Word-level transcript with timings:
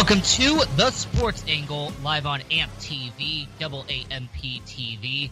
Welcome 0.00 0.22
to 0.22 0.62
the 0.78 0.90
Sports 0.92 1.44
Angle 1.46 1.92
live 2.02 2.24
on 2.24 2.40
AMP 2.50 2.72
TV, 2.78 3.46
double 3.58 3.84
AMP 3.90 4.32
TV. 4.32 5.30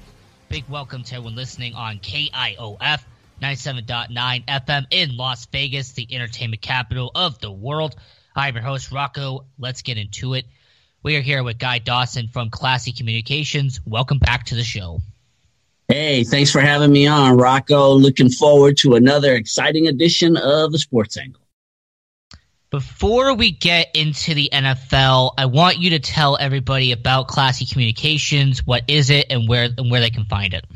Big 0.50 0.64
welcome 0.68 1.02
to 1.04 1.14
everyone 1.14 1.36
listening 1.36 1.74
on 1.74 2.00
KIOF 2.00 3.02
97.9 3.42 4.44
FM 4.44 4.84
in 4.90 5.16
Las 5.16 5.46
Vegas, 5.46 5.92
the 5.92 6.06
entertainment 6.14 6.60
capital 6.60 7.10
of 7.14 7.38
the 7.38 7.50
world. 7.50 7.96
I'm 8.36 8.56
your 8.56 8.62
host, 8.62 8.92
Rocco. 8.92 9.46
Let's 9.58 9.80
get 9.80 9.96
into 9.96 10.34
it. 10.34 10.44
We 11.02 11.16
are 11.16 11.22
here 11.22 11.42
with 11.42 11.56
Guy 11.58 11.78
Dawson 11.78 12.28
from 12.28 12.50
Classy 12.50 12.92
Communications. 12.92 13.80
Welcome 13.86 14.18
back 14.18 14.44
to 14.46 14.54
the 14.54 14.64
show. 14.64 15.00
Hey, 15.88 16.24
thanks 16.24 16.52
for 16.52 16.60
having 16.60 16.92
me 16.92 17.06
on, 17.06 17.38
Rocco. 17.38 17.94
Looking 17.94 18.28
forward 18.28 18.76
to 18.78 18.96
another 18.96 19.34
exciting 19.34 19.88
edition 19.88 20.36
of 20.36 20.72
the 20.72 20.78
Sports 20.78 21.16
Angle. 21.16 21.40
Before 22.70 23.32
we 23.32 23.50
get 23.50 23.92
into 23.94 24.34
the 24.34 24.50
NFL, 24.52 25.32
I 25.38 25.46
want 25.46 25.78
you 25.78 25.90
to 25.90 26.00
tell 26.00 26.36
everybody 26.38 26.92
about 26.92 27.26
Classy 27.26 27.64
Communications. 27.64 28.66
What 28.66 28.84
is 28.88 29.08
it, 29.08 29.28
and 29.30 29.48
where 29.48 29.70
and 29.78 29.90
where 29.90 30.02
they 30.02 30.10
can 30.10 30.26
find 30.26 30.52
it? 30.52 30.66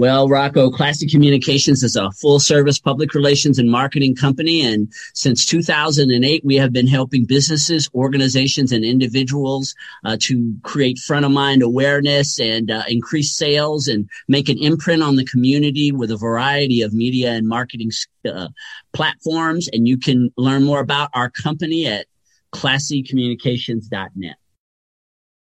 Well, 0.00 0.30
Rocco, 0.30 0.70
Classy 0.70 1.06
Communications 1.06 1.82
is 1.82 1.94
a 1.94 2.10
full 2.12 2.40
service 2.40 2.78
public 2.78 3.12
relations 3.12 3.58
and 3.58 3.70
marketing 3.70 4.16
company. 4.16 4.62
And 4.62 4.90
since 5.12 5.44
2008, 5.44 6.42
we 6.42 6.56
have 6.56 6.72
been 6.72 6.86
helping 6.86 7.26
businesses, 7.26 7.86
organizations, 7.94 8.72
and 8.72 8.82
individuals 8.82 9.74
uh, 10.06 10.16
to 10.20 10.54
create 10.62 10.96
front 10.96 11.26
of 11.26 11.32
mind 11.32 11.62
awareness 11.62 12.40
and 12.40 12.70
uh, 12.70 12.84
increase 12.88 13.36
sales 13.36 13.88
and 13.88 14.08
make 14.26 14.48
an 14.48 14.56
imprint 14.56 15.02
on 15.02 15.16
the 15.16 15.24
community 15.26 15.92
with 15.92 16.10
a 16.10 16.16
variety 16.16 16.80
of 16.80 16.94
media 16.94 17.32
and 17.32 17.46
marketing 17.46 17.90
uh, 18.26 18.48
platforms. 18.94 19.68
And 19.70 19.86
you 19.86 19.98
can 19.98 20.30
learn 20.38 20.64
more 20.64 20.80
about 20.80 21.10
our 21.12 21.28
company 21.28 21.86
at 21.86 22.06
classycommunications.net. 22.54 24.36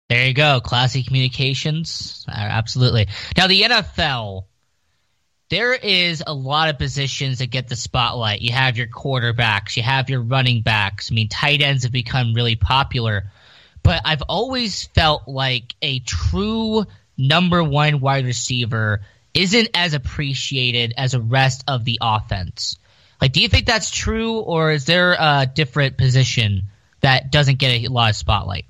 There 0.09 0.27
you 0.27 0.35
go, 0.35 0.61
Classy 0.61 1.03
Communications. 1.03 2.27
Uh, 2.29 2.33
absolutely. 2.35 3.09
Now 3.37 3.47
the 3.47 3.63
NFL, 3.63 4.45
there 5.49 5.73
is 5.73 6.23
a 6.27 6.35
lot 6.35 6.69
of 6.69 6.79
positions 6.79 7.39
that 7.39 7.47
get 7.47 7.69
the 7.69 7.77
spotlight. 7.77 8.43
You 8.43 8.53
have 8.53 8.77
your 8.77 8.87
quarterbacks, 8.87 9.77
you 9.77 9.83
have 9.83 10.11
your 10.11 10.21
running 10.21 10.61
backs. 10.61 11.11
I 11.11 11.15
mean, 11.15 11.29
tight 11.29 11.63
ends 11.63 11.85
have 11.85 11.93
become 11.93 12.35
really 12.35 12.57
popular, 12.57 13.31
but 13.83 14.03
I've 14.05 14.23
always 14.23 14.85
felt 14.85 15.27
like 15.27 15.75
a 15.81 16.01
true 16.01 16.85
number 17.17 17.65
one 17.65 18.01
wide 18.01 18.27
receiver 18.27 19.01
isn't 19.33 19.71
as 19.75 19.95
appreciated 19.95 20.93
as 20.99 21.13
the 21.13 21.21
rest 21.21 21.65
of 21.67 21.85
the 21.85 21.99
offense. 22.03 22.77
Like, 23.23 23.33
do 23.33 23.41
you 23.41 23.49
think 23.49 23.67
that's 23.67 23.91
true, 23.91 24.41
or 24.41 24.73
is 24.73 24.85
there 24.85 25.13
a 25.19 25.51
different 25.53 25.97
position 25.97 26.65
that 27.01 27.33
doesn't 27.33 27.59
get 27.59 27.85
a 27.85 27.89
lot 27.89 28.11
of 28.11 28.17
spotlight? 28.17 28.67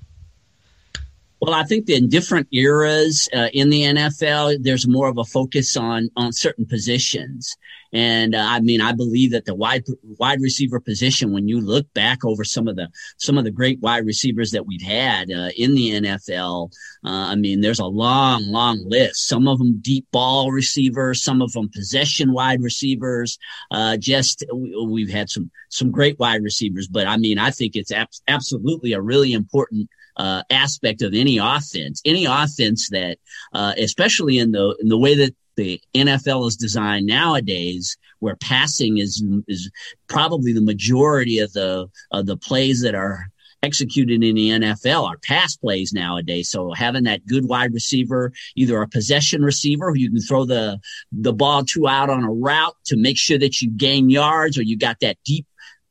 Well, 1.41 1.53
I 1.53 1.63
think 1.63 1.89
in 1.89 2.07
different 2.09 2.47
eras 2.53 3.27
uh, 3.35 3.49
in 3.53 3.69
the 3.69 3.83
NFL, 3.83 4.57
there's 4.61 4.87
more 4.87 5.07
of 5.07 5.17
a 5.17 5.25
focus 5.25 5.75
on 5.75 6.09
on 6.15 6.31
certain 6.31 6.65
positions, 6.65 7.55
and 7.91 8.35
uh, 8.35 8.45
I 8.45 8.61
mean, 8.61 8.81
I 8.81 8.93
believe 8.93 9.31
that 9.31 9.45
the 9.45 9.53
wide 9.53 9.83
wide 10.17 10.41
receiver 10.41 10.79
position, 10.79 11.33
when 11.33 11.47
you 11.47 11.59
look 11.59 11.93
back 11.93 12.23
over 12.23 12.43
some 12.43 12.67
of 12.67 12.77
the 12.77 12.89
some 13.17 13.37
of 13.37 13.43
the 13.43 13.51
great 13.51 13.79
wide 13.81 14.05
receivers 14.05 14.51
that 14.51 14.65
we've 14.65 14.81
had 14.81 15.29
uh, 15.29 15.49
in 15.57 15.75
the 15.75 15.91
NFL, 15.91 16.71
uh, 17.05 17.09
I 17.31 17.35
mean, 17.35 17.61
there's 17.61 17.79
a 17.79 17.85
long, 17.85 18.47
long 18.47 18.83
list. 18.85 19.27
Some 19.27 19.47
of 19.47 19.59
them 19.59 19.79
deep 19.81 20.07
ball 20.11 20.51
receivers, 20.51 21.21
some 21.21 21.41
of 21.41 21.51
them 21.51 21.69
possession 21.69 22.31
wide 22.33 22.61
receivers. 22.61 23.37
Uh, 23.71 23.97
just 23.97 24.43
we, 24.53 25.01
have 25.01 25.11
had 25.11 25.29
some 25.29 25.51
some 25.69 25.91
great 25.91 26.17
wide 26.17 26.43
receivers, 26.43 26.87
but 26.87 27.07
I 27.07 27.17
mean, 27.17 27.39
I 27.39 27.51
think 27.51 27.75
it's 27.75 27.91
ab- 27.91 28.07
absolutely 28.27 28.93
a 28.93 29.01
really 29.01 29.33
important 29.33 29.89
uh, 30.17 30.43
aspect 30.49 31.01
of 31.01 31.13
any 31.13 31.37
offense, 31.37 32.01
any 32.05 32.25
offense 32.25 32.89
that, 32.89 33.17
uh, 33.53 33.73
especially 33.77 34.37
in 34.37 34.51
the 34.51 34.75
in 34.79 34.89
the 34.89 34.97
way 34.97 35.15
that 35.15 35.35
the 35.55 35.79
NFL 35.93 36.47
is 36.47 36.55
designed 36.55 37.05
nowadays, 37.05 37.97
where 38.19 38.35
passing 38.35 38.97
is 38.97 39.23
is 39.47 39.69
probably 40.07 40.53
the 40.53 40.61
majority 40.61 41.39
of 41.39 41.53
the 41.53 41.87
of 42.11 42.25
the 42.25 42.37
plays 42.37 42.81
that 42.81 42.95
are 42.95 43.27
executed 43.65 44.23
in 44.23 44.35
the 44.35 44.49
NFL 44.49 45.09
are 45.09 45.17
pass 45.17 45.55
plays 45.55 45.91
nowadays. 45.91 46.49
So 46.49 46.71
having 46.73 47.03
that 47.05 47.25
good 47.25 47.47
wide 47.47 47.73
receiver, 47.73 48.31
either 48.55 48.81
a 48.81 48.87
possession 48.87 49.41
receiver 49.41 49.89
who 49.91 49.97
you 49.97 50.11
can 50.11 50.21
throw 50.21 50.45
the 50.45 50.79
the 51.11 51.33
ball 51.33 51.65
to 51.65 51.87
out 51.87 52.09
on 52.09 52.23
a 52.23 52.31
route 52.31 52.75
to 52.85 52.97
make 52.97 53.17
sure 53.17 53.39
that 53.39 53.61
you 53.61 53.71
gain 53.71 54.09
yards, 54.09 54.57
or 54.57 54.61
you 54.61 54.77
got 54.77 54.99
that 55.01 55.17
deep 55.25 55.45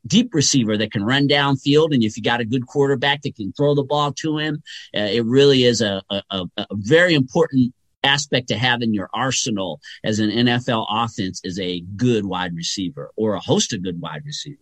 deep 0.07 0.33
receiver 0.33 0.77
that 0.77 0.91
can 0.91 1.03
run 1.03 1.27
downfield. 1.27 1.93
And 1.93 2.03
if 2.03 2.17
you 2.17 2.23
got 2.23 2.41
a 2.41 2.45
good 2.45 2.67
quarterback 2.67 3.21
that 3.23 3.35
can 3.35 3.51
throw 3.53 3.75
the 3.75 3.83
ball 3.83 4.13
to 4.13 4.37
him, 4.37 4.63
uh, 4.95 5.01
it 5.01 5.25
really 5.25 5.63
is 5.63 5.81
a, 5.81 6.01
a, 6.09 6.21
a, 6.57 6.67
very 6.71 7.15
important 7.15 7.73
aspect 8.03 8.47
to 8.49 8.57
have 8.57 8.81
in 8.81 8.93
your 8.93 9.09
arsenal 9.13 9.81
as 10.03 10.19
an 10.19 10.29
NFL 10.29 10.85
offense 10.89 11.41
is 11.43 11.59
a 11.59 11.81
good 11.95 12.25
wide 12.25 12.55
receiver 12.55 13.11
or 13.15 13.33
a 13.33 13.39
host 13.39 13.73
of 13.73 13.83
good 13.83 13.99
wide 13.99 14.21
receivers. 14.25 14.59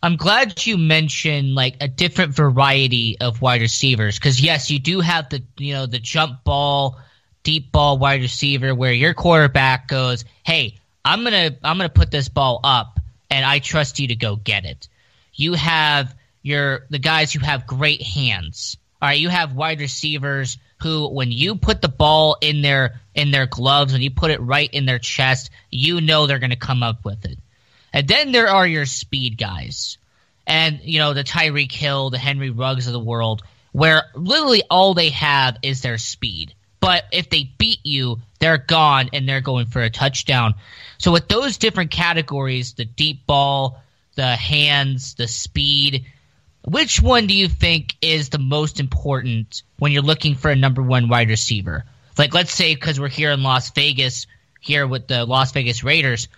I'm 0.00 0.16
glad 0.16 0.64
you 0.64 0.78
mentioned 0.78 1.54
like 1.54 1.76
a 1.80 1.88
different 1.88 2.32
variety 2.32 3.18
of 3.20 3.42
wide 3.42 3.60
receivers 3.60 4.16
because 4.16 4.40
yes, 4.40 4.70
you 4.70 4.78
do 4.78 5.00
have 5.00 5.28
the 5.28 5.42
you 5.56 5.74
know 5.74 5.86
the 5.86 5.98
jump 5.98 6.44
ball, 6.44 7.00
deep 7.42 7.72
ball 7.72 7.98
wide 7.98 8.20
receiver 8.20 8.74
where 8.76 8.92
your 8.92 9.12
quarterback 9.12 9.88
goes, 9.88 10.24
"Hey, 10.44 10.78
I'm 11.04 11.24
gonna 11.24 11.56
I'm 11.64 11.78
gonna 11.78 11.88
put 11.88 12.12
this 12.12 12.28
ball 12.28 12.60
up," 12.62 13.00
and 13.30 13.44
I 13.44 13.58
trust 13.58 13.98
you 13.98 14.08
to 14.08 14.16
go 14.16 14.36
get 14.36 14.64
it. 14.64 14.88
You 15.34 15.54
have 15.54 16.14
your 16.42 16.86
the 16.90 16.98
guys 16.98 17.32
who 17.32 17.40
have 17.40 17.66
great 17.66 18.02
hands. 18.02 18.76
All 19.00 19.08
right, 19.08 19.20
you 19.20 19.28
have 19.28 19.54
wide 19.54 19.80
receivers 19.80 20.58
who 20.82 21.08
when 21.08 21.30
you 21.30 21.56
put 21.56 21.82
the 21.82 21.88
ball 21.88 22.36
in 22.40 22.62
their 22.62 23.00
in 23.14 23.30
their 23.30 23.46
gloves 23.46 23.94
and 23.94 24.02
you 24.02 24.10
put 24.10 24.30
it 24.30 24.40
right 24.40 24.72
in 24.72 24.86
their 24.86 24.98
chest, 24.98 25.50
you 25.70 26.00
know 26.00 26.26
they're 26.26 26.38
going 26.38 26.50
to 26.50 26.56
come 26.56 26.82
up 26.82 27.04
with 27.04 27.24
it. 27.24 27.38
And 27.92 28.06
then 28.06 28.32
there 28.32 28.48
are 28.48 28.66
your 28.66 28.86
speed 28.86 29.38
guys. 29.38 29.98
And 30.46 30.80
you 30.82 30.98
know, 30.98 31.14
the 31.14 31.24
Tyreek 31.24 31.72
Hill, 31.72 32.10
the 32.10 32.18
Henry 32.18 32.50
Ruggs 32.50 32.86
of 32.86 32.92
the 32.92 33.00
world 33.00 33.42
where 33.72 34.04
literally 34.14 34.62
all 34.70 34.94
they 34.94 35.10
have 35.10 35.58
is 35.62 35.82
their 35.82 35.98
speed. 35.98 36.54
But 36.80 37.04
if 37.12 37.28
they 37.30 37.50
beat 37.58 37.80
you, 37.84 38.20
they're 38.38 38.58
gone 38.58 39.10
and 39.12 39.28
they're 39.28 39.40
going 39.40 39.66
for 39.66 39.82
a 39.82 39.90
touchdown. 39.90 40.54
So 40.98 41.12
with 41.12 41.28
those 41.28 41.56
different 41.56 41.90
categories, 41.90 42.74
the 42.74 42.84
deep 42.84 43.26
ball, 43.26 43.82
the 44.14 44.36
hands, 44.36 45.14
the 45.14 45.28
speed, 45.28 46.06
which 46.64 47.00
one 47.00 47.26
do 47.26 47.34
you 47.34 47.48
think 47.48 47.96
is 48.00 48.28
the 48.28 48.38
most 48.38 48.80
important 48.80 49.62
when 49.78 49.92
you're 49.92 50.02
looking 50.02 50.34
for 50.34 50.50
a 50.50 50.56
number 50.56 50.82
one 50.82 51.08
wide 51.08 51.30
receiver? 51.30 51.84
Like 52.16 52.34
let's 52.34 52.52
say 52.52 52.74
because 52.74 53.00
we're 53.00 53.08
here 53.08 53.30
in 53.30 53.42
Las 53.42 53.70
Vegas, 53.70 54.26
here 54.60 54.86
with 54.86 55.06
the 55.06 55.24
Las 55.24 55.52
Vegas 55.52 55.84
Raiders, 55.84 56.28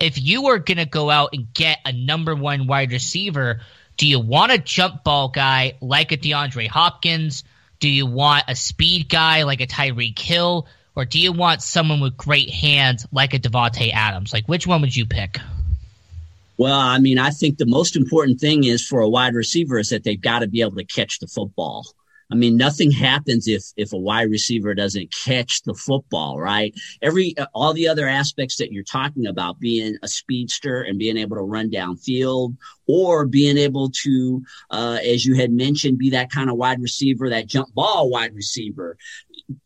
if 0.00 0.20
you 0.20 0.42
were 0.42 0.58
gonna 0.58 0.86
go 0.86 1.10
out 1.10 1.30
and 1.32 1.52
get 1.52 1.78
a 1.84 1.92
number 1.92 2.34
one 2.34 2.66
wide 2.66 2.92
receiver, 2.92 3.60
do 3.96 4.08
you 4.08 4.20
want 4.20 4.52
a 4.52 4.58
jump 4.58 5.04
ball 5.04 5.28
guy 5.28 5.74
like 5.80 6.12
a 6.12 6.16
DeAndre 6.16 6.68
Hopkins? 6.68 7.44
Do 7.84 7.90
you 7.90 8.06
want 8.06 8.44
a 8.48 8.56
speed 8.56 9.10
guy 9.10 9.42
like 9.42 9.60
a 9.60 9.66
Tyreek 9.66 10.18
Hill? 10.18 10.66
Or 10.96 11.04
do 11.04 11.20
you 11.20 11.32
want 11.32 11.60
someone 11.60 12.00
with 12.00 12.16
great 12.16 12.48
hands 12.48 13.06
like 13.12 13.34
a 13.34 13.38
Davante 13.38 13.92
Adams? 13.92 14.32
Like, 14.32 14.46
which 14.46 14.66
one 14.66 14.80
would 14.80 14.96
you 14.96 15.04
pick? 15.04 15.36
Well, 16.56 16.80
I 16.80 16.98
mean, 16.98 17.18
I 17.18 17.28
think 17.28 17.58
the 17.58 17.66
most 17.66 17.94
important 17.94 18.40
thing 18.40 18.64
is 18.64 18.80
for 18.82 19.00
a 19.00 19.08
wide 19.10 19.34
receiver 19.34 19.78
is 19.78 19.90
that 19.90 20.02
they've 20.02 20.18
got 20.18 20.38
to 20.38 20.46
be 20.46 20.62
able 20.62 20.76
to 20.76 20.84
catch 20.84 21.18
the 21.18 21.26
football. 21.26 21.84
I 22.30 22.36
mean, 22.36 22.56
nothing 22.56 22.90
happens 22.90 23.46
if 23.46 23.64
if 23.76 23.92
a 23.92 23.98
wide 23.98 24.30
receiver 24.30 24.74
doesn't 24.74 25.14
catch 25.14 25.62
the 25.62 25.74
football, 25.74 26.40
right? 26.40 26.74
Every 27.02 27.34
all 27.52 27.72
the 27.72 27.88
other 27.88 28.08
aspects 28.08 28.56
that 28.56 28.72
you're 28.72 28.82
talking 28.84 29.26
about, 29.26 29.60
being 29.60 29.96
a 30.02 30.08
speedster 30.08 30.82
and 30.82 30.98
being 30.98 31.16
able 31.16 31.36
to 31.36 31.42
run 31.42 31.70
downfield, 31.70 32.56
or 32.86 33.26
being 33.26 33.58
able 33.58 33.90
to, 34.02 34.42
uh, 34.70 34.98
as 35.04 35.24
you 35.24 35.34
had 35.34 35.52
mentioned, 35.52 35.98
be 35.98 36.10
that 36.10 36.30
kind 36.30 36.50
of 36.50 36.56
wide 36.56 36.80
receiver, 36.80 37.28
that 37.30 37.46
jump 37.46 37.72
ball 37.74 38.10
wide 38.10 38.34
receiver. 38.34 38.96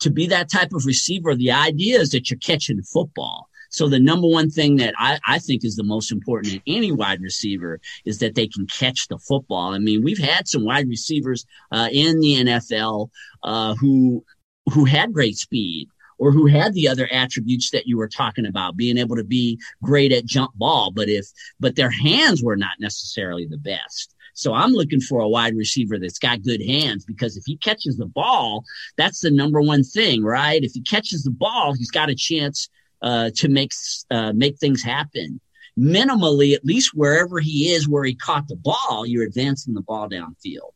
To 0.01 0.11
be 0.11 0.27
that 0.27 0.51
type 0.51 0.73
of 0.73 0.87
receiver, 0.87 1.37
the 1.37 1.53
idea 1.53 2.01
is 2.01 2.11
that 2.11 2.31
you're 2.31 2.39
catching 2.39 2.83
football. 2.83 3.48
So 3.69 3.89
the 3.89 4.01
number 4.01 4.27
one 4.27 4.51
thing 4.51 4.77
that 4.77 4.95
I, 4.99 5.19
I 5.27 5.39
think 5.39 5.65
is 5.65 5.77
the 5.77 5.83
most 5.83 6.11
important 6.11 6.55
in 6.55 6.63
any 6.67 6.93
wide 6.93 7.21
receiver 7.21 7.81
is 8.05 8.19
that 8.19 8.35
they 8.35 8.47
can 8.47 8.67
catch 8.67 9.09
the 9.09 9.19
football. 9.19 9.75
I 9.75 9.79
mean, 9.79 10.03
we've 10.03 10.19
had 10.19 10.49
some 10.49 10.65
wide 10.65 10.89
receivers 10.89 11.45
uh, 11.73 11.89
in 11.93 12.21
the 12.21 12.45
NFL 12.45 13.11
uh, 13.43 13.75
who 13.75 14.25
who 14.73 14.85
had 14.85 15.13
great 15.13 15.37
speed 15.37 15.89
or 16.19 16.33
who 16.33 16.47
had 16.47 16.75
the 16.75 16.89
other 16.89 17.09
attributes 17.13 17.71
that 17.71 17.87
you 17.87 17.97
were 17.97 18.09
talking 18.09 18.45
about, 18.45 18.77
being 18.77 18.99
able 18.99 19.17
to 19.17 19.25
be 19.25 19.59
great 19.83 20.13
at 20.13 20.27
jump 20.27 20.53
ball, 20.57 20.91
but 20.91 21.09
if 21.09 21.27
but 21.61 21.77
their 21.77 21.91
hands 21.91 22.43
were 22.43 22.57
not 22.57 22.81
necessarily 22.81 23.47
the 23.47 23.59
best. 23.59 24.15
So 24.35 24.55
I'm 24.55 24.71
looking 24.71 25.01
for 25.01 25.21
a 25.21 25.29
wide 25.29 25.57
receiver 25.57 25.99
that's 25.99 26.19
got 26.21 26.43
good 26.43 26.63
hands 26.63 27.05
because 27.05 27.37
if 27.37 27.43
he 27.45 27.57
catches 27.57 27.97
the 27.97 28.07
ball, 28.07 28.65
that's 28.97 29.21
the 29.21 29.33
number 29.33 29.61
one 29.61 29.83
thing, 29.83 30.23
right? 30.23 30.63
If 30.63 30.73
he 30.73 30.81
catches 30.81 31.25
the 31.25 31.33
ball, 31.33 31.75
he's 31.75 31.91
got 31.91 32.09
a 32.09 32.15
chance 32.15 32.69
uh, 33.03 33.31
to 33.37 33.49
make 33.49 33.73
uh, 34.11 34.33
make 34.33 34.59
things 34.59 34.83
happen. 34.83 35.41
Minimally, 35.79 36.55
at 36.55 36.65
least 36.65 36.91
wherever 36.95 37.39
he 37.39 37.71
is, 37.71 37.89
where 37.89 38.05
he 38.05 38.15
caught 38.15 38.49
the 38.49 38.57
ball, 38.57 39.05
you're 39.07 39.25
advancing 39.25 39.75
the 39.75 39.81
ball 39.81 40.09
downfield. 40.09 40.73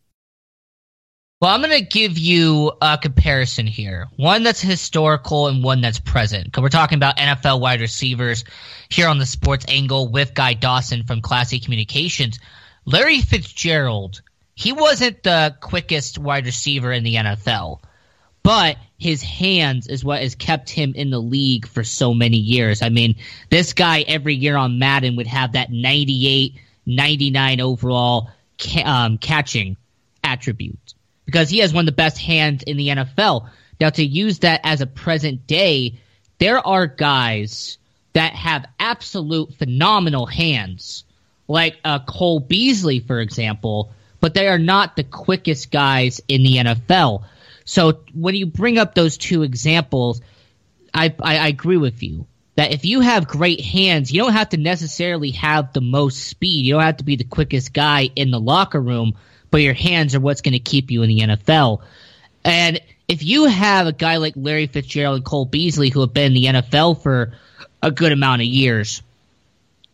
Well, 1.41 1.51
I'm 1.53 1.61
going 1.61 1.77
to 1.77 1.85
give 1.85 2.19
you 2.19 2.71
a 2.81 2.97
comparison 2.97 3.67
here. 3.67 4.07
One 4.15 4.45
that's 4.45 4.61
historical 4.61 5.49
and 5.49 5.65
one 5.65 5.81
that's 5.81 5.99
present. 5.99 6.45
Because 6.45 6.63
we're 6.63 6.69
talking 6.69 6.95
about 6.95 7.17
NFL 7.17 7.59
wide 7.59 7.81
receivers 7.81 8.45
here 8.91 9.09
on 9.09 9.19
the 9.19 9.27
sports 9.27 9.65
angle 9.67 10.07
with 10.07 10.35
Guy 10.35 10.55
Dawson 10.55 11.03
from 11.03 11.21
Classy 11.21 11.59
Communications. 11.59 12.39
Larry 12.85 13.23
Fitzgerald, 13.23 14.23
he 14.55 14.73
wasn't 14.73 15.25
the 15.25 15.57
quickest 15.61 16.17
wide 16.17 16.47
receiver 16.47 16.93
in 16.93 17.03
the 17.03 17.17
NFL 17.17 17.81
but 18.43 18.77
his 18.99 19.23
hands 19.23 19.87
is 19.87 20.05
what 20.05 20.23
has 20.23 20.35
kept 20.35 20.71
him 20.71 20.95
in 20.95 21.11
the 21.11 21.19
league 21.19 21.67
for 21.67 21.85
so 21.85 22.15
many 22.15 22.37
years. 22.37 22.83
I 22.83 22.89
mean, 22.89 23.17
this 23.51 23.73
guy 23.73 24.03
every 24.03 24.35
year 24.35 24.57
on 24.57 24.79
Madden 24.79 25.17
would 25.17 25.27
have 25.27 25.53
that 25.53 25.71
98, 25.71 26.55
99 26.87 27.61
overall 27.61 28.31
ca- 28.61 28.85
um, 28.85 29.19
catching 29.19 29.77
attribute 30.25 30.95
because 31.25 31.49
he 31.49 31.59
has 31.59 31.73
one 31.73 31.83
of 31.83 31.87
the 31.87 31.93
best 31.93 32.19
hands 32.19 32.63
in 32.63 32.77
the 32.77 32.89
NFL. 32.89 33.49
Now, 33.81 33.91
to 33.91 34.05
use 34.05 34.41
that 34.41 34.61
as 34.65 34.81
a 34.81 34.87
present 34.87 35.47
day, 35.47 35.99
there 36.39 36.65
are 36.65 36.87
guys 36.87 37.79
that 38.13 38.35
have 38.35 38.67
absolute 38.79 39.55
phenomenal 39.55 40.27
hands, 40.27 41.05
like 41.49 41.79
uh, 41.85 42.01
Cole 42.01 42.41
Beasley, 42.41 43.01
for 43.01 43.21
example, 43.21 43.93
but 44.21 44.35
they 44.35 44.49
are 44.49 44.59
not 44.59 44.95
the 44.95 45.05
quickest 45.05 45.71
guys 45.71 46.21
in 46.29 46.43
the 46.43 46.57
NFL. 46.57 47.25
So 47.65 48.01
when 48.15 48.35
you 48.35 48.47
bring 48.47 48.79
up 48.79 48.95
those 48.95 49.17
two 49.17 49.43
examples, 49.43 50.21
I, 50.93 51.15
I, 51.21 51.39
I 51.39 51.47
agree 51.49 51.77
with 51.77 52.03
you 52.03 52.27
that 52.55 52.73
if 52.73 52.85
you 52.85 53.01
have 53.01 53.27
great 53.27 53.61
hands, 53.61 54.13
you 54.13 54.21
don't 54.21 54.35
have 54.35 54.51
to 54.51 54.57
necessarily 54.57 55.31
have 55.33 55.73
the 55.73 55.81
most 55.81 56.25
speed. 56.25 56.67
You 56.67 56.75
don't 56.75 56.83
have 56.83 56.99
to 56.99 57.05
be 57.05 57.17
the 57.17 57.25
quickest 57.25 57.73
guy 57.73 58.11
in 58.15 58.31
the 58.31 58.41
locker 58.41 58.81
room, 58.81 59.15
but 59.51 59.63
your 59.63 59.75
hands 59.75 60.15
are 60.15 60.21
what's 60.21 60.43
going 60.43 60.53
to 60.53 60.59
keep 60.59 60.91
you 60.91 61.03
in 61.03 61.09
the 61.09 61.21
NFL. 61.21 61.83
And 62.45 62.81
if 63.09 63.23
you 63.23 63.47
have 63.47 63.87
a 63.87 63.93
guy 63.93 64.17
like 64.19 64.35
Larry 64.37 64.67
Fitzgerald 64.67 65.17
and 65.17 65.25
Cole 65.25 65.45
Beasley 65.45 65.89
who 65.89 66.01
have 66.01 66.13
been 66.13 66.27
in 66.27 66.35
the 66.35 66.61
NFL 66.61 67.03
for 67.03 67.33
a 67.83 67.91
good 67.91 68.13
amount 68.13 68.43
of 68.43 68.47
years, 68.47 69.03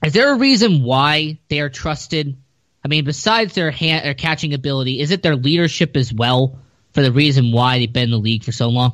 is 0.04 0.12
there 0.12 0.32
a 0.32 0.38
reason 0.38 0.82
why 0.82 1.38
they 1.48 1.60
are 1.60 1.68
trusted? 1.68 2.36
I 2.84 2.88
mean, 2.88 3.04
besides 3.04 3.54
their 3.54 3.70
hand, 3.70 4.04
their 4.04 4.14
catching 4.14 4.54
ability, 4.54 5.00
is 5.00 5.10
it 5.10 5.22
their 5.22 5.36
leadership 5.36 5.96
as 5.96 6.12
well? 6.12 6.58
For 6.98 7.04
the 7.04 7.12
reason 7.12 7.52
why 7.52 7.78
they've 7.78 7.92
been 7.92 8.04
in 8.04 8.10
the 8.10 8.18
league 8.18 8.42
for 8.42 8.50
so 8.50 8.68
long? 8.68 8.92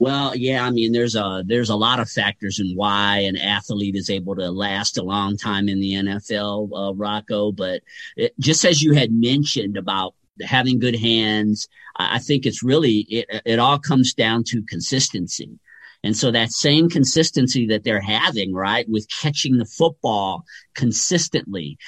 Well, 0.00 0.34
yeah, 0.34 0.66
I 0.66 0.70
mean, 0.70 0.90
there's 0.90 1.14
a 1.14 1.44
there's 1.46 1.70
a 1.70 1.76
lot 1.76 2.00
of 2.00 2.10
factors 2.10 2.58
in 2.58 2.74
why 2.74 3.18
an 3.18 3.36
athlete 3.36 3.94
is 3.94 4.10
able 4.10 4.34
to 4.34 4.50
last 4.50 4.98
a 4.98 5.04
long 5.04 5.36
time 5.36 5.68
in 5.68 5.78
the 5.78 5.92
NFL, 5.92 6.70
uh, 6.74 6.92
Rocco. 6.94 7.52
But 7.52 7.82
it, 8.16 8.34
just 8.40 8.64
as 8.64 8.82
you 8.82 8.94
had 8.94 9.12
mentioned 9.12 9.76
about 9.76 10.14
having 10.42 10.80
good 10.80 10.96
hands, 10.96 11.68
I, 11.94 12.16
I 12.16 12.18
think 12.18 12.46
it's 12.46 12.64
really 12.64 13.06
it, 13.08 13.42
it 13.44 13.58
all 13.60 13.78
comes 13.78 14.12
down 14.12 14.42
to 14.48 14.64
consistency. 14.68 15.60
And 16.02 16.16
so 16.16 16.32
that 16.32 16.50
same 16.50 16.90
consistency 16.90 17.68
that 17.68 17.84
they're 17.84 18.00
having, 18.00 18.52
right, 18.52 18.86
with 18.88 19.06
catching 19.08 19.56
the 19.56 19.64
football 19.64 20.44
consistently, 20.74 21.78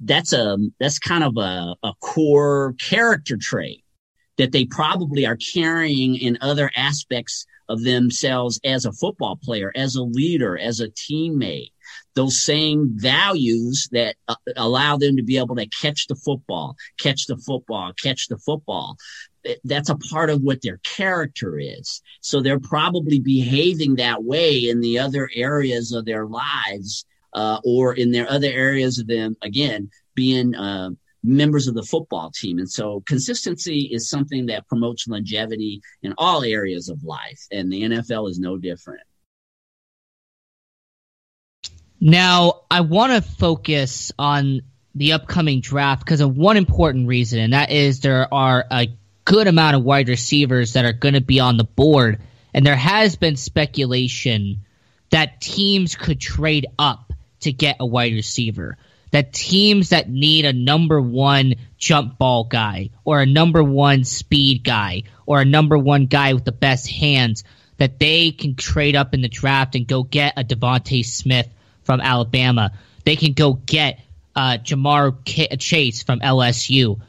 that's 0.00 0.32
a 0.32 0.58
that's 0.80 0.98
kind 0.98 1.22
of 1.22 1.36
a, 1.36 1.76
a 1.82 1.92
core 2.00 2.74
character 2.78 3.38
trait 3.40 3.83
that 4.38 4.52
they 4.52 4.64
probably 4.64 5.26
are 5.26 5.36
carrying 5.36 6.16
in 6.16 6.38
other 6.40 6.70
aspects 6.76 7.46
of 7.68 7.82
themselves 7.82 8.60
as 8.64 8.84
a 8.84 8.92
football 8.92 9.36
player, 9.42 9.72
as 9.74 9.94
a 9.94 10.02
leader, 10.02 10.58
as 10.58 10.80
a 10.80 10.88
teammate. 10.88 11.70
Those 12.14 12.42
same 12.42 12.92
values 12.94 13.88
that 13.92 14.16
uh, 14.28 14.34
allow 14.56 14.96
them 14.96 15.16
to 15.16 15.22
be 15.22 15.38
able 15.38 15.56
to 15.56 15.66
catch 15.80 16.06
the 16.06 16.14
football, 16.14 16.76
catch 16.98 17.26
the 17.26 17.36
football, 17.36 17.92
catch 18.02 18.28
the 18.28 18.38
football. 18.38 18.96
That's 19.64 19.90
a 19.90 19.96
part 19.96 20.30
of 20.30 20.42
what 20.42 20.62
their 20.62 20.78
character 20.78 21.58
is. 21.58 22.02
So 22.20 22.40
they're 22.40 22.60
probably 22.60 23.20
behaving 23.20 23.96
that 23.96 24.24
way 24.24 24.68
in 24.68 24.80
the 24.80 24.98
other 24.98 25.30
areas 25.34 25.92
of 25.92 26.04
their 26.04 26.26
lives, 26.26 27.04
uh, 27.32 27.60
or 27.64 27.94
in 27.94 28.10
their 28.12 28.30
other 28.30 28.48
areas 28.48 28.98
of 28.98 29.06
them, 29.06 29.36
again, 29.42 29.90
being, 30.14 30.54
uh, 30.54 30.90
members 31.24 31.66
of 31.66 31.74
the 31.74 31.82
football 31.82 32.30
team. 32.30 32.58
And 32.58 32.70
so 32.70 33.02
consistency 33.06 33.88
is 33.90 34.08
something 34.08 34.46
that 34.46 34.68
promotes 34.68 35.08
longevity 35.08 35.80
in 36.02 36.14
all 36.18 36.44
areas 36.44 36.90
of 36.90 37.02
life. 37.02 37.40
And 37.50 37.72
the 37.72 37.82
NFL 37.82 38.30
is 38.30 38.38
no 38.38 38.58
different. 38.58 39.00
Now, 41.98 42.60
I 42.70 42.82
want 42.82 43.12
to 43.12 43.22
focus 43.22 44.12
on 44.18 44.60
the 44.94 45.14
upcoming 45.14 45.60
draft 45.60 46.04
because 46.04 46.20
of 46.20 46.36
one 46.36 46.58
important 46.58 47.08
reason, 47.08 47.38
and 47.38 47.54
that 47.54 47.70
is 47.70 48.00
there 48.00 48.32
are 48.32 48.66
a 48.70 48.88
good 49.24 49.46
amount 49.46 49.76
of 49.76 49.82
wide 49.82 50.08
receivers 50.08 50.74
that 50.74 50.84
are 50.84 50.92
going 50.92 51.14
to 51.14 51.22
be 51.22 51.40
on 51.40 51.56
the 51.56 51.64
board. 51.64 52.20
And 52.52 52.66
there 52.66 52.76
has 52.76 53.16
been 53.16 53.36
speculation 53.36 54.60
that 55.10 55.40
teams 55.40 55.96
could 55.96 56.20
trade 56.20 56.66
up 56.78 57.12
to 57.40 57.52
get 57.52 57.76
a 57.80 57.86
wide 57.86 58.12
receiver 58.12 58.76
that 59.14 59.32
teams 59.32 59.90
that 59.90 60.10
need 60.10 60.44
a 60.44 60.52
number 60.52 61.00
one 61.00 61.54
jump 61.78 62.18
ball 62.18 62.42
guy 62.42 62.90
or 63.04 63.20
a 63.20 63.26
number 63.26 63.62
one 63.62 64.02
speed 64.02 64.64
guy 64.64 65.04
or 65.24 65.40
a 65.40 65.44
number 65.44 65.78
one 65.78 66.06
guy 66.06 66.32
with 66.32 66.44
the 66.44 66.50
best 66.50 66.90
hands 66.90 67.44
that 67.76 68.00
they 68.00 68.32
can 68.32 68.56
trade 68.56 68.96
up 68.96 69.14
in 69.14 69.22
the 69.22 69.28
draft 69.28 69.76
and 69.76 69.86
go 69.86 70.02
get 70.02 70.34
a 70.36 70.42
DeVonta 70.42 71.04
Smith 71.04 71.48
from 71.84 72.00
Alabama. 72.00 72.72
They 73.04 73.14
can 73.14 73.34
go 73.34 73.52
get 73.52 74.00
uh, 74.34 74.58
Ja'Marr 74.60 75.60
Chase 75.60 76.02
from 76.02 76.18
LSU. 76.18 77.00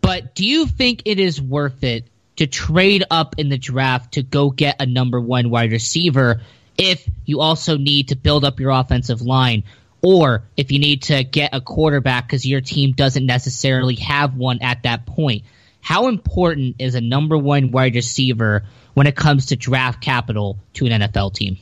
But 0.00 0.34
do 0.34 0.46
you 0.46 0.66
think 0.66 1.02
it 1.04 1.20
is 1.20 1.38
worth 1.38 1.84
it 1.84 2.06
to 2.36 2.46
trade 2.46 3.04
up 3.10 3.34
in 3.36 3.50
the 3.50 3.58
draft 3.58 4.14
to 4.14 4.22
go 4.22 4.48
get 4.48 4.76
a 4.80 4.86
number 4.86 5.20
one 5.20 5.50
wide 5.50 5.72
receiver 5.72 6.40
if 6.78 7.06
you 7.26 7.40
also 7.40 7.76
need 7.76 8.08
to 8.08 8.16
build 8.16 8.46
up 8.46 8.60
your 8.60 8.70
offensive 8.70 9.20
line 9.20 9.64
or 10.02 10.44
if 10.56 10.70
you 10.70 10.78
need 10.78 11.02
to 11.02 11.24
get 11.24 11.50
a 11.52 11.60
quarterback 11.60 12.26
because 12.26 12.46
your 12.46 12.60
team 12.60 12.92
doesn't 12.92 13.26
necessarily 13.26 13.96
have 13.96 14.34
one 14.34 14.58
at 14.62 14.82
that 14.84 15.06
point. 15.06 15.42
How 15.80 16.08
important 16.08 16.76
is 16.78 16.94
a 16.94 17.00
number 17.00 17.36
one 17.36 17.70
wide 17.70 17.94
receiver 17.94 18.64
when 18.94 19.06
it 19.06 19.16
comes 19.16 19.46
to 19.46 19.56
draft 19.56 20.00
capital 20.00 20.58
to 20.74 20.86
an 20.86 21.00
NFL 21.02 21.34
team? 21.34 21.56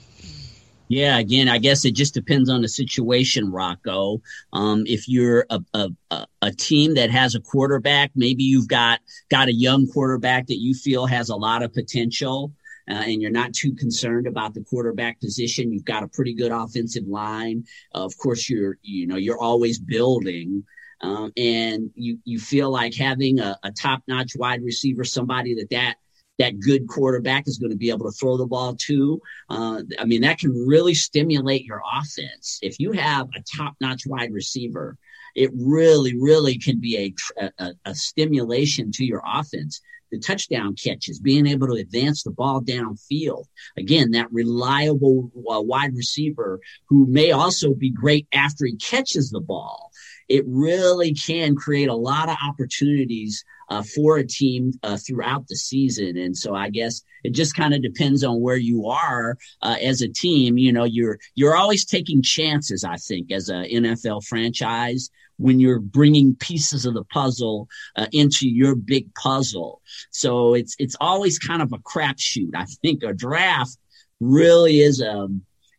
Yeah, 0.89 1.19
again, 1.19 1.49
I 1.49 1.59
guess 1.59 1.85
it 1.85 1.93
just 1.93 2.15
depends 2.15 2.49
on 2.49 2.63
the 2.63 2.69
situation, 2.69 3.51
Rocco. 3.51 4.23
Um, 4.53 4.85
if 4.87 5.09
you're 5.09 5.45
a, 5.51 5.61
a, 5.75 6.27
a 6.41 6.53
team 6.53 6.95
that 6.95 7.11
has 7.11 7.35
a 7.35 7.41
quarterback, 7.41 8.13
maybe 8.15 8.45
you've 8.45 8.69
got 8.69 9.01
got 9.29 9.49
a 9.49 9.53
young 9.53 9.89
quarterback 9.89 10.47
that 10.47 10.61
you 10.61 10.75
feel 10.75 11.07
has 11.07 11.29
a 11.29 11.37
lot 11.37 11.65
of 11.65 11.75
potential 11.75 12.53
uh, 12.89 13.05
and 13.07 13.21
you're 13.21 13.31
not 13.31 13.53
too 13.53 13.75
concerned 13.75 14.27
about 14.27 14.55
the 14.55 14.65
quarterback 14.65 15.21
position. 15.21 15.73
You've 15.73 15.85
got 15.85 16.03
a 16.03 16.09
pretty 16.09 16.35
good 16.35 16.53
offensive 16.53 17.07
line. 17.07 17.65
Uh, 17.95 18.05
of 18.05 18.17
course, 18.19 18.49
you're 18.49 18.79
you 18.83 19.07
know 19.07 19.17
you're 19.17 19.41
always 19.41 19.79
building. 19.79 20.65
Um, 21.03 21.31
and 21.37 21.91
you 21.95 22.19
you 22.25 22.39
feel 22.39 22.71
like 22.71 22.95
having 22.95 23.39
a, 23.39 23.59
a 23.63 23.71
top 23.71 24.03
notch 24.09 24.33
wide 24.37 24.63
receiver, 24.63 25.05
somebody 25.05 25.55
that 25.55 25.71
that 25.71 25.97
that 26.39 26.61
good 26.61 26.87
quarterback 26.87 27.47
is 27.47 27.59
going 27.59 27.71
to 27.71 27.77
be 27.77 27.91
able 27.91 28.07
to 28.07 28.17
throw 28.17 28.37
the 28.37 28.47
ball 28.47 28.77
to. 28.77 29.21
Uh, 29.51 29.83
I 29.99 30.05
mean, 30.05 30.23
that 30.23 30.39
can 30.39 30.53
really 30.67 30.95
stimulate 30.95 31.65
your 31.65 31.83
offense. 31.95 32.59
If 32.63 32.79
you 32.79 32.93
have 32.93 33.29
a 33.35 33.43
top 33.57 33.75
notch 33.81 34.03
wide 34.07 34.33
receiver 34.33 34.99
it 35.37 35.51
really, 35.55 36.19
really 36.19 36.59
can 36.59 36.81
be 36.81 37.15
a, 37.39 37.51
a, 37.59 37.75
a 37.85 37.95
stimulation 37.95 38.91
to 38.93 39.05
your 39.05 39.23
offense 39.25 39.83
the 40.11 40.19
touchdown 40.19 40.75
catches, 40.75 41.19
being 41.19 41.47
able 41.47 41.67
to 41.69 41.75
advance 41.75 42.23
the 42.23 42.31
ball 42.31 42.63
downfield. 42.63 43.45
Again, 43.77 44.13
that 44.13 44.33
reliable 44.33 45.31
uh, 45.51 45.61
wide 45.61 45.95
receiver 45.95 46.61
who 46.89 47.07
may 47.07 47.33
also 47.33 47.75
be 47.75 47.91
great 47.91 48.27
after 48.33 48.67
he 48.67 48.77
catches 48.77 49.31
the 49.31 49.41
ball. 49.41 49.91
It 50.29 50.45
really 50.47 51.15
can 51.15 51.55
create 51.55 51.89
a 51.89 51.95
lot 51.95 52.29
of 52.29 52.37
opportunities 52.47 53.45
uh, 53.69 53.83
for 53.83 54.19
a 54.19 54.27
team 54.27 54.73
uh, 54.83 54.97
throughout 54.97 55.47
the 55.49 55.57
season. 55.57 56.17
And 56.17 56.37
so 56.37 56.55
I 56.55 56.71
guess 56.71 57.03
it 57.25 57.35
just 57.35 57.57
kind 57.57 57.75
of 57.75 57.83
depends 57.83 58.25
on 58.25 58.41
where 58.41 58.57
you 58.57 58.87
are 58.87 59.37
uh, 59.63 59.77
as 59.83 60.03
a 60.03 60.09
team. 60.09 60.59
You 60.59 60.73
know, 60.73 60.85
you're 60.85 61.19
you're 61.35 61.57
always 61.57 61.85
taking 61.85 62.23
chances. 62.23 62.85
I 62.85 62.97
think 62.97 63.33
as 63.33 63.49
an 63.49 63.65
NFL 63.65 64.25
franchise 64.25 65.11
when 65.39 65.61
you're 65.61 65.81
bringing 65.81 66.35
pieces 66.35 66.87
of 66.87 66.95
the 66.95 67.05
puzzle 67.05 67.69
uh, 67.97 68.07
into 68.13 68.49
your 68.49 68.75
big 68.75 69.15
puzzle. 69.15 69.83
So 70.11 70.55
it's 70.55 70.75
it's 70.79 70.97
always 71.01 71.39
kind 71.39 71.63
of 71.63 71.73
a 71.73 71.79
crapshoot. 71.79 72.55
I 72.55 72.65
think 72.83 73.03
a 73.03 73.13
draft 73.13 73.77
really 74.21 74.81
is 74.81 75.01
a 75.01 75.29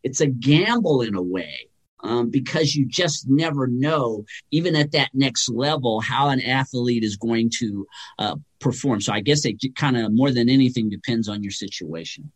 it's 0.02 0.20
a 0.20 0.26
gamble 0.26 1.02
in 1.02 1.14
a 1.14 1.22
way 1.22 1.68
um, 2.00 2.30
because 2.30 2.74
you 2.74 2.86
just 2.86 3.28
never 3.28 3.66
know, 3.66 4.24
even 4.50 4.76
at 4.76 4.92
that 4.92 5.10
next 5.14 5.48
level, 5.48 6.00
how 6.00 6.28
an 6.28 6.40
athlete 6.40 7.04
is 7.04 7.16
going 7.16 7.50
to 7.58 7.86
uh, 8.18 8.36
perform. 8.60 9.00
So 9.00 9.12
I 9.12 9.20
guess 9.20 9.44
it 9.44 9.58
kind 9.74 9.96
of 9.96 10.12
more 10.12 10.30
than 10.30 10.48
anything 10.48 10.90
depends 10.90 11.28
on 11.28 11.42
your 11.42 11.52
situation. 11.52 12.30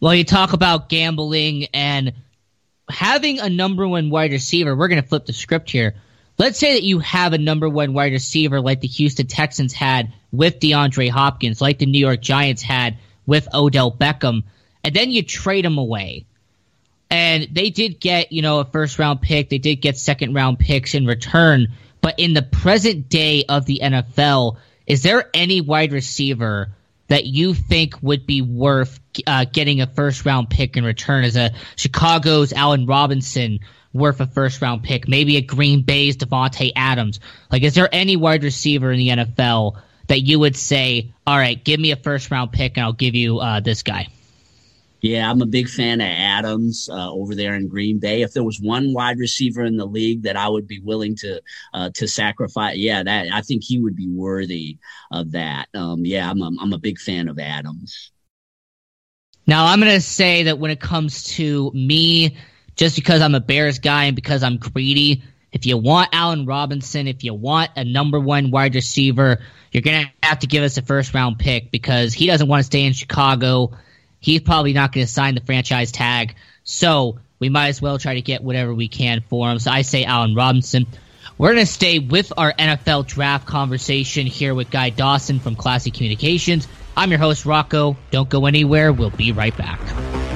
Well, 0.00 0.14
you 0.14 0.24
talk 0.24 0.52
about 0.52 0.88
gambling 0.88 1.66
and 1.72 2.12
having 2.90 3.40
a 3.40 3.48
number 3.48 3.88
one 3.88 4.10
wide 4.10 4.32
receiver. 4.32 4.76
We're 4.76 4.88
going 4.88 5.02
to 5.02 5.08
flip 5.08 5.26
the 5.26 5.32
script 5.32 5.70
here. 5.70 5.94
Let's 6.38 6.58
say 6.58 6.74
that 6.74 6.82
you 6.82 6.98
have 6.98 7.32
a 7.32 7.38
number 7.38 7.66
one 7.68 7.94
wide 7.94 8.12
receiver 8.12 8.60
like 8.60 8.82
the 8.82 8.88
Houston 8.88 9.26
Texans 9.26 9.72
had 9.72 10.12
with 10.30 10.60
DeAndre 10.60 11.08
Hopkins, 11.08 11.62
like 11.62 11.78
the 11.78 11.86
New 11.86 11.98
York 11.98 12.20
Giants 12.20 12.60
had 12.60 12.98
with 13.24 13.48
Odell 13.54 13.90
Beckham, 13.90 14.44
and 14.84 14.94
then 14.94 15.10
you 15.10 15.22
trade 15.22 15.64
him 15.64 15.78
away 15.78 16.26
and 17.10 17.48
they 17.52 17.70
did 17.70 18.00
get, 18.00 18.32
you 18.32 18.42
know, 18.42 18.60
a 18.60 18.64
first 18.64 18.98
round 18.98 19.20
pick. 19.20 19.48
They 19.48 19.58
did 19.58 19.76
get 19.76 19.96
second 19.96 20.34
round 20.34 20.58
picks 20.58 20.94
in 20.94 21.06
return. 21.06 21.68
But 22.00 22.18
in 22.18 22.34
the 22.34 22.42
present 22.42 23.08
day 23.08 23.44
of 23.48 23.66
the 23.66 23.80
NFL, 23.82 24.58
is 24.86 25.02
there 25.02 25.30
any 25.34 25.60
wide 25.60 25.92
receiver 25.92 26.72
that 27.08 27.24
you 27.24 27.54
think 27.54 27.94
would 28.02 28.26
be 28.26 28.42
worth 28.42 28.98
uh, 29.26 29.44
getting 29.44 29.80
a 29.80 29.86
first 29.86 30.24
round 30.24 30.50
pick 30.50 30.76
in 30.76 30.84
return? 30.84 31.24
As 31.24 31.36
a 31.36 31.52
Chicago's 31.76 32.52
Allen 32.52 32.86
Robinson 32.86 33.60
worth 33.92 34.20
a 34.20 34.26
first 34.26 34.60
round 34.60 34.82
pick? 34.82 35.08
Maybe 35.08 35.36
a 35.36 35.42
Green 35.42 35.82
Bay's 35.82 36.16
Davante 36.16 36.72
Adams. 36.74 37.20
Like, 37.50 37.62
is 37.62 37.74
there 37.74 37.88
any 37.92 38.16
wide 38.16 38.42
receiver 38.42 38.90
in 38.90 38.98
the 38.98 39.08
NFL 39.08 39.80
that 40.08 40.20
you 40.20 40.38
would 40.40 40.56
say, 40.56 41.12
all 41.26 41.36
right, 41.36 41.62
give 41.62 41.78
me 41.78 41.92
a 41.92 41.96
first 41.96 42.30
round 42.30 42.52
pick 42.52 42.76
and 42.76 42.84
I'll 42.84 42.92
give 42.92 43.14
you 43.14 43.38
uh, 43.38 43.60
this 43.60 43.82
guy? 43.82 44.08
Yeah, 45.00 45.30
I'm 45.30 45.42
a 45.42 45.46
big 45.46 45.68
fan 45.68 46.00
of 46.00 46.08
Adams 46.08 46.88
uh, 46.90 47.12
over 47.12 47.34
there 47.34 47.54
in 47.54 47.68
Green 47.68 47.98
Bay. 47.98 48.22
If 48.22 48.32
there 48.32 48.42
was 48.42 48.60
one 48.60 48.92
wide 48.92 49.18
receiver 49.18 49.62
in 49.64 49.76
the 49.76 49.84
league 49.84 50.22
that 50.22 50.36
I 50.36 50.48
would 50.48 50.66
be 50.66 50.80
willing 50.80 51.14
to 51.16 51.40
uh, 51.74 51.90
to 51.94 52.08
sacrifice, 52.08 52.76
yeah, 52.76 53.02
that 53.02 53.28
I 53.32 53.42
think 53.42 53.62
he 53.62 53.78
would 53.78 53.94
be 53.94 54.08
worthy 54.08 54.78
of 55.10 55.32
that. 55.32 55.68
Um, 55.74 56.04
yeah, 56.04 56.30
I'm 56.30 56.40
a, 56.40 56.50
I'm 56.60 56.72
a 56.72 56.78
big 56.78 56.98
fan 56.98 57.28
of 57.28 57.38
Adams. 57.38 58.10
Now 59.46 59.66
I'm 59.66 59.80
going 59.80 59.92
to 59.92 60.00
say 60.00 60.44
that 60.44 60.58
when 60.58 60.70
it 60.70 60.80
comes 60.80 61.24
to 61.36 61.70
me, 61.72 62.36
just 62.74 62.96
because 62.96 63.22
I'm 63.22 63.34
a 63.34 63.40
Bears 63.40 63.78
guy 63.78 64.04
and 64.04 64.16
because 64.16 64.42
I'm 64.42 64.56
greedy, 64.56 65.22
if 65.52 65.66
you 65.66 65.78
want 65.78 66.10
Allen 66.12 66.46
Robinson, 66.46 67.06
if 67.06 67.22
you 67.22 67.32
want 67.32 67.70
a 67.76 67.84
number 67.84 68.18
one 68.18 68.50
wide 68.50 68.74
receiver, 68.74 69.38
you're 69.70 69.82
going 69.82 70.06
to 70.06 70.12
have 70.26 70.40
to 70.40 70.46
give 70.46 70.64
us 70.64 70.76
a 70.78 70.82
first 70.82 71.14
round 71.14 71.38
pick 71.38 71.70
because 71.70 72.12
he 72.12 72.26
doesn't 72.26 72.48
want 72.48 72.60
to 72.60 72.64
stay 72.64 72.84
in 72.84 72.92
Chicago 72.92 73.72
he's 74.26 74.40
probably 74.40 74.72
not 74.72 74.90
going 74.90 75.06
to 75.06 75.12
sign 75.12 75.36
the 75.36 75.40
franchise 75.40 75.92
tag. 75.92 76.34
So 76.64 77.20
we 77.38 77.48
might 77.48 77.68
as 77.68 77.80
well 77.80 77.96
try 77.96 78.14
to 78.14 78.20
get 78.20 78.42
whatever 78.42 78.74
we 78.74 78.88
can 78.88 79.20
for 79.20 79.48
him. 79.48 79.60
So 79.60 79.70
I 79.70 79.82
say 79.82 80.04
Allen 80.04 80.34
Robinson. 80.34 80.86
We're 81.38 81.52
going 81.52 81.64
to 81.64 81.72
stay 81.72 82.00
with 82.00 82.32
our 82.36 82.52
NFL 82.52 83.06
draft 83.06 83.46
conversation 83.46 84.26
here 84.26 84.52
with 84.52 84.68
Guy 84.68 84.90
Dawson 84.90 85.38
from 85.38 85.54
Classic 85.54 85.94
Communications. 85.94 86.66
I'm 86.96 87.10
your 87.10 87.20
host, 87.20 87.46
Rocco. 87.46 87.96
Don't 88.10 88.28
go 88.28 88.46
anywhere. 88.46 88.92
We'll 88.92 89.10
be 89.10 89.30
right 89.30 89.56
back. 89.56 90.35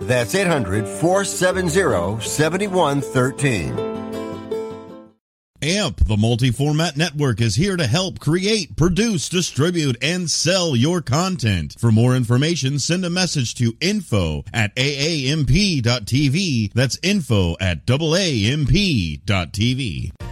That's 0.00 0.34
800 0.34 0.86
470 0.86 2.20
7113. 2.20 3.98
AMP, 5.60 6.04
the 6.06 6.16
multi 6.16 6.52
format 6.52 6.96
network, 6.96 7.40
is 7.40 7.56
here 7.56 7.76
to 7.76 7.86
help 7.86 8.20
create, 8.20 8.76
produce, 8.76 9.28
distribute, 9.28 9.96
and 10.00 10.30
sell 10.30 10.76
your 10.76 11.02
content. 11.02 11.74
For 11.78 11.90
more 11.90 12.14
information, 12.14 12.78
send 12.78 13.04
a 13.04 13.10
message 13.10 13.56
to 13.56 13.76
info 13.80 14.44
at 14.54 14.72
aamp.tv. 14.76 16.72
That's 16.72 16.98
info 17.02 17.56
at 17.60 17.84
aamp.tv. 17.86 19.20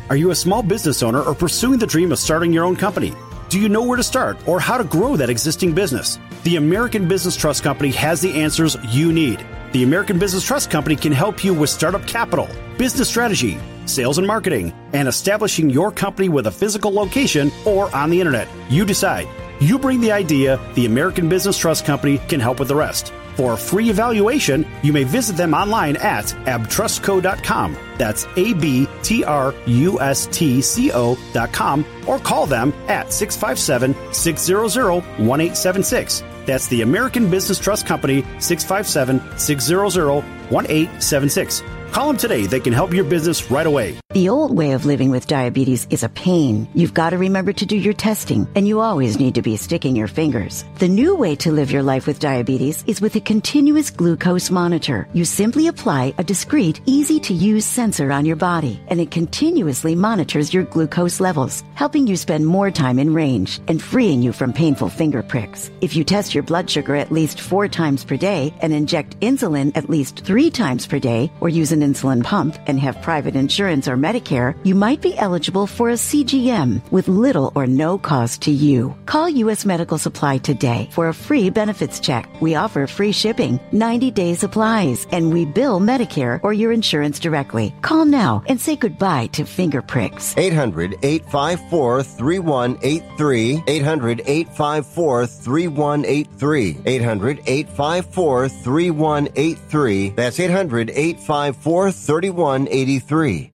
Are 0.08 0.16
you 0.16 0.30
a 0.30 0.36
small 0.36 0.62
business 0.62 1.02
owner 1.02 1.22
or 1.22 1.34
pursuing 1.34 1.80
the 1.80 1.86
dream 1.86 2.12
of 2.12 2.20
starting 2.20 2.52
your 2.52 2.64
own 2.64 2.76
company? 2.76 3.12
Do 3.48 3.60
you 3.60 3.68
know 3.68 3.82
where 3.82 3.96
to 3.96 4.02
start 4.02 4.36
or 4.48 4.58
how 4.58 4.76
to 4.76 4.82
grow 4.82 5.14
that 5.14 5.30
existing 5.30 5.72
business? 5.72 6.18
The 6.42 6.56
American 6.56 7.06
Business 7.06 7.36
Trust 7.36 7.62
Company 7.62 7.90
has 7.92 8.20
the 8.20 8.42
answers 8.42 8.76
you 8.88 9.12
need. 9.12 9.46
The 9.72 9.84
American 9.84 10.18
Business 10.18 10.44
Trust 10.44 10.68
Company 10.68 10.96
can 10.96 11.12
help 11.12 11.44
you 11.44 11.54
with 11.54 11.70
startup 11.70 12.04
capital, 12.08 12.48
business 12.76 13.08
strategy, 13.08 13.56
sales 13.84 14.18
and 14.18 14.26
marketing, 14.26 14.74
and 14.94 15.06
establishing 15.06 15.70
your 15.70 15.92
company 15.92 16.28
with 16.28 16.48
a 16.48 16.50
physical 16.50 16.90
location 16.92 17.52
or 17.64 17.94
on 17.94 18.10
the 18.10 18.20
internet. 18.20 18.48
You 18.68 18.84
decide. 18.84 19.28
You 19.60 19.78
bring 19.78 20.00
the 20.00 20.10
idea, 20.10 20.58
the 20.74 20.86
American 20.86 21.28
Business 21.28 21.56
Trust 21.56 21.84
Company 21.84 22.18
can 22.26 22.40
help 22.40 22.58
with 22.58 22.66
the 22.66 22.74
rest. 22.74 23.12
For 23.36 23.52
a 23.52 23.56
free 23.56 23.90
evaluation, 23.90 24.66
you 24.82 24.94
may 24.94 25.04
visit 25.04 25.36
them 25.36 25.52
online 25.52 25.96
at 25.96 26.24
abtrustco.com. 26.46 27.76
That's 27.98 28.26
A 28.36 28.54
B 28.54 28.88
T 29.02 29.24
R 29.24 29.54
U 29.66 30.00
S 30.00 30.26
T 30.32 30.62
C 30.62 30.90
O.com 30.90 31.84
or 32.06 32.18
call 32.18 32.46
them 32.46 32.72
at 32.88 33.12
657 33.12 33.94
600 34.12 34.92
1876. 34.92 36.24
That's 36.46 36.68
the 36.68 36.80
American 36.82 37.30
Business 37.30 37.58
Trust 37.58 37.86
Company, 37.86 38.22
657 38.38 39.38
600 39.38 40.22
1876. 40.50 41.62
Call 41.96 42.08
them 42.08 42.18
today. 42.18 42.44
They 42.44 42.60
can 42.60 42.74
help 42.74 42.92
your 42.92 43.04
business 43.04 43.50
right 43.50 43.66
away. 43.66 43.98
The 44.12 44.28
old 44.28 44.54
way 44.54 44.72
of 44.72 44.84
living 44.84 45.10
with 45.10 45.26
diabetes 45.26 45.86
is 45.88 46.02
a 46.02 46.10
pain. 46.10 46.68
You've 46.74 46.92
got 46.92 47.10
to 47.10 47.18
remember 47.18 47.54
to 47.54 47.64
do 47.64 47.76
your 47.76 47.94
testing, 47.94 48.46
and 48.54 48.68
you 48.68 48.80
always 48.80 49.18
need 49.18 49.34
to 49.36 49.42
be 49.42 49.56
sticking 49.56 49.96
your 49.96 50.06
fingers. 50.06 50.66
The 50.78 50.88
new 50.88 51.16
way 51.16 51.36
to 51.36 51.52
live 51.52 51.70
your 51.70 51.82
life 51.82 52.06
with 52.06 52.18
diabetes 52.18 52.84
is 52.86 53.00
with 53.00 53.16
a 53.16 53.20
continuous 53.20 53.90
glucose 53.90 54.50
monitor. 54.50 55.08
You 55.14 55.24
simply 55.24 55.68
apply 55.68 56.12
a 56.18 56.24
discreet, 56.24 56.82
easy 56.84 57.18
to 57.20 57.32
use 57.32 57.64
sensor 57.64 58.12
on 58.12 58.26
your 58.26 58.36
body, 58.36 58.78
and 58.88 59.00
it 59.00 59.10
continuously 59.10 59.94
monitors 59.94 60.52
your 60.52 60.64
glucose 60.64 61.18
levels, 61.18 61.64
helping 61.74 62.06
you 62.06 62.16
spend 62.16 62.46
more 62.46 62.70
time 62.70 62.98
in 62.98 63.14
range 63.14 63.60
and 63.68 63.82
freeing 63.82 64.20
you 64.20 64.32
from 64.32 64.52
painful 64.52 64.90
finger 64.90 65.22
pricks. 65.22 65.70
If 65.80 65.96
you 65.96 66.04
test 66.04 66.34
your 66.34 66.42
blood 66.42 66.68
sugar 66.68 66.94
at 66.94 67.10
least 67.10 67.40
four 67.40 67.68
times 67.68 68.04
per 68.04 68.18
day 68.18 68.52
and 68.60 68.74
inject 68.74 69.18
insulin 69.20 69.74
at 69.74 69.88
least 69.88 70.26
three 70.26 70.50
times 70.50 70.86
per 70.86 70.98
day, 70.98 71.32
or 71.40 71.48
use 71.48 71.72
an 71.72 71.85
insulin 71.86 72.22
pump 72.24 72.58
and 72.66 72.78
have 72.80 73.00
private 73.02 73.36
insurance 73.36 73.86
or 73.88 73.96
Medicare, 73.96 74.56
you 74.64 74.74
might 74.74 75.00
be 75.00 75.16
eligible 75.16 75.66
for 75.66 75.90
a 75.90 76.00
CGM 76.08 76.80
with 76.90 77.08
little 77.08 77.52
or 77.54 77.66
no 77.66 77.98
cost 77.98 78.42
to 78.42 78.50
you. 78.50 78.96
Call 79.06 79.28
U.S. 79.42 79.64
Medical 79.64 79.98
Supply 79.98 80.38
today 80.38 80.88
for 80.92 81.08
a 81.08 81.14
free 81.14 81.50
benefits 81.50 82.00
check. 82.00 82.24
We 82.40 82.54
offer 82.54 82.86
free 82.86 83.12
shipping, 83.12 83.60
90 83.72 84.10
day 84.10 84.34
supplies, 84.34 85.06
and 85.12 85.32
we 85.32 85.44
bill 85.44 85.80
Medicare 85.80 86.40
or 86.42 86.52
your 86.52 86.72
insurance 86.72 87.18
directly. 87.18 87.74
Call 87.82 88.04
now 88.04 88.42
and 88.48 88.60
say 88.60 88.76
goodbye 88.76 89.26
to 89.28 89.44
finger 89.44 89.82
pricks. 89.82 90.34
800 90.36 90.96
854 91.02 92.02
3183. 92.02 93.62
800 93.66 94.22
854 94.26 95.26
3183. 95.26 96.78
800 96.86 97.42
854 97.46 98.48
3183. 98.48 100.10
That's 100.10 100.40
800 100.40 100.90
854 100.90 101.65
3183. 101.66 103.52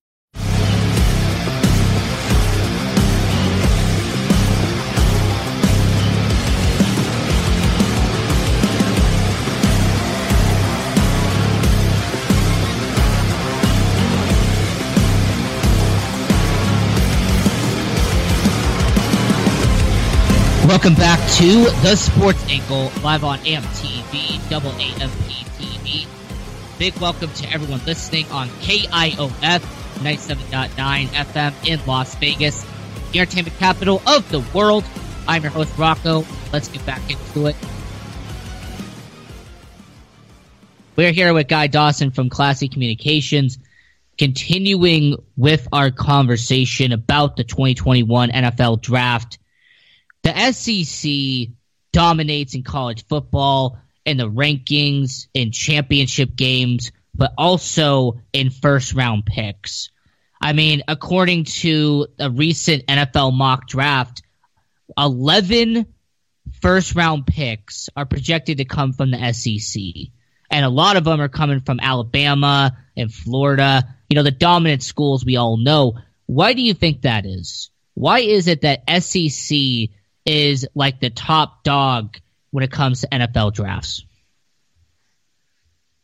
Welcome 20.68 20.94
back 20.96 21.18
to 21.38 21.64
the 21.80 21.96
Sports 21.96 22.44
Angle, 22.50 22.92
live 23.02 23.24
on 23.24 23.38
AMTV, 23.38 24.50
double 24.50 24.72
AMP. 24.72 25.51
Big 26.82 26.98
welcome 26.98 27.30
to 27.34 27.48
everyone 27.48 27.80
listening 27.86 28.26
on 28.32 28.48
KIOF 28.48 29.60
97.9 30.00 31.06
FM 31.06 31.54
in 31.64 31.86
Las 31.86 32.16
Vegas, 32.16 32.66
the 33.12 33.20
entertainment 33.20 33.56
capital 33.58 34.02
of 34.04 34.28
the 34.32 34.40
world. 34.52 34.82
I'm 35.28 35.42
your 35.42 35.52
host, 35.52 35.78
Rocco. 35.78 36.24
Let's 36.52 36.66
get 36.66 36.84
back 36.84 37.08
into 37.08 37.46
it. 37.46 37.54
We're 40.96 41.12
here 41.12 41.32
with 41.32 41.46
Guy 41.46 41.68
Dawson 41.68 42.10
from 42.10 42.28
Classy 42.28 42.66
Communications, 42.66 43.58
continuing 44.18 45.24
with 45.36 45.68
our 45.72 45.92
conversation 45.92 46.90
about 46.90 47.36
the 47.36 47.44
2021 47.44 48.30
NFL 48.30 48.80
Draft 48.80 49.38
the 50.24 50.50
SEC 50.50 51.54
dominates 51.92 52.56
in 52.56 52.64
college 52.64 53.06
football 53.06 53.78
in 54.04 54.16
the 54.16 54.28
rankings, 54.28 55.26
in 55.34 55.52
championship 55.52 56.34
games, 56.34 56.92
but 57.14 57.32
also 57.36 58.20
in 58.32 58.50
first 58.50 58.94
round 58.94 59.26
picks. 59.26 59.90
I 60.40 60.52
mean, 60.52 60.82
according 60.88 61.44
to 61.44 62.08
a 62.18 62.30
recent 62.30 62.86
NFL 62.86 63.32
mock 63.32 63.68
draft, 63.68 64.22
11 64.98 65.86
first 66.60 66.94
round 66.94 67.26
picks 67.26 67.88
are 67.96 68.06
projected 68.06 68.58
to 68.58 68.64
come 68.64 68.92
from 68.92 69.10
the 69.10 69.32
SEC. 69.32 69.82
And 70.50 70.64
a 70.64 70.70
lot 70.70 70.96
of 70.96 71.04
them 71.04 71.20
are 71.20 71.28
coming 71.28 71.60
from 71.60 71.80
Alabama 71.80 72.76
and 72.96 73.12
Florida, 73.12 73.84
you 74.08 74.16
know, 74.16 74.22
the 74.22 74.30
dominant 74.30 74.82
schools 74.82 75.24
we 75.24 75.36
all 75.36 75.56
know. 75.56 75.94
Why 76.26 76.52
do 76.52 76.62
you 76.62 76.74
think 76.74 77.02
that 77.02 77.24
is? 77.24 77.70
Why 77.94 78.20
is 78.20 78.48
it 78.48 78.62
that 78.62 78.82
SEC 79.02 79.56
is 80.26 80.66
like 80.74 81.00
the 81.00 81.10
top 81.10 81.62
dog 81.62 82.16
when 82.52 82.62
it 82.62 82.70
comes 82.70 83.00
to 83.00 83.08
NFL 83.08 83.54
drafts? 83.54 84.04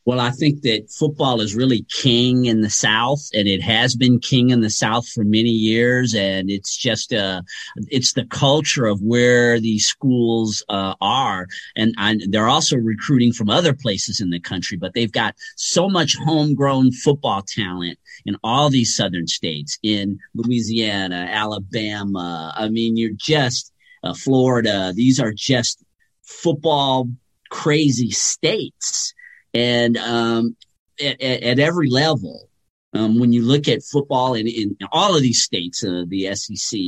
Well, 0.09 0.21
I 0.21 0.31
think 0.31 0.63
that 0.63 0.91
football 0.91 1.43
is 1.43 1.55
really 1.55 1.83
king 1.83 2.47
in 2.47 2.63
the 2.63 2.71
South, 2.71 3.29
and 3.35 3.47
it 3.47 3.61
has 3.61 3.95
been 3.95 4.21
king 4.21 4.49
in 4.49 4.63
the 4.63 4.71
South 4.71 5.07
for 5.07 5.23
many 5.23 5.51
years. 5.51 6.15
And 6.15 6.49
it's 6.49 6.79
just 6.79 7.13
uh, 7.13 7.43
it's 7.89 8.15
the 8.15 8.25
culture 8.25 8.87
of 8.87 9.03
where 9.03 9.61
these 9.61 9.87
schools 9.87 10.65
uh, 10.71 10.95
are, 11.03 11.47
and, 11.77 11.95
and 11.99 12.23
they're 12.33 12.49
also 12.49 12.79
recruiting 12.79 13.35
from 13.35 13.51
other 13.51 13.75
places 13.75 14.19
in 14.19 14.31
the 14.31 14.41
country. 14.41 14.79
But 14.79 14.95
they've 14.95 15.13
got 15.13 15.35
so 15.57 15.91
much 15.91 16.17
homegrown 16.17 16.93
football 16.93 17.43
talent 17.43 17.99
in 18.25 18.39
all 18.43 18.71
these 18.71 18.97
southern 18.97 19.27
states, 19.27 19.79
in 19.83 20.19
Louisiana, 20.35 21.29
Alabama. 21.31 22.55
I 22.57 22.71
mean, 22.71 22.97
you're 22.97 23.13
just 23.15 23.75
uh, 24.03 24.15
Florida. 24.15 24.95
These 24.95 25.21
are 25.21 25.35
just 25.37 25.85
football 26.29 27.09
crazy 27.51 28.11
states, 28.11 29.15
and 29.55 29.97
um, 29.97 30.57
at, 31.01 31.21
at, 31.21 31.59
every 31.59 31.89
level. 31.91 32.49
Um, 32.95 33.21
when 33.21 33.35
you 33.35 33.43
look 33.43 33.69
at 33.69 33.83
football 33.83 34.33
in, 34.33 34.47
in 34.47 34.77
all 34.93 35.15
of 35.15 35.21
these 35.21 35.43
states, 35.43 35.85
uh, 35.85 36.05
the 36.09 36.35
SEC, 36.35 36.81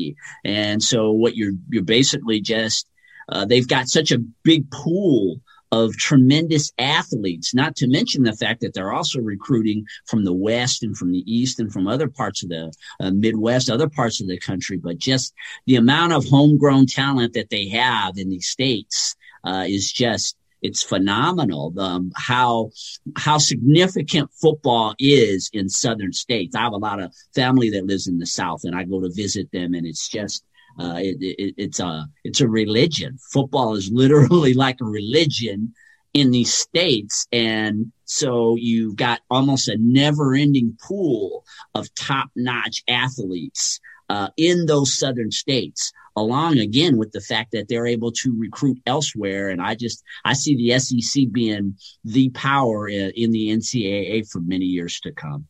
and 0.44 0.82
so 0.82 1.12
what 1.12 1.36
you're 1.36 1.52
you're 1.68 1.82
basically 1.82 2.40
just 2.40 2.86
uh, 3.28 3.44
they've 3.44 3.68
got 3.68 3.88
such 3.88 4.10
a 4.10 4.18
big 4.42 4.70
pool 4.70 5.40
of 5.72 5.96
tremendous 5.96 6.72
athletes, 6.78 7.54
not 7.54 7.76
to 7.76 7.86
mention 7.86 8.24
the 8.24 8.32
fact 8.32 8.60
that 8.60 8.74
they're 8.74 8.92
also 8.92 9.20
recruiting 9.20 9.86
from 10.06 10.24
the 10.24 10.32
West 10.32 10.82
and 10.82 10.96
from 10.96 11.12
the 11.12 11.22
East 11.32 11.60
and 11.60 11.72
from 11.72 11.86
other 11.86 12.08
parts 12.08 12.42
of 12.42 12.48
the 12.48 12.72
uh, 13.00 13.10
Midwest, 13.10 13.70
other 13.70 13.88
parts 13.88 14.20
of 14.20 14.26
the 14.26 14.38
country. 14.38 14.78
But 14.78 14.98
just 14.98 15.32
the 15.66 15.76
amount 15.76 16.12
of 16.12 16.26
homegrown 16.26 16.86
talent 16.86 17.34
that 17.34 17.50
they 17.50 17.68
have 17.68 18.16
in 18.16 18.30
these 18.30 18.48
states 18.48 19.14
uh, 19.44 19.64
is 19.66 19.90
just 19.90 20.36
it's 20.62 20.82
phenomenal 20.82 21.72
um, 21.78 22.12
how 22.16 22.70
how 23.16 23.38
significant 23.38 24.30
football 24.40 24.94
is 24.98 25.50
in 25.52 25.68
southern 25.68 26.12
states. 26.12 26.54
I 26.54 26.60
have 26.60 26.72
a 26.72 26.78
lot 26.78 27.00
of 27.00 27.14
family 27.34 27.70
that 27.70 27.86
lives 27.86 28.06
in 28.06 28.18
the 28.18 28.26
South, 28.26 28.64
and 28.64 28.76
I 28.76 28.84
go 28.84 29.00
to 29.00 29.10
visit 29.12 29.50
them, 29.52 29.74
and 29.74 29.86
it's 29.86 30.08
just 30.08 30.44
uh, 30.78 30.96
it, 30.98 31.16
it, 31.20 31.54
it's 31.56 31.80
a 31.80 32.06
it's 32.24 32.40
a 32.40 32.48
religion. 32.48 33.18
Football 33.32 33.74
is 33.74 33.90
literally 33.92 34.54
like 34.54 34.76
a 34.80 34.86
religion 34.86 35.74
in 36.12 36.30
these 36.30 36.52
states, 36.52 37.26
and 37.32 37.92
so 38.04 38.56
you've 38.56 38.96
got 38.96 39.20
almost 39.30 39.68
a 39.68 39.76
never-ending 39.78 40.76
pool 40.82 41.44
of 41.74 41.94
top-notch 41.94 42.82
athletes 42.88 43.78
uh, 44.08 44.28
in 44.36 44.66
those 44.66 44.98
southern 44.98 45.30
states. 45.30 45.92
Along 46.16 46.58
again 46.58 46.96
with 46.96 47.12
the 47.12 47.20
fact 47.20 47.52
that 47.52 47.68
they're 47.68 47.86
able 47.86 48.12
to 48.12 48.34
recruit 48.38 48.78
elsewhere, 48.86 49.48
and 49.48 49.60
I 49.60 49.74
just 49.74 50.02
I 50.24 50.32
see 50.32 50.56
the 50.56 50.78
SEC 50.78 51.30
being 51.30 51.76
the 52.04 52.30
power 52.30 52.88
in, 52.88 53.30
the 53.30 53.48
NCAA 53.48 54.28
for 54.28 54.40
many 54.40 54.66
years 54.66 55.00
to 55.00 55.12
come 55.12 55.46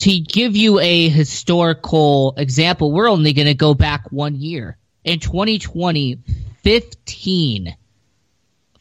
to 0.00 0.20
give 0.20 0.54
you 0.54 0.78
a 0.78 1.08
historical 1.08 2.34
example, 2.36 2.92
we're 2.92 3.10
only 3.10 3.32
going 3.32 3.48
to 3.48 3.54
go 3.54 3.74
back 3.74 4.10
one 4.10 4.36
year. 4.36 4.76
In 5.04 5.18
2020, 5.18 6.18
15 6.62 7.76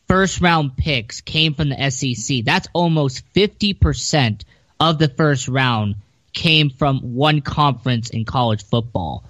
first 0.07 0.41
round 0.41 0.77
picks 0.77 1.21
came 1.21 1.53
from 1.53 1.69
the 1.69 1.89
SEC. 1.89 2.43
That's 2.45 2.67
almost 2.73 3.23
50% 3.33 4.43
of 4.79 4.99
the 4.99 5.09
first 5.09 5.47
round 5.47 5.95
came 6.33 6.69
from 6.69 7.15
one 7.15 7.41
conference 7.41 8.09
in 8.09 8.25
college 8.25 8.63
football. 8.63 9.23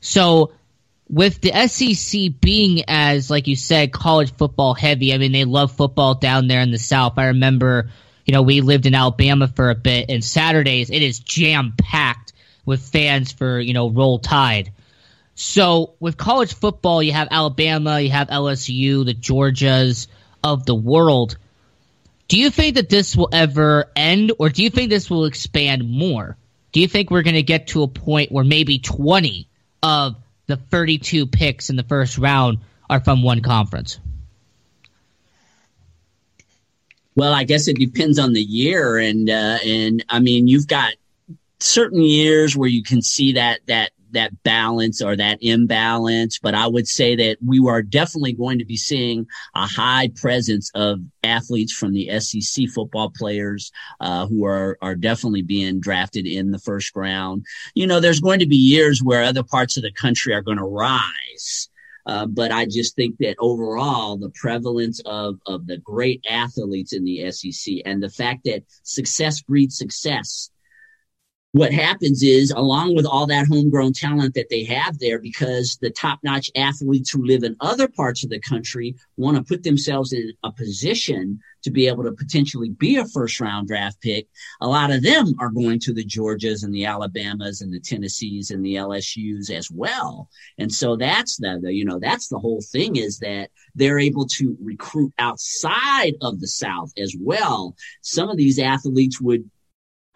So 0.00 0.52
with 1.08 1.40
the 1.40 1.52
SEC 1.68 2.40
being 2.40 2.84
as, 2.88 3.30
like 3.30 3.46
you 3.46 3.56
said, 3.56 3.92
college 3.92 4.32
football 4.34 4.74
heavy, 4.74 5.12
I 5.12 5.18
mean, 5.18 5.32
they 5.32 5.44
love 5.44 5.72
football 5.72 6.14
down 6.14 6.46
there 6.46 6.60
in 6.60 6.70
the 6.70 6.78
South. 6.78 7.14
I 7.18 7.26
remember 7.26 7.90
you 8.30 8.32
know, 8.32 8.42
we 8.42 8.60
lived 8.60 8.86
in 8.86 8.94
Alabama 8.94 9.48
for 9.48 9.70
a 9.70 9.74
bit, 9.74 10.06
and 10.08 10.22
Saturdays 10.22 10.88
it 10.90 11.02
is 11.02 11.18
jam 11.18 11.74
packed 11.76 12.32
with 12.64 12.80
fans 12.80 13.32
for 13.32 13.58
you 13.58 13.74
know 13.74 13.90
Roll 13.90 14.20
Tide. 14.20 14.72
So 15.34 15.94
with 15.98 16.16
college 16.16 16.54
football, 16.54 17.02
you 17.02 17.12
have 17.12 17.26
Alabama, 17.32 17.98
you 17.98 18.10
have 18.10 18.28
LSU, 18.28 19.04
the 19.04 19.14
Georgias 19.14 20.06
of 20.44 20.64
the 20.64 20.76
world. 20.76 21.38
Do 22.28 22.38
you 22.38 22.50
think 22.50 22.76
that 22.76 22.88
this 22.88 23.16
will 23.16 23.30
ever 23.32 23.90
end, 23.96 24.30
or 24.38 24.48
do 24.48 24.62
you 24.62 24.70
think 24.70 24.90
this 24.90 25.10
will 25.10 25.24
expand 25.24 25.90
more? 25.90 26.36
Do 26.70 26.78
you 26.80 26.86
think 26.86 27.10
we're 27.10 27.24
going 27.24 27.34
to 27.34 27.42
get 27.42 27.66
to 27.68 27.82
a 27.82 27.88
point 27.88 28.30
where 28.30 28.44
maybe 28.44 28.78
20 28.78 29.48
of 29.82 30.16
the 30.46 30.56
32 30.56 31.26
picks 31.26 31.70
in 31.70 31.76
the 31.76 31.82
first 31.82 32.18
round 32.18 32.58
are 32.88 33.00
from 33.00 33.22
one 33.22 33.40
conference? 33.40 33.98
Well, 37.16 37.32
I 37.32 37.44
guess 37.44 37.68
it 37.68 37.76
depends 37.76 38.18
on 38.18 38.32
the 38.32 38.42
year, 38.42 38.96
and 38.98 39.28
uh, 39.28 39.58
and 39.64 40.04
I 40.08 40.20
mean, 40.20 40.48
you've 40.48 40.68
got 40.68 40.94
certain 41.58 42.02
years 42.02 42.56
where 42.56 42.68
you 42.68 42.82
can 42.82 43.02
see 43.02 43.32
that 43.34 43.60
that 43.66 43.90
that 44.12 44.42
balance 44.42 45.02
or 45.02 45.16
that 45.16 45.38
imbalance. 45.40 46.38
But 46.38 46.54
I 46.54 46.66
would 46.66 46.88
say 46.88 47.16
that 47.16 47.38
we 47.44 47.60
are 47.66 47.82
definitely 47.82 48.32
going 48.32 48.58
to 48.58 48.64
be 48.64 48.76
seeing 48.76 49.26
a 49.54 49.66
high 49.66 50.10
presence 50.14 50.70
of 50.74 51.00
athletes 51.22 51.72
from 51.72 51.92
the 51.92 52.18
SEC 52.20 52.68
football 52.68 53.10
players 53.10 53.72
uh, 54.00 54.26
who 54.26 54.44
are 54.44 54.78
are 54.82 54.94
definitely 54.94 55.42
being 55.42 55.80
drafted 55.80 56.26
in 56.26 56.50
the 56.50 56.58
first 56.58 56.94
round. 56.94 57.44
You 57.74 57.86
know, 57.86 58.00
there's 58.00 58.20
going 58.20 58.40
to 58.40 58.46
be 58.46 58.56
years 58.56 59.02
where 59.02 59.22
other 59.22 59.42
parts 59.42 59.76
of 59.76 59.82
the 59.82 59.92
country 59.92 60.34
are 60.34 60.42
going 60.42 60.58
to 60.58 60.64
rise. 60.64 61.68
Uh, 62.06 62.26
but 62.26 62.50
I 62.50 62.64
just 62.64 62.96
think 62.96 63.18
that 63.18 63.36
overall, 63.38 64.16
the 64.16 64.30
prevalence 64.30 65.00
of, 65.04 65.38
of 65.46 65.66
the 65.66 65.76
great 65.76 66.24
athletes 66.28 66.92
in 66.92 67.04
the 67.04 67.30
SEC 67.30 67.76
and 67.84 68.02
the 68.02 68.08
fact 68.08 68.44
that 68.44 68.64
success 68.82 69.42
breeds 69.42 69.76
success 69.76 70.50
what 71.52 71.72
happens 71.72 72.22
is 72.22 72.52
along 72.52 72.94
with 72.94 73.04
all 73.04 73.26
that 73.26 73.46
homegrown 73.48 73.92
talent 73.92 74.34
that 74.34 74.48
they 74.50 74.62
have 74.64 74.98
there 74.98 75.18
because 75.18 75.76
the 75.80 75.90
top-notch 75.90 76.50
athletes 76.54 77.10
who 77.10 77.24
live 77.24 77.42
in 77.42 77.56
other 77.60 77.88
parts 77.88 78.22
of 78.22 78.30
the 78.30 78.38
country 78.40 78.94
want 79.16 79.36
to 79.36 79.42
put 79.42 79.64
themselves 79.64 80.12
in 80.12 80.32
a 80.44 80.52
position 80.52 81.40
to 81.62 81.70
be 81.70 81.88
able 81.88 82.04
to 82.04 82.12
potentially 82.12 82.70
be 82.70 82.96
a 82.96 83.06
first 83.06 83.40
round 83.40 83.66
draft 83.66 84.00
pick 84.00 84.28
a 84.60 84.66
lot 84.66 84.90
of 84.90 85.02
them 85.02 85.34
are 85.40 85.50
going 85.50 85.78
to 85.78 85.92
the 85.92 86.04
georgias 86.04 86.62
and 86.62 86.72
the 86.72 86.86
alabamas 86.86 87.60
and 87.60 87.72
the 87.72 87.80
tennessees 87.80 88.50
and 88.50 88.64
the 88.64 88.74
lsus 88.74 89.50
as 89.50 89.70
well. 89.70 90.28
And 90.58 90.72
so 90.72 90.96
that's 90.96 91.36
the, 91.36 91.58
the 91.62 91.72
you 91.72 91.84
know 91.84 91.98
that's 91.98 92.28
the 92.28 92.38
whole 92.38 92.62
thing 92.62 92.96
is 92.96 93.18
that 93.18 93.50
they're 93.74 93.98
able 93.98 94.26
to 94.26 94.56
recruit 94.60 95.12
outside 95.18 96.14
of 96.22 96.40
the 96.40 96.48
south 96.48 96.92
as 96.96 97.14
well. 97.18 97.76
Some 98.02 98.28
of 98.28 98.36
these 98.36 98.58
athletes 98.58 99.20
would 99.20 99.50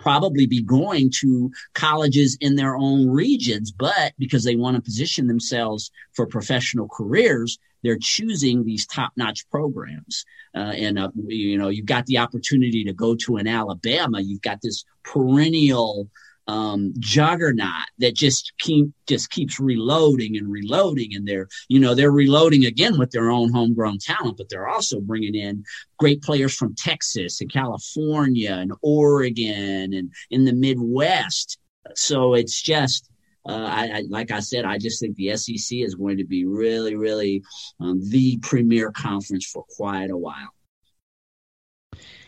probably 0.05 0.47
be 0.47 0.62
going 0.62 1.11
to 1.11 1.51
colleges 1.73 2.37
in 2.43 2.57
their 2.57 2.77
own 2.77 3.09
regions, 3.09 3.73
but 3.73 4.12
because 4.19 4.45
they 4.45 4.55
want 4.55 4.77
to 4.77 4.83
position 4.83 5.27
themselves 5.27 5.90
for 6.12 6.27
professional 6.27 6.87
careers, 6.88 7.59
they're 7.83 7.99
choosing 7.99 8.64
these 8.64 8.87
top-notch 8.87 9.49
programs. 9.51 10.27
Uh, 10.55 10.73
and 10.85 10.99
uh, 10.99 11.09
you 11.27 11.57
know, 11.57 11.71
you've 11.71 11.87
got 11.87 12.05
the 12.05 12.19
opportunity 12.19 12.85
to 12.85 12.93
go 12.93 13.14
to 13.14 13.37
an 13.37 13.47
Alabama. 13.47 14.21
You've 14.21 14.43
got 14.43 14.61
this 14.61 14.85
perennial 15.05 16.11
um, 16.46 16.92
juggernaut 16.98 17.87
that 17.98 18.14
just 18.14 18.52
keep 18.59 18.88
just 19.07 19.30
keeps 19.30 19.59
reloading 19.59 20.37
and 20.37 20.50
reloading, 20.50 21.14
and 21.14 21.26
they're 21.26 21.48
you 21.68 21.80
know 21.80 21.94
they're 21.94 22.11
reloading 22.11 22.66
again 22.66 22.98
with 22.98 23.11
their 23.11 23.30
own 23.30 23.52
homegrown 23.52 23.98
talent, 23.98 24.37
but 24.37 24.48
they're 24.48 24.68
also 24.68 25.00
bringing 25.00 25.35
in 25.35 25.64
great 25.98 26.22
players 26.22 26.54
from 26.54 26.74
Texas 26.74 27.40
and 27.40 27.52
California 27.52 28.52
and 28.52 28.72
Oregon 28.83 29.92
and 29.94 30.12
in 30.30 30.44
the 30.44 30.52
Midwest. 30.52 31.59
So 31.94 32.35
it's 32.35 32.61
just 32.61 33.11
uh, 33.46 33.52
I, 33.52 33.90
I, 33.98 34.02
like 34.09 34.30
I 34.30 34.40
said, 34.40 34.64
I 34.64 34.78
just 34.78 35.00
think 35.00 35.16
the 35.16 35.37
SEC 35.37 35.78
is 35.78 35.94
going 35.94 36.16
to 36.16 36.24
be 36.24 36.46
really, 36.46 36.94
really 36.94 37.42
um, 37.78 38.00
the 38.09 38.38
premier 38.38 38.90
conference 38.90 39.46
for 39.46 39.64
quite 39.76 40.11
a 40.11 40.16
while. 40.16 40.54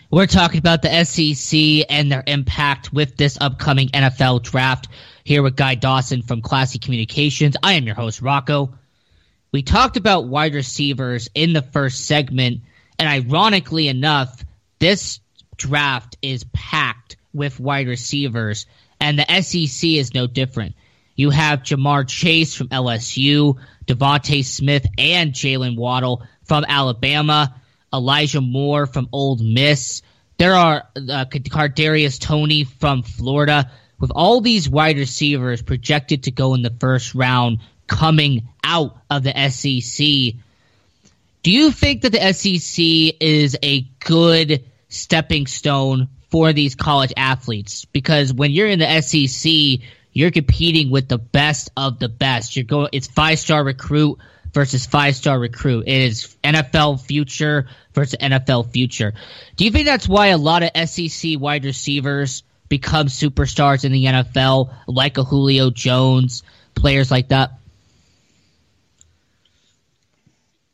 We're 0.09 0.27
talking 0.27 0.59
about 0.59 0.83
the 0.83 1.05
SEC 1.05 1.87
and 1.91 2.13
their 2.13 2.23
impact 2.25 2.93
with 2.93 3.17
this 3.17 3.39
upcoming 3.41 3.89
NFL 3.89 4.45
draft 4.45 4.87
here 5.25 5.43
with 5.43 5.57
Guy 5.57 5.75
Dawson 5.75 6.23
from 6.23 6.43
Classy 6.43 6.79
Communications. 6.79 7.57
I 7.61 7.73
am 7.73 7.87
your 7.87 7.97
host, 7.97 8.23
Rocco. 8.23 8.73
We 9.51 9.63
talked 9.63 9.97
about 9.97 10.29
wide 10.29 10.55
receivers 10.55 11.29
in 11.35 11.53
the 11.53 11.63
first 11.63 12.05
segment, 12.07 12.61
and 13.01 13.09
ironically 13.09 13.89
enough, 13.89 14.45
this 14.79 15.19
draft 15.57 16.17
is 16.23 16.45
packed 16.53 17.17
with 17.35 17.59
wide 17.59 17.89
receivers, 17.89 18.67
and 19.01 19.19
the 19.19 19.43
SEC 19.43 19.91
is 19.91 20.15
no 20.15 20.29
different. 20.29 20.77
You 21.17 21.31
have 21.31 21.65
Ja'Marr 21.65 22.07
Chase 22.07 22.55
from 22.55 22.69
LSU, 22.69 23.57
DeVonta 23.87 24.45
Smith, 24.45 24.87
and 24.99 25.33
Jaylen 25.33 25.77
Waddle 25.77 26.23
from 26.45 26.65
Alabama. 26.69 27.57
Elijah 27.93 28.41
Moore 28.41 28.87
from 28.87 29.09
Ole 29.13 29.37
Miss. 29.37 30.03
There 30.39 30.55
are 30.55 30.85
uh, 30.97 31.25
Kadarius 31.27 32.21
Toney 32.21 32.65
from 32.65 33.03
Florida. 33.03 33.71
With 33.99 34.13
all 34.15 34.41
these 34.41 34.69
wide 34.69 34.99
receivers 34.99 35.63
projected 35.63 36.25
to 36.25 36.31
go 36.31 36.55
in 36.55 36.63
the 36.63 36.75
first 36.79 37.15
round 37.15 37.61
coming 37.87 38.49
out 38.63 38.99
of 39.09 39.23
the 39.23 39.49
SEC, 39.49 40.35
do 41.43 41.51
you 41.51 41.71
think 41.71 42.03
that 42.03 42.13
the 42.13 42.33
SEC 42.33 43.17
is 43.21 43.57
a 43.63 43.83
good 44.01 44.65
stepping 44.89 45.47
stone 45.47 46.09
for 46.31 46.53
these 46.53 46.75
college 46.75 47.13
athletes? 47.17 47.85
Because 47.87 48.33
when 48.33 48.51
you're 48.51 48.69
in 48.69 48.81
the 48.81 49.01
SEC, 49.01 49.81
you're 50.13 50.31
competing 50.31 50.91
with 50.91 51.09
the 51.09 51.19
best 51.19 51.71
of 51.77 51.99
the 51.99 52.09
best. 52.09 52.57
You're 52.57 52.65
going, 52.65 52.89
it's 52.93 53.07
five 53.07 53.39
star 53.39 53.63
recruit 53.63 54.19
versus 54.57 54.87
five 54.87 55.15
star 55.15 55.39
recruit. 55.39 55.85
It 55.87 56.01
is 56.01 56.35
NFL 56.43 57.03
future 57.03 57.69
versus 57.93 58.19
NFL 58.19 58.73
future. 58.73 59.13
Do 59.55 59.67
you 59.67 59.71
think 59.71 59.85
that's 59.85 60.09
why 60.09 60.29
a 60.29 60.39
lot 60.39 60.63
of 60.63 60.89
SEC 60.89 61.39
wide 61.39 61.67
receivers 61.67 62.43
become 62.71 63.09
superstars 63.09 63.85
in 63.85 63.93
the 63.93 64.07
NFL, 64.07 64.73
like 64.87 65.19
a 65.19 65.25
Julio 65.25 65.69
Jones, 65.69 66.43
players 66.75 67.11
like 67.11 67.29
that? 67.29 67.59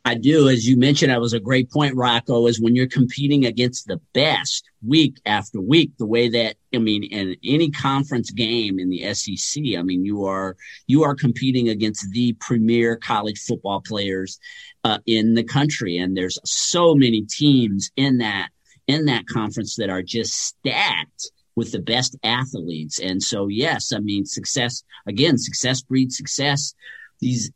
I 0.04 0.16
do. 0.16 0.48
As 0.48 0.66
you 0.66 0.76
mentioned, 0.76 1.12
that 1.12 1.20
was 1.20 1.32
a 1.32 1.38
great 1.38 1.70
point, 1.70 1.94
Rocco, 1.94 2.48
is 2.48 2.60
when 2.60 2.74
you're 2.74 2.88
competing 2.88 3.46
against 3.46 3.86
the 3.86 4.00
best 4.12 4.64
week 4.84 5.20
after 5.26 5.60
week, 5.60 5.92
the 5.96 6.06
way 6.06 6.28
that, 6.28 6.56
I 6.74 6.78
mean, 6.78 7.04
in 7.04 7.36
any 7.44 7.70
conference 7.70 8.32
game 8.32 8.80
in 8.80 8.90
the 8.90 9.14
SEC, 9.14 9.62
I 9.78 9.82
mean, 9.82 10.04
you 10.04 10.24
are, 10.24 10.56
you 10.88 11.04
are 11.04 11.14
competing 11.14 11.68
against 11.68 12.10
the 12.10 12.32
premier 12.40 12.96
college 12.96 13.38
football 13.38 13.80
players, 13.80 14.40
uh, 14.82 14.98
in 15.06 15.34
the 15.34 15.44
country. 15.44 15.98
And 15.98 16.16
there's 16.16 16.38
so 16.44 16.96
many 16.96 17.22
teams 17.22 17.92
in 17.94 18.18
that, 18.18 18.48
in 18.88 19.04
that 19.04 19.26
conference 19.26 19.76
that 19.76 19.88
are 19.88 20.02
just 20.02 20.34
stacked 20.34 21.30
with 21.54 21.70
the 21.70 21.78
best 21.78 22.16
athletes. 22.24 22.98
And 22.98 23.22
so, 23.22 23.46
yes, 23.46 23.92
I 23.92 24.00
mean, 24.00 24.24
success, 24.24 24.82
again, 25.06 25.38
success 25.38 25.80
breeds 25.80 26.16
success. 26.16 26.74
These 27.20 27.52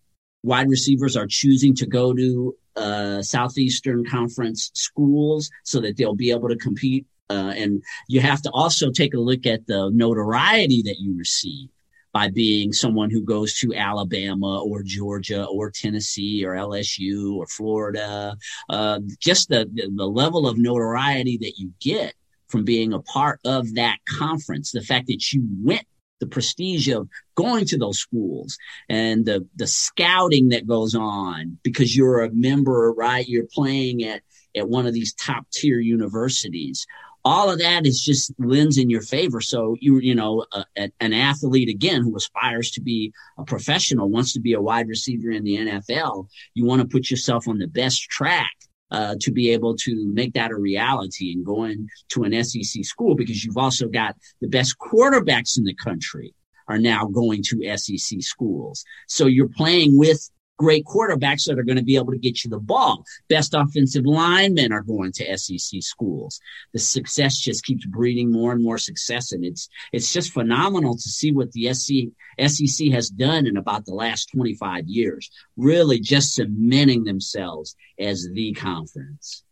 wide 0.46 0.68
receivers 0.68 1.16
are 1.16 1.26
choosing 1.26 1.74
to 1.74 1.86
go 1.86 2.14
to 2.14 2.56
uh, 2.76 3.20
Southeastern 3.20 4.04
Conference 4.04 4.70
schools 4.74 5.50
so 5.64 5.80
that 5.80 5.96
they'll 5.96 6.14
be 6.14 6.30
able 6.30 6.48
to 6.48 6.56
compete. 6.56 7.04
Uh, 7.28 7.52
and 7.56 7.82
you 8.08 8.20
have 8.20 8.40
to 8.42 8.50
also 8.52 8.90
take 8.90 9.12
a 9.12 9.18
look 9.18 9.44
at 9.44 9.66
the 9.66 9.90
notoriety 9.92 10.82
that 10.82 11.00
you 11.00 11.16
receive 11.18 11.68
by 12.12 12.30
being 12.30 12.72
someone 12.72 13.10
who 13.10 13.22
goes 13.22 13.54
to 13.54 13.74
Alabama 13.74 14.62
or 14.62 14.82
Georgia 14.82 15.44
or 15.46 15.70
Tennessee 15.70 16.44
or 16.46 16.52
LSU 16.52 17.34
or 17.34 17.46
Florida. 17.48 18.36
Uh, 18.70 19.00
just 19.18 19.48
the, 19.48 19.68
the 19.96 20.06
level 20.06 20.46
of 20.46 20.56
notoriety 20.56 21.36
that 21.38 21.58
you 21.58 21.72
get 21.80 22.14
from 22.48 22.64
being 22.64 22.92
a 22.92 23.00
part 23.00 23.40
of 23.44 23.74
that 23.74 23.98
conference, 24.08 24.70
the 24.70 24.80
fact 24.80 25.08
that 25.08 25.32
you 25.32 25.44
went 25.60 25.86
the 26.20 26.26
prestige 26.26 26.88
of 26.88 27.08
going 27.34 27.64
to 27.66 27.78
those 27.78 27.98
schools 27.98 28.58
and 28.88 29.24
the 29.26 29.46
the 29.56 29.66
scouting 29.66 30.48
that 30.48 30.66
goes 30.66 30.94
on 30.94 31.58
because 31.62 31.96
you're 31.96 32.22
a 32.22 32.32
member, 32.32 32.92
right? 32.92 33.28
You're 33.28 33.48
playing 33.52 34.04
at 34.04 34.22
at 34.56 34.68
one 34.68 34.86
of 34.86 34.94
these 34.94 35.14
top 35.14 35.46
tier 35.52 35.78
universities. 35.78 36.86
All 37.24 37.50
of 37.50 37.58
that 37.58 37.86
is 37.86 38.00
just 38.00 38.32
lends 38.38 38.78
in 38.78 38.88
your 38.88 39.02
favor. 39.02 39.40
So 39.40 39.76
you 39.80 39.98
you 39.98 40.14
know 40.14 40.44
a, 40.52 40.64
a, 40.78 40.90
an 41.00 41.12
athlete 41.12 41.68
again 41.68 42.02
who 42.02 42.16
aspires 42.16 42.70
to 42.72 42.80
be 42.80 43.12
a 43.38 43.44
professional 43.44 44.08
wants 44.08 44.32
to 44.34 44.40
be 44.40 44.54
a 44.54 44.60
wide 44.60 44.88
receiver 44.88 45.30
in 45.30 45.44
the 45.44 45.56
NFL. 45.56 46.28
You 46.54 46.64
want 46.64 46.82
to 46.82 46.88
put 46.88 47.10
yourself 47.10 47.48
on 47.48 47.58
the 47.58 47.68
best 47.68 48.02
track 48.02 48.52
uh, 48.90 49.16
to 49.20 49.32
be 49.32 49.50
able 49.50 49.76
to 49.76 50.06
make 50.12 50.32
that 50.34 50.50
a 50.50 50.56
reality 50.56 51.32
and 51.32 51.44
going 51.44 51.88
to 52.08 52.24
an 52.24 52.44
SEC 52.44 52.84
school 52.84 53.14
because 53.14 53.44
you've 53.44 53.56
also 53.56 53.88
got 53.88 54.16
the 54.40 54.48
best 54.48 54.76
quarterbacks 54.78 55.58
in 55.58 55.64
the 55.64 55.74
country 55.74 56.34
are 56.68 56.78
now 56.78 57.06
going 57.06 57.42
to 57.42 57.76
SEC 57.76 58.20
schools. 58.22 58.84
So 59.06 59.26
you're 59.26 59.48
playing 59.48 59.96
with 59.96 60.30
great 60.56 60.84
quarterbacks 60.84 61.44
that 61.44 61.58
are 61.58 61.64
going 61.64 61.76
to 61.76 61.84
be 61.84 61.96
able 61.96 62.12
to 62.12 62.18
get 62.18 62.44
you 62.44 62.50
the 62.50 62.58
ball. 62.58 63.04
Best 63.28 63.54
offensive 63.54 64.04
linemen 64.04 64.72
are 64.72 64.82
going 64.82 65.12
to 65.12 65.38
SEC 65.38 65.82
schools. 65.82 66.40
The 66.72 66.78
success 66.78 67.38
just 67.38 67.64
keeps 67.64 67.84
breeding 67.86 68.30
more 68.32 68.52
and 68.52 68.62
more 68.62 68.78
success. 68.78 69.32
And 69.32 69.44
it's, 69.44 69.68
it's 69.92 70.12
just 70.12 70.32
phenomenal 70.32 70.94
to 70.94 71.08
see 71.08 71.32
what 71.32 71.52
the 71.52 71.72
SEC, 71.74 72.08
SEC 72.46 72.88
has 72.88 73.08
done 73.08 73.46
in 73.46 73.56
about 73.56 73.84
the 73.84 73.94
last 73.94 74.30
25 74.32 74.86
years, 74.86 75.30
really 75.56 76.00
just 76.00 76.34
cementing 76.34 77.04
themselves 77.04 77.76
as 77.98 78.28
the 78.32 78.52
conference. 78.54 79.42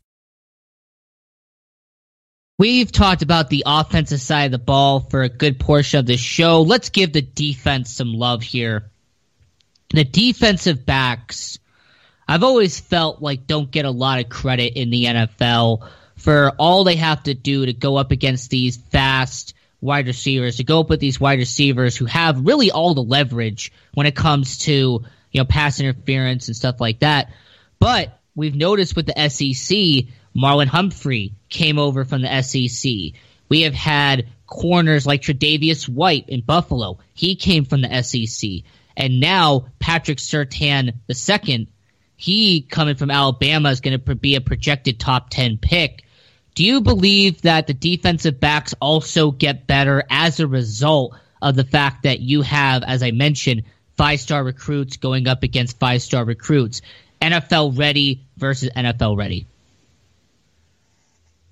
We've 2.56 2.90
talked 2.90 3.22
about 3.22 3.50
the 3.50 3.64
offensive 3.66 4.20
side 4.20 4.44
of 4.44 4.52
the 4.52 4.58
ball 4.58 5.00
for 5.00 5.22
a 5.22 5.28
good 5.28 5.58
portion 5.58 5.98
of 5.98 6.06
the 6.06 6.16
show. 6.16 6.62
Let's 6.62 6.88
give 6.88 7.12
the 7.12 7.20
defense 7.20 7.90
some 7.90 8.12
love 8.12 8.42
here 8.42 8.92
the 9.96 10.04
defensive 10.04 10.84
backs, 10.84 11.58
I've 12.26 12.44
always 12.44 12.80
felt 12.80 13.20
like 13.20 13.46
don't 13.46 13.70
get 13.70 13.84
a 13.84 13.90
lot 13.90 14.20
of 14.20 14.28
credit 14.28 14.78
in 14.78 14.90
the 14.90 15.04
NFL 15.04 15.88
for 16.16 16.52
all 16.58 16.84
they 16.84 16.96
have 16.96 17.22
to 17.24 17.34
do 17.34 17.66
to 17.66 17.72
go 17.72 17.96
up 17.96 18.10
against 18.10 18.50
these 18.50 18.76
fast 18.76 19.54
wide 19.80 20.06
receivers, 20.06 20.56
to 20.56 20.64
go 20.64 20.80
up 20.80 20.88
with 20.88 21.00
these 21.00 21.20
wide 21.20 21.38
receivers 21.38 21.96
who 21.96 22.06
have 22.06 22.46
really 22.46 22.70
all 22.70 22.94
the 22.94 23.02
leverage 23.02 23.72
when 23.92 24.06
it 24.06 24.16
comes 24.16 24.58
to, 24.58 25.04
you 25.32 25.40
know, 25.40 25.44
pass 25.44 25.80
interference 25.80 26.48
and 26.48 26.56
stuff 26.56 26.80
like 26.80 27.00
that. 27.00 27.30
But 27.78 28.18
we've 28.34 28.54
noticed 28.54 28.96
with 28.96 29.06
the 29.06 29.28
SEC, 29.28 30.06
Marlon 30.34 30.66
Humphrey 30.66 31.34
came 31.50 31.78
over 31.78 32.06
from 32.06 32.22
the 32.22 32.42
SEC. 32.42 33.20
We 33.50 33.62
have 33.62 33.74
had 33.74 34.26
corners 34.46 35.06
like 35.06 35.20
Tre'Davious 35.20 35.88
White 35.88 36.28
in 36.28 36.40
Buffalo. 36.40 36.98
He 37.12 37.36
came 37.36 37.66
from 37.66 37.82
the 37.82 38.02
SEC. 38.02 38.62
And 38.96 39.20
now 39.20 39.66
Patrick 39.78 40.18
Surtain 40.18 40.94
II, 41.08 41.68
he 42.16 42.62
coming 42.62 42.96
from 42.96 43.10
Alabama 43.10 43.70
is 43.70 43.80
going 43.80 44.00
to 44.00 44.14
be 44.14 44.36
a 44.36 44.40
projected 44.40 45.00
top 45.00 45.30
10 45.30 45.58
pick. 45.58 46.04
Do 46.54 46.64
you 46.64 46.80
believe 46.80 47.42
that 47.42 47.66
the 47.66 47.74
defensive 47.74 48.38
backs 48.38 48.74
also 48.80 49.32
get 49.32 49.66
better 49.66 50.04
as 50.08 50.38
a 50.38 50.46
result 50.46 51.16
of 51.42 51.56
the 51.56 51.64
fact 51.64 52.04
that 52.04 52.20
you 52.20 52.42
have, 52.42 52.84
as 52.84 53.02
I 53.02 53.10
mentioned, 53.10 53.64
five 53.96 54.20
star 54.20 54.44
recruits 54.44 54.96
going 54.96 55.26
up 55.26 55.42
against 55.42 55.78
five 55.78 56.02
star 56.02 56.24
recruits? 56.24 56.80
NFL 57.20 57.78
ready 57.78 58.24
versus 58.36 58.70
NFL 58.76 59.16
ready. 59.16 59.46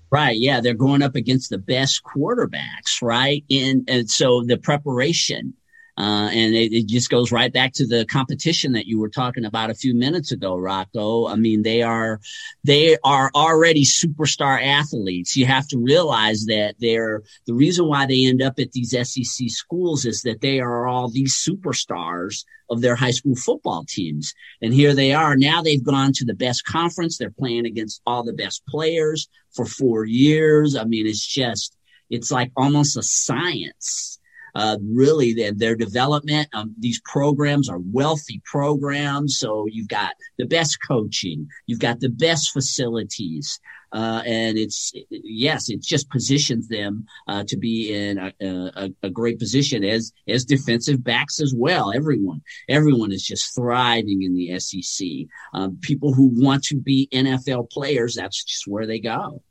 Right. 0.09 0.37
Yeah. 0.37 0.61
They're 0.61 0.75
going 0.75 1.01
up 1.01 1.15
against 1.15 1.49
the 1.49 1.57
best 1.57 2.03
quarterbacks. 2.03 3.01
Right. 3.01 3.43
And, 3.49 3.89
and 3.89 4.09
so 4.09 4.43
the 4.43 4.57
preparation, 4.57 5.55
uh, 5.95 6.29
and 6.33 6.55
it, 6.55 6.73
it, 6.73 6.87
just 6.87 7.09
goes 7.11 7.31
right 7.31 7.53
back 7.53 7.71
to 7.71 7.85
the 7.85 8.03
competition 8.05 8.71
that 8.71 8.87
you 8.87 8.99
were 8.99 9.09
talking 9.09 9.45
about 9.45 9.69
a 9.69 9.75
few 9.75 9.93
minutes 9.93 10.31
ago, 10.31 10.57
Rocco. 10.57 11.27
I 11.27 11.35
mean, 11.35 11.61
they 11.61 11.83
are, 11.83 12.19
they 12.63 12.97
are 13.03 13.29
already 13.35 13.85
superstar 13.85 14.59
athletes. 14.63 15.37
You 15.37 15.45
have 15.45 15.67
to 15.67 15.77
realize 15.77 16.45
that 16.45 16.75
they're, 16.79 17.21
the 17.45 17.53
reason 17.53 17.87
why 17.87 18.07
they 18.07 18.25
end 18.25 18.41
up 18.41 18.57
at 18.57 18.71
these 18.71 18.91
SEC 18.91 19.49
schools 19.49 20.05
is 20.05 20.23
that 20.23 20.41
they 20.41 20.59
are 20.59 20.87
all 20.87 21.09
these 21.09 21.35
superstars 21.35 22.43
of 22.71 22.81
their 22.81 22.95
high 22.95 23.11
school 23.11 23.35
football 23.35 23.85
teams. 23.87 24.33
And 24.63 24.73
here 24.73 24.95
they 24.95 25.13
are. 25.13 25.35
Now 25.35 25.61
they've 25.61 25.83
gone 25.83 26.11
to 26.13 26.25
the 26.25 26.33
best 26.33 26.65
conference. 26.65 27.19
They're 27.19 27.29
playing 27.29 27.67
against 27.67 28.01
all 28.07 28.23
the 28.23 28.33
best 28.33 28.65
players 28.67 29.29
for 29.51 29.65
four 29.65 30.05
years. 30.05 30.75
I 30.75 30.85
mean, 30.85 31.05
it's 31.05 31.25
just, 31.25 31.77
it's 32.09 32.31
like 32.31 32.51
almost 32.57 32.97
a 32.97 33.03
science 33.03 34.17
uh, 34.55 34.77
really 34.81 35.33
their, 35.33 35.53
their 35.53 35.75
development. 35.75 36.47
Um, 36.53 36.75
these 36.77 37.01
programs 37.05 37.69
are 37.69 37.79
wealthy 37.79 38.41
programs. 38.45 39.37
So 39.37 39.65
you've 39.69 39.87
got 39.87 40.13
the 40.37 40.45
best 40.45 40.77
coaching. 40.87 41.47
You've 41.65 41.79
got 41.79 41.99
the 41.99 42.09
best 42.09 42.51
facilities. 42.51 43.59
Uh, 43.93 44.23
and 44.25 44.57
it's 44.57 44.91
yes, 45.11 45.69
it 45.69 45.79
just 45.79 46.09
positions 46.09 46.67
them 46.67 47.05
uh, 47.27 47.43
to 47.47 47.55
be 47.55 47.93
in 47.93 48.17
a, 48.17 48.33
a, 48.41 48.89
a, 49.03 49.09
great 49.11 49.37
position 49.37 49.83
as 49.83 50.11
as 50.27 50.45
defensive 50.45 51.03
backs 51.03 51.39
as 51.39 51.53
well. 51.55 51.93
Everyone, 51.93 52.41
everyone 52.67 53.11
is 53.11 53.21
just 53.21 53.53
thriving 53.53 54.23
in 54.23 54.33
the 54.33 54.59
SEC. 54.59 55.07
Um, 55.53 55.77
people 55.79 56.11
who 56.11 56.31
want 56.33 56.63
to 56.65 56.75
be 56.75 57.07
NFL 57.13 57.69
players, 57.69 58.15
that's 58.15 58.43
just 58.43 58.65
where 58.65 58.87
they 58.87 58.99
go. 58.99 59.43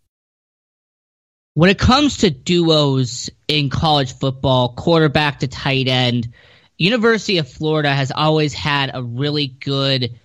When 1.55 1.69
it 1.69 1.79
comes 1.79 2.19
to 2.19 2.31
duos 2.31 3.29
in 3.47 3.69
college 3.69 4.15
football, 4.15 4.71
quarterback 4.71 5.41
to 5.41 5.49
tight 5.49 5.87
end, 5.87 6.33
University 6.79 7.37
of 7.37 7.49
Florida 7.49 7.93
has 7.95 8.11
always 8.11 8.55
had 8.55 8.91
a 8.95 9.03
really 9.03 9.49
good 9.49 10.19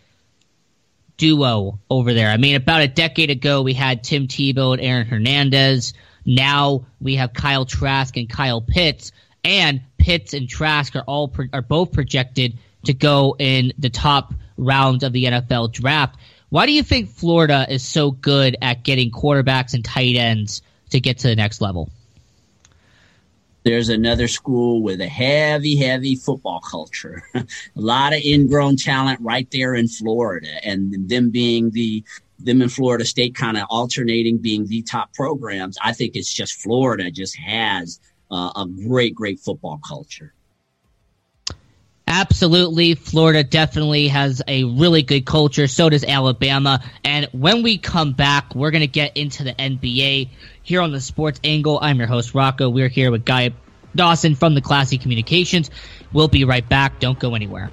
duo 1.18 1.80
over 1.90 2.14
there. 2.14 2.30
I 2.30 2.38
mean, 2.38 2.56
about 2.56 2.82
a 2.82 2.88
decade 2.88 3.30
ago, 3.30 3.62
we 3.62 3.74
had 3.74 4.06
Tim 4.06 4.28
Tebow 4.28 4.72
and 4.72 4.82
Aaron 4.82 5.06
Hernandez. 5.06 5.94
Now 6.26 6.86
we 7.02 7.16
have 7.16 7.34
Kyle 7.34 7.66
Trask 7.66 8.16
and 8.16 8.30
Kyle 8.30 8.62
Pitts, 8.62 9.12
and 9.44 9.82
Pitts 9.98 10.34
and 10.34 10.48
Trask 10.48 10.96
are 10.96 11.04
all 11.04 11.28
pro- 11.28 11.48
are 11.52 11.62
both 11.62 11.92
projected 11.92 12.58
to 12.86 12.94
go 12.94 13.36
in 13.38 13.74
the 13.78 13.90
top 13.90 14.34
rounds 14.56 15.04
of 15.04 15.12
the 15.12 15.26
NFL 15.26 15.74
draft. 15.74 16.18
Why 16.48 16.66
do 16.66 16.72
you 16.72 16.84
think 16.84 17.10
Florida 17.10 17.66
is 17.70 17.84
so 17.84 18.12
good 18.12 18.56
at 18.62 18.86
getting 18.86 19.12
quarterbacks 19.12 19.74
and 19.74 19.84
tight 19.84 20.16
ends 20.16 20.62
to 20.90 21.00
get 21.00 21.20
to 21.20 21.28
the 21.28 21.36
next 21.36 21.62
level. 21.62 21.90
There's 23.64 23.90
another 23.90 24.30
school 24.30 24.82
with 24.82 25.02
a 25.02 25.08
heavy, 25.08 25.76
heavy 25.76 26.16
football 26.16 26.62
culture. 26.62 27.24
a 27.36 27.46
lot 27.76 28.14
of 28.14 28.22
ingrown 28.24 28.78
talent 28.78 29.20
right 29.22 29.48
there 29.52 29.76
in 29.76 29.90
Florida, 29.90 30.48
and 30.64 31.10
them 31.10 31.32
being 31.32 31.72
the 31.72 32.04
them 32.40 32.62
in 32.62 32.70
Florida 32.70 33.04
State 33.04 33.36
kind 33.36 33.58
of 33.58 33.66
alternating 33.70 34.38
being 34.38 34.68
the 34.68 34.84
top 34.84 35.14
programs. 35.14 35.78
I 35.84 35.94
think 35.94 36.16
it's 36.16 36.34
just 36.34 36.62
Florida 36.62 37.12
just 37.12 37.36
has 37.38 38.00
uh, 38.32 38.52
a 38.56 38.66
great, 38.66 39.16
great 39.16 39.40
football 39.40 39.80
culture. 39.86 40.34
Absolutely. 42.08 42.96
Florida 42.96 43.44
definitely 43.44 44.08
has 44.08 44.42
a 44.48 44.64
really 44.64 45.02
good 45.02 45.26
culture. 45.26 45.68
So 45.68 45.90
does 45.90 46.06
Alabama. 46.06 46.82
And 47.04 47.28
when 47.34 47.64
we 47.64 47.78
come 47.78 48.14
back, 48.14 48.56
we're 48.56 48.72
going 48.72 48.82
to 48.82 48.88
get 48.88 49.18
into 49.18 49.44
the 49.44 49.54
NBA 49.54 50.30
here 50.68 50.82
on 50.82 50.92
the 50.92 51.00
Sports 51.00 51.40
Angle. 51.46 51.80
I'm 51.82 51.98
your 51.98 52.08
host, 52.08 52.36
Rocco. 52.36 52.68
We're 52.70 52.90
here 52.90 53.10
with 53.10 53.24
Guy 53.24 53.52
Dawson 53.96 54.36
from 54.36 54.54
the 54.54 54.60
Classy 54.60 54.98
Communications. 54.98 55.72
We'll 56.12 56.28
be 56.28 56.44
right 56.44 56.68
back. 56.68 57.00
Don't 57.00 57.18
go 57.18 57.36
anywhere. 57.36 57.72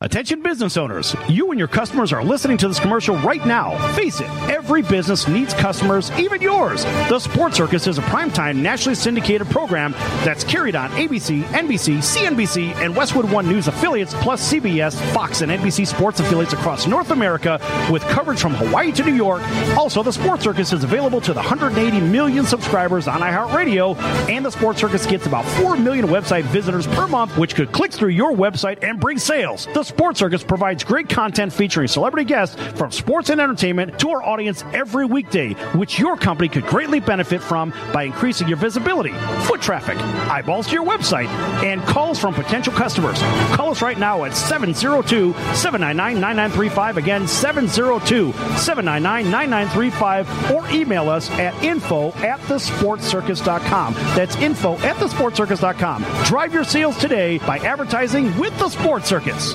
Attention 0.00 0.44
business 0.44 0.76
owners, 0.76 1.16
you 1.28 1.50
and 1.50 1.58
your 1.58 1.66
customers 1.66 2.12
are 2.12 2.22
listening 2.22 2.56
to 2.56 2.68
this 2.68 2.78
commercial 2.78 3.16
right 3.16 3.44
now. 3.44 3.76
Face 3.96 4.20
it, 4.20 4.30
every 4.48 4.80
business 4.80 5.26
needs 5.26 5.52
customers, 5.54 6.12
even 6.12 6.40
yours. 6.40 6.84
The 7.08 7.18
Sports 7.18 7.56
Circus 7.56 7.88
is 7.88 7.98
a 7.98 8.02
primetime 8.02 8.58
nationally 8.58 8.94
syndicated 8.94 9.48
program 9.48 9.90
that's 10.22 10.44
carried 10.44 10.76
on 10.76 10.90
ABC, 10.90 11.42
NBC, 11.46 11.96
CNBC, 11.96 12.76
and 12.76 12.94
Westwood 12.94 13.28
One 13.28 13.48
News 13.48 13.66
affiliates, 13.66 14.14
plus 14.22 14.52
CBS, 14.52 14.94
Fox, 15.12 15.40
and 15.40 15.50
NBC 15.50 15.84
sports 15.84 16.20
affiliates 16.20 16.52
across 16.52 16.86
North 16.86 17.10
America 17.10 17.58
with 17.90 18.02
coverage 18.02 18.38
from 18.38 18.54
Hawaii 18.54 18.92
to 18.92 19.02
New 19.02 19.16
York. 19.16 19.42
Also, 19.76 20.04
the 20.04 20.12
Sports 20.12 20.44
Circus 20.44 20.72
is 20.72 20.84
available 20.84 21.20
to 21.22 21.32
the 21.32 21.40
180 21.40 22.00
million 22.02 22.44
subscribers 22.46 23.08
on 23.08 23.20
iHeartRadio, 23.20 23.96
and 24.30 24.46
the 24.46 24.50
Sports 24.52 24.80
Circus 24.80 25.06
gets 25.06 25.26
about 25.26 25.44
4 25.60 25.76
million 25.76 26.06
website 26.06 26.44
visitors 26.44 26.86
per 26.86 27.08
month, 27.08 27.36
which 27.36 27.56
could 27.56 27.72
click 27.72 27.92
through 27.92 28.10
your 28.10 28.30
website 28.30 28.84
and 28.84 29.00
bring 29.00 29.18
sales. 29.18 29.66
The 29.74 29.87
Sports 29.88 30.18
Circus 30.18 30.44
provides 30.44 30.84
great 30.84 31.08
content 31.08 31.50
featuring 31.50 31.88
celebrity 31.88 32.26
guests 32.26 32.60
from 32.78 32.92
sports 32.92 33.30
and 33.30 33.40
entertainment 33.40 33.98
to 34.00 34.10
our 34.10 34.22
audience 34.22 34.62
every 34.74 35.06
weekday, 35.06 35.54
which 35.74 35.98
your 35.98 36.14
company 36.14 36.48
could 36.48 36.66
greatly 36.66 37.00
benefit 37.00 37.42
from 37.42 37.72
by 37.90 38.02
increasing 38.02 38.48
your 38.48 38.58
visibility, 38.58 39.14
foot 39.46 39.62
traffic, 39.62 39.96
eyeballs 40.30 40.66
to 40.66 40.74
your 40.74 40.84
website, 40.84 41.28
and 41.64 41.80
calls 41.82 42.18
from 42.18 42.34
potential 42.34 42.72
customers. 42.72 43.18
Call 43.56 43.70
us 43.70 43.80
right 43.80 43.98
now 43.98 44.24
at 44.24 44.36
702 44.36 45.32
799 45.54 46.20
9935. 46.20 46.96
Again, 46.98 47.26
702 47.26 48.32
799 48.58 49.30
9935, 49.30 50.50
or 50.50 50.68
email 50.70 51.08
us 51.08 51.30
at 51.30 51.54
info 51.64 52.12
at 52.18 52.38
thesportscircus.com. 52.40 53.94
That's 53.94 54.36
info 54.36 54.74
at 54.80 54.96
thesportscircus.com. 54.96 56.04
Drive 56.24 56.52
your 56.52 56.64
sales 56.64 56.98
today 56.98 57.38
by 57.38 57.56
advertising 57.60 58.36
with 58.36 58.56
the 58.58 58.68
Sports 58.68 59.08
Circus. 59.08 59.54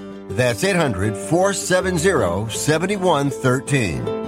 That's 0.35 0.63
800 0.63 1.15
470 1.15 2.49
7113. 2.49 4.20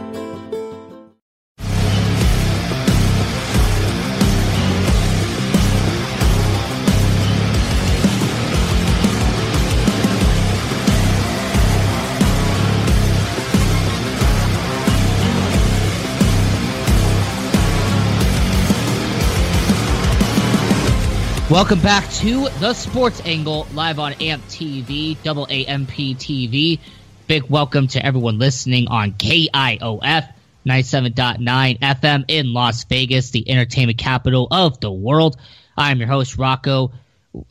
Welcome 21.54 21.82
back 21.82 22.10
to 22.14 22.50
the 22.60 22.74
Sports 22.74 23.22
Angle 23.26 23.68
live 23.76 24.00
on 24.00 24.14
AMP 24.14 24.44
TV, 24.46 25.22
double 25.22 25.46
AMP 25.48 25.88
TV. 25.88 26.80
Big 27.28 27.44
welcome 27.44 27.86
to 27.90 28.04
everyone 28.04 28.40
listening 28.40 28.88
on 28.88 29.12
KIOF 29.12 30.34
97.9 30.66 31.80
FM 31.80 32.26
in 32.28 32.54
Las 32.54 32.86
Vegas, 32.86 33.30
the 33.30 33.48
entertainment 33.48 34.00
capital 34.00 34.48
of 34.50 34.80
the 34.80 34.92
world. 34.92 35.38
I'm 35.78 36.00
your 36.00 36.08
host, 36.08 36.40
Rocco. 36.40 36.92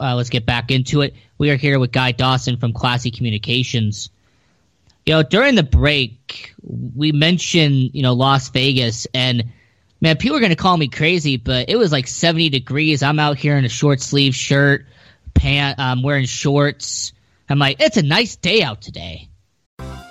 Uh, 0.01 0.17
let's 0.17 0.31
get 0.31 0.45
back 0.45 0.73
into 0.73 1.03
it. 1.03 1.15
We 1.39 1.51
are 1.51 1.57
here 1.57 1.79
with 1.79 1.93
Guy 1.93 2.11
Dawson 2.11 2.57
from 2.57 2.73
Classy 2.73 3.13
Communications. 3.13 4.11
You 5.07 5.15
know, 5.15 5.23
during 5.23 5.55
the 5.55 5.63
break, 5.63 6.57
we 6.61 7.13
mentioned, 7.13 7.91
you 7.93 8.03
know, 8.03 8.15
Las 8.15 8.49
Vegas 8.49 9.07
and– 9.15 9.45
man, 10.03 10.19
people 10.19 10.37
are 10.37 10.41
going 10.41 10.51
to 10.51 10.57
call 10.57 10.77
me 10.77 10.89
crazy, 10.89 11.39
but 11.39 11.71
it 11.71 11.77
was 11.77 11.93
like 11.93 12.09
70 12.09 12.51
degrees. 12.51 13.03
I'm 13.03 13.19
out 13.19 13.39
here 13.39 13.57
in 13.57 13.65
a 13.65 13.71
short 13.71 14.03
sleeve 14.03 14.35
shirt, 14.35 14.85
pant, 15.33 15.79
I'm 15.79 16.03
wearing 16.03 16.27
shorts. 16.27 17.13
I'm 17.49 17.59
like, 17.59 17.81
it's 17.81 17.97
a 17.97 18.03
nice 18.03 18.37
day 18.37 18.63
out 18.63 18.83
today. 18.83 19.29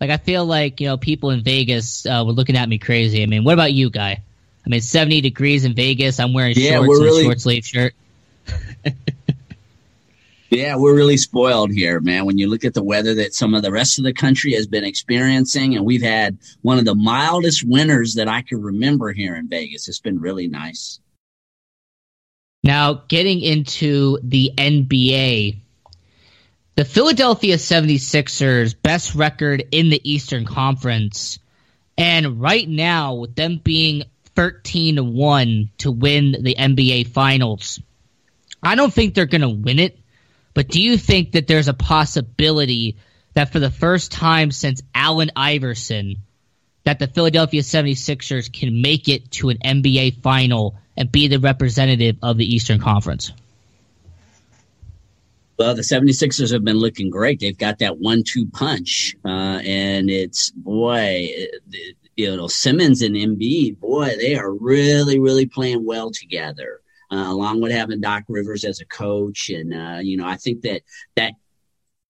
Like 0.00 0.10
I 0.10 0.16
feel 0.18 0.44
like 0.44 0.80
you 0.80 0.88
know 0.88 0.96
people 0.96 1.30
in 1.30 1.42
Vegas 1.42 2.04
uh, 2.06 2.22
were 2.26 2.32
looking 2.32 2.56
at 2.56 2.68
me 2.68 2.78
crazy. 2.78 3.22
I 3.22 3.26
mean, 3.26 3.44
what 3.44 3.54
about 3.54 3.72
you, 3.72 3.90
guy? 3.90 4.22
I 4.64 4.68
mean, 4.68 4.80
seventy 4.80 5.20
degrees 5.20 5.64
in 5.64 5.74
Vegas. 5.74 6.20
I'm 6.20 6.34
wearing 6.34 6.54
yeah, 6.56 6.76
shorts 6.76 6.98
and 6.98 7.04
really, 7.04 7.22
a 7.22 7.24
short 7.24 7.40
sleeve 7.40 7.66
shirt. 7.66 7.94
yeah, 10.50 10.76
we're 10.76 10.94
really 10.94 11.16
spoiled 11.16 11.72
here, 11.72 12.00
man. 12.00 12.26
When 12.26 12.36
you 12.36 12.48
look 12.48 12.64
at 12.64 12.74
the 12.74 12.82
weather 12.82 13.14
that 13.14 13.34
some 13.34 13.54
of 13.54 13.62
the 13.62 13.72
rest 13.72 13.98
of 13.98 14.04
the 14.04 14.12
country 14.12 14.52
has 14.52 14.66
been 14.66 14.84
experiencing, 14.84 15.76
and 15.76 15.86
we've 15.86 16.02
had 16.02 16.36
one 16.62 16.78
of 16.78 16.84
the 16.84 16.94
mildest 16.94 17.64
winters 17.66 18.14
that 18.14 18.28
I 18.28 18.42
can 18.42 18.60
remember 18.60 19.12
here 19.12 19.34
in 19.34 19.48
Vegas. 19.48 19.88
It's 19.88 20.00
been 20.00 20.20
really 20.20 20.46
nice. 20.46 21.00
Now, 22.62 23.04
getting 23.08 23.40
into 23.40 24.18
the 24.22 24.52
NBA, 24.58 25.60
the 26.76 26.84
Philadelphia 26.84 27.56
76ers 27.56 28.74
best 28.80 29.14
record 29.14 29.64
in 29.72 29.88
the 29.88 30.00
Eastern 30.04 30.44
Conference. 30.44 31.38
And 31.96 32.40
right 32.40 32.68
now, 32.68 33.14
with 33.14 33.34
them 33.34 33.58
being 33.64 34.04
13 34.34 34.96
to 34.96 35.04
1 35.04 35.70
to 35.78 35.90
win 35.90 36.36
the 36.42 36.54
NBA 36.54 37.08
Finals, 37.08 37.80
I 38.62 38.74
don't 38.74 38.92
think 38.92 39.14
they're 39.14 39.24
going 39.24 39.40
to 39.40 39.48
win 39.48 39.78
it. 39.78 39.98
But 40.52 40.68
do 40.68 40.82
you 40.82 40.98
think 40.98 41.32
that 41.32 41.46
there's 41.46 41.68
a 41.68 41.74
possibility 41.74 42.96
that 43.32 43.52
for 43.52 43.58
the 43.58 43.70
first 43.70 44.12
time 44.12 44.50
since 44.50 44.82
Allen 44.94 45.30
Iverson, 45.34 46.16
that 46.84 46.98
the 46.98 47.06
Philadelphia 47.06 47.62
76ers 47.62 48.52
can 48.52 48.82
make 48.82 49.08
it 49.08 49.30
to 49.32 49.48
an 49.48 49.58
NBA 49.64 50.22
final 50.22 50.76
and 50.94 51.10
be 51.10 51.28
the 51.28 51.38
representative 51.38 52.16
of 52.22 52.36
the 52.36 52.54
Eastern 52.54 52.80
Conference? 52.80 53.32
Well, 55.58 55.74
the 55.74 55.82
76ers 55.82 56.52
have 56.52 56.64
been 56.64 56.78
looking 56.78 57.08
great. 57.10 57.40
They've 57.40 57.56
got 57.56 57.78
that 57.78 57.98
one 57.98 58.22
two 58.22 58.46
punch. 58.46 59.16
Uh, 59.24 59.60
and 59.64 60.10
it's, 60.10 60.50
boy, 60.50 61.28
you 62.16 62.36
know, 62.36 62.46
Simmons 62.46 63.02
and 63.02 63.14
Embiid, 63.14 63.78
boy, 63.78 64.14
they 64.16 64.36
are 64.36 64.52
really, 64.52 65.18
really 65.18 65.46
playing 65.46 65.84
well 65.84 66.10
together. 66.10 66.80
Uh, 67.10 67.30
along 67.30 67.60
with 67.60 67.70
having 67.70 68.00
Doc 68.00 68.24
Rivers 68.28 68.64
as 68.64 68.80
a 68.80 68.86
coach, 68.86 69.48
and 69.48 69.72
uh, 69.72 70.00
you 70.00 70.16
know, 70.16 70.26
I 70.26 70.34
think 70.34 70.62
that 70.62 70.82
that 71.14 71.34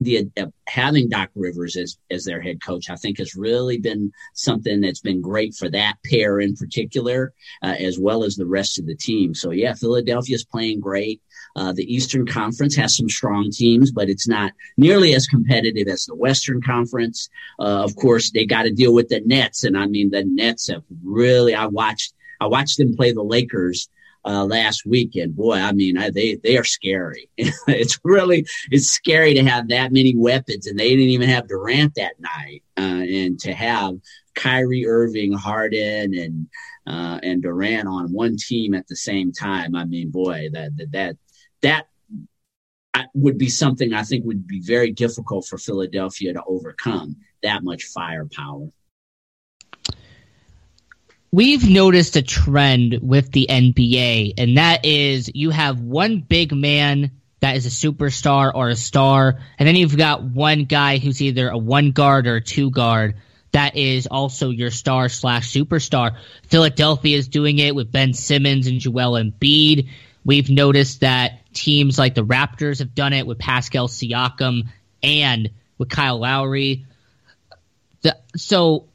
the 0.00 0.26
uh, 0.38 0.46
having 0.66 1.10
Doc 1.10 1.28
Rivers 1.34 1.76
as 1.76 1.98
as 2.10 2.24
their 2.24 2.40
head 2.40 2.62
coach, 2.64 2.88
I 2.88 2.96
think, 2.96 3.18
has 3.18 3.34
really 3.34 3.78
been 3.78 4.10
something 4.32 4.80
that's 4.80 5.00
been 5.00 5.20
great 5.20 5.54
for 5.54 5.68
that 5.70 5.96
pair 6.04 6.40
in 6.40 6.56
particular, 6.56 7.34
uh, 7.62 7.74
as 7.78 7.98
well 7.98 8.24
as 8.24 8.36
the 8.36 8.46
rest 8.46 8.78
of 8.78 8.86
the 8.86 8.96
team. 8.96 9.34
So 9.34 9.50
yeah, 9.50 9.74
Philadelphia's 9.74 10.46
playing 10.46 10.80
great. 10.80 11.20
Uh, 11.56 11.72
the 11.72 11.92
Eastern 11.92 12.26
Conference 12.26 12.76
has 12.76 12.94
some 12.94 13.08
strong 13.08 13.50
teams, 13.50 13.90
but 13.90 14.10
it's 14.10 14.28
not 14.28 14.52
nearly 14.76 15.14
as 15.14 15.26
competitive 15.26 15.88
as 15.88 16.04
the 16.04 16.14
Western 16.14 16.60
Conference. 16.60 17.30
Uh, 17.58 17.82
of 17.82 17.96
course, 17.96 18.30
they 18.30 18.44
got 18.44 18.64
to 18.64 18.70
deal 18.70 18.92
with 18.92 19.08
the 19.08 19.20
Nets, 19.24 19.64
and 19.64 19.76
I 19.76 19.86
mean 19.86 20.10
the 20.10 20.24
Nets 20.24 20.68
have 20.68 20.82
really. 21.02 21.54
I 21.54 21.66
watched 21.66 22.12
I 22.40 22.46
watched 22.46 22.76
them 22.76 22.94
play 22.94 23.12
the 23.12 23.22
Lakers 23.22 23.88
uh, 24.26 24.44
last 24.44 24.84
weekend. 24.84 25.34
Boy, 25.34 25.54
I 25.54 25.72
mean, 25.72 25.96
I, 25.96 26.10
they 26.10 26.34
they 26.34 26.58
are 26.58 26.64
scary. 26.64 27.30
it's 27.38 27.98
really 28.04 28.44
it's 28.70 28.88
scary 28.88 29.34
to 29.34 29.44
have 29.44 29.68
that 29.68 29.92
many 29.92 30.14
weapons, 30.14 30.66
and 30.66 30.78
they 30.78 30.90
didn't 30.90 31.10
even 31.10 31.28
have 31.28 31.48
Durant 31.48 31.94
that 31.94 32.20
night, 32.20 32.62
uh, 32.76 33.02
and 33.02 33.38
to 33.40 33.54
have 33.54 33.94
Kyrie 34.34 34.86
Irving, 34.86 35.32
Harden, 35.32 36.14
and 36.14 36.48
uh, 36.86 37.18
and 37.22 37.42
Durant 37.42 37.88
on 37.88 38.12
one 38.12 38.36
team 38.36 38.74
at 38.74 38.86
the 38.88 38.96
same 38.96 39.32
time. 39.32 39.74
I 39.74 39.84
mean, 39.84 40.10
boy, 40.10 40.50
that 40.52 40.76
that 40.76 40.92
that 40.92 41.16
that 41.62 41.86
would 43.14 43.38
be 43.38 43.48
something 43.48 43.92
I 43.92 44.02
think 44.02 44.24
would 44.24 44.46
be 44.46 44.60
very 44.60 44.92
difficult 44.92 45.46
for 45.46 45.58
Philadelphia 45.58 46.32
to 46.32 46.42
overcome. 46.46 47.16
That 47.42 47.62
much 47.62 47.84
firepower 47.84 48.70
we've 51.36 51.68
noticed 51.68 52.16
a 52.16 52.22
trend 52.22 52.98
with 53.02 53.30
the 53.30 53.46
NBA, 53.50 54.34
and 54.38 54.56
that 54.56 54.86
is 54.86 55.30
you 55.34 55.50
have 55.50 55.80
one 55.80 56.20
big 56.20 56.54
man 56.54 57.10
that 57.40 57.56
is 57.56 57.66
a 57.66 57.68
superstar 57.68 58.50
or 58.54 58.70
a 58.70 58.76
star, 58.76 59.40
and 59.58 59.68
then 59.68 59.76
you've 59.76 59.98
got 59.98 60.22
one 60.22 60.64
guy 60.64 60.96
who's 60.96 61.20
either 61.20 61.50
a 61.50 61.58
one 61.58 61.92
guard 61.92 62.26
or 62.26 62.36
a 62.36 62.40
two 62.40 62.70
guard 62.70 63.16
that 63.52 63.76
is 63.76 64.06
also 64.06 64.48
your 64.48 64.70
star 64.70 65.10
slash 65.10 65.52
superstar. 65.52 66.16
Philadelphia 66.44 67.18
is 67.18 67.28
doing 67.28 67.58
it 67.58 67.74
with 67.74 67.92
Ben 67.92 68.14
Simmons 68.14 68.66
and 68.66 68.80
Joel 68.80 69.22
Embiid. 69.22 69.90
We've 70.24 70.50
noticed 70.50 71.00
that 71.00 71.40
teams 71.56 71.98
like 71.98 72.14
the 72.14 72.24
Raptors 72.24 72.78
have 72.78 72.94
done 72.94 73.12
it 73.12 73.26
with 73.26 73.38
Pascal 73.38 73.88
Siakam 73.88 74.68
and 75.02 75.50
with 75.78 75.88
Kyle 75.88 76.18
Lowry. 76.18 76.86
The, 78.02 78.16
so 78.36 78.86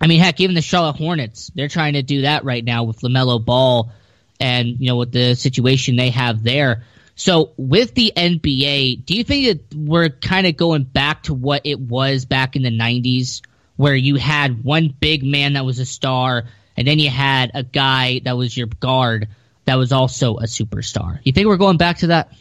I 0.00 0.06
mean, 0.06 0.20
heck, 0.20 0.40
even 0.40 0.54
the 0.54 0.62
Charlotte 0.62 0.96
Hornets, 0.96 1.50
they're 1.54 1.68
trying 1.68 1.94
to 1.94 2.02
do 2.02 2.22
that 2.22 2.44
right 2.44 2.64
now 2.64 2.84
with 2.84 3.00
LaMelo 3.00 3.42
Ball 3.44 3.90
and, 4.38 4.78
you 4.78 4.88
know, 4.88 4.96
with 4.96 5.12
the 5.12 5.34
situation 5.34 5.96
they 5.96 6.10
have 6.10 6.42
there. 6.42 6.84
So 7.14 7.52
with 7.56 7.94
the 7.94 8.12
NBA, 8.14 9.06
do 9.06 9.16
you 9.16 9.24
think 9.24 9.46
that 9.46 9.74
we're 9.74 10.10
kind 10.10 10.46
of 10.46 10.56
going 10.56 10.84
back 10.84 11.24
to 11.24 11.34
what 11.34 11.62
it 11.64 11.80
was 11.80 12.26
back 12.26 12.56
in 12.56 12.62
the 12.62 12.70
90s 12.70 13.40
where 13.76 13.94
you 13.94 14.16
had 14.16 14.62
one 14.62 14.94
big 15.00 15.24
man 15.24 15.54
that 15.54 15.64
was 15.64 15.78
a 15.78 15.86
star 15.86 16.44
and 16.76 16.86
then 16.86 16.98
you 16.98 17.08
had 17.08 17.52
a 17.54 17.62
guy 17.62 18.20
that 18.24 18.36
was 18.36 18.54
your 18.54 18.66
guard 18.66 19.28
that 19.66 19.76
was 19.76 19.92
also 19.92 20.36
a 20.36 20.44
superstar? 20.44 21.20
You 21.24 21.32
think 21.32 21.46
we're 21.46 21.56
going 21.56 21.76
back 21.76 21.98
to 21.98 22.08
that? 22.08 22.32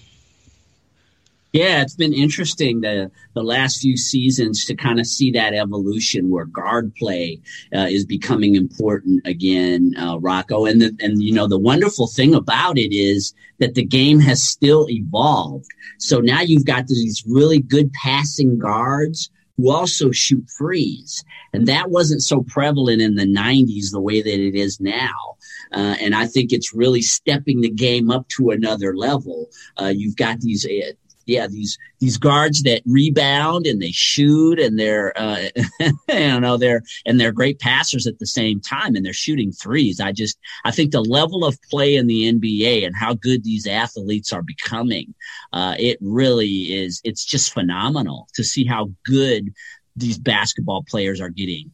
Yeah, 1.56 1.82
it's 1.82 1.96
been 1.96 2.14
interesting 2.14 2.82
the 2.82 3.10
the 3.34 3.42
last 3.42 3.80
few 3.82 3.96
seasons 3.96 4.66
to 4.66 4.76
kind 4.76 5.00
of 5.00 5.06
see 5.06 5.32
that 5.32 5.54
evolution 5.54 6.30
where 6.30 6.44
guard 6.44 6.94
play 6.96 7.40
uh, 7.74 7.88
is 7.90 8.06
becoming 8.06 8.56
important 8.56 9.26
again, 9.26 9.96
uh, 9.98 10.20
Rocco. 10.20 10.66
And 10.66 10.82
the, 10.82 10.94
and 11.00 11.24
you 11.24 11.34
know 11.34 11.48
the 11.48 11.58
wonderful 11.58 12.08
thing 12.08 12.36
about 12.36 12.78
it 12.78 12.94
is 12.94 13.34
that 13.60 13.76
the 13.76 13.86
game 13.86 14.20
has 14.20 14.44
still 14.44 14.90
evolved. 14.90 15.68
So 15.98 16.20
now 16.20 16.42
you've 16.42 16.66
got 16.66 16.88
these 16.88 17.24
really 17.26 17.60
good 17.60 17.94
passing 17.94 18.60
guards 18.60 19.30
who 19.56 19.72
also 19.72 20.12
shoot 20.12 20.46
threes. 20.58 21.24
And 21.54 21.68
that 21.68 21.90
wasn't 21.90 22.22
so 22.22 22.44
prevalent 22.44 23.02
in 23.02 23.16
the 23.16 23.26
90s 23.26 23.92
the 23.92 24.02
way 24.02 24.22
that 24.22 24.40
it 24.40 24.56
is 24.56 24.82
now. 24.82 25.35
Uh, 25.72 25.96
and 26.00 26.16
I 26.16 26.28
think 26.28 26.52
it's 26.52 26.74
really 26.74 27.02
stepping 27.02 27.62
the 27.62 27.70
game 27.70 28.12
up 28.12 28.28
to 28.38 28.52
another 28.52 28.96
level. 28.96 29.50
Uh, 29.80 29.94
you've 29.96 30.16
got 30.16 30.40
these 30.42 30.66
uh, 30.66 30.92
yeah, 31.26 31.48
these 31.48 31.78
these 32.00 32.18
guards 32.18 32.64
that 32.64 32.84
rebound 32.86 33.66
and 33.66 33.82
they 33.82 33.92
shoot 33.92 34.60
and 34.60 34.78
they're 34.78 35.14
uh, 35.20 35.50
you 36.10 36.40
know 36.40 36.58
they're 36.58 36.84
and 37.06 37.20
they're 37.20 37.32
great 37.32 37.60
passers 37.60 38.06
at 38.08 38.20
the 38.20 38.28
same 38.28 38.62
time 38.62 38.96
and 38.96 39.06
they're 39.06 39.14
shooting 39.14 39.52
threes. 39.52 40.00
I 40.00 40.12
just 40.12 40.38
I 40.64 40.72
think 40.72 40.92
the 40.92 41.02
level 41.02 41.44
of 41.44 41.58
play 41.70 41.96
in 41.96 42.08
the 42.08 42.32
NBA 42.32 42.86
and 42.86 42.96
how 42.96 43.16
good 43.16 43.44
these 43.44 43.68
athletes 43.68 44.32
are 44.32 44.44
becoming, 44.44 45.14
uh, 45.54 45.76
it 45.80 45.98
really 46.02 46.74
is. 46.74 47.02
It's 47.04 47.26
just 47.26 47.54
phenomenal 47.54 48.28
to 48.36 48.44
see 48.44 48.66
how 48.66 48.92
good 49.06 49.54
these 49.96 50.18
basketball 50.18 50.84
players 50.88 51.22
are 51.22 51.30
getting. 51.30 51.72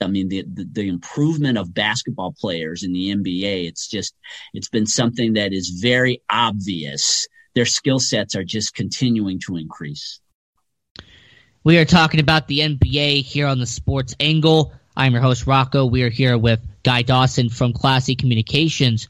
I 0.00 0.08
mean, 0.08 0.28
the, 0.28 0.42
the, 0.42 0.68
the, 0.70 0.88
improvement 0.88 1.56
of 1.56 1.72
basketball 1.72 2.34
players 2.38 2.82
in 2.82 2.92
the 2.92 3.14
NBA, 3.14 3.68
it's 3.68 3.86
just, 3.86 4.14
it's 4.52 4.68
been 4.68 4.86
something 4.86 5.34
that 5.34 5.52
is 5.52 5.78
very 5.80 6.20
obvious 6.28 7.28
their 7.54 7.64
skill 7.64 8.00
sets 8.00 8.34
are 8.34 8.44
just 8.44 8.74
continuing 8.74 9.38
to 9.40 9.56
increase. 9.56 10.20
We 11.62 11.78
are 11.78 11.84
talking 11.84 12.20
about 12.20 12.46
the 12.48 12.60
NBA 12.60 13.22
here 13.22 13.46
on 13.46 13.58
the 13.58 13.66
Sports 13.66 14.14
Angle. 14.20 14.72
I'm 14.96 15.12
your 15.12 15.22
host, 15.22 15.46
Rocco. 15.46 15.86
We 15.86 16.02
are 16.02 16.10
here 16.10 16.36
with 16.36 16.60
Guy 16.82 17.02
Dawson 17.02 17.48
from 17.48 17.72
Classy 17.72 18.16
Communications. 18.16 19.08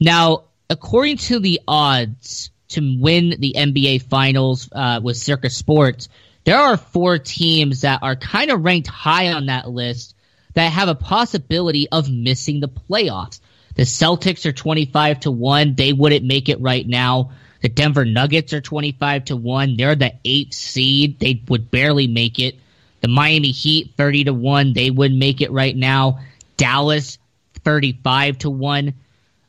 Now, 0.00 0.44
according 0.70 1.18
to 1.18 1.38
the 1.40 1.60
odds 1.68 2.50
to 2.68 2.96
win 2.98 3.34
the 3.38 3.54
NBA 3.56 4.02
Finals 4.02 4.68
uh, 4.72 5.00
with 5.02 5.16
Circa 5.16 5.50
Sports, 5.50 6.08
there 6.44 6.58
are 6.58 6.76
four 6.76 7.18
teams 7.18 7.82
that 7.82 8.02
are 8.02 8.16
kind 8.16 8.50
of 8.50 8.64
ranked 8.64 8.88
high 8.88 9.32
on 9.32 9.46
that 9.46 9.68
list 9.68 10.14
that 10.54 10.72
have 10.72 10.88
a 10.88 10.94
possibility 10.94 11.88
of 11.90 12.10
missing 12.10 12.60
the 12.60 12.68
playoffs. 12.68 13.40
The 13.76 13.82
Celtics 13.82 14.46
are 14.46 14.52
25 14.52 15.20
to 15.20 15.30
1. 15.30 15.74
They 15.74 15.92
wouldn't 15.92 16.24
make 16.24 16.48
it 16.48 16.60
right 16.60 16.86
now. 16.86 17.32
The 17.60 17.68
Denver 17.68 18.04
Nuggets 18.04 18.52
are 18.52 18.60
25 18.60 19.24
to 19.26 19.36
1. 19.36 19.76
They're 19.76 19.94
the 19.94 20.12
eighth 20.24 20.54
seed. 20.54 21.18
They 21.18 21.42
would 21.48 21.70
barely 21.70 22.06
make 22.06 22.38
it. 22.38 22.56
The 23.00 23.08
Miami 23.08 23.50
Heat 23.50 23.94
30 23.96 24.24
to 24.24 24.34
1. 24.34 24.74
They 24.74 24.90
wouldn't 24.90 25.18
make 25.18 25.40
it 25.40 25.50
right 25.50 25.74
now. 25.74 26.20
Dallas 26.56 27.18
35 27.64 28.38
to 28.38 28.50
1. 28.50 28.94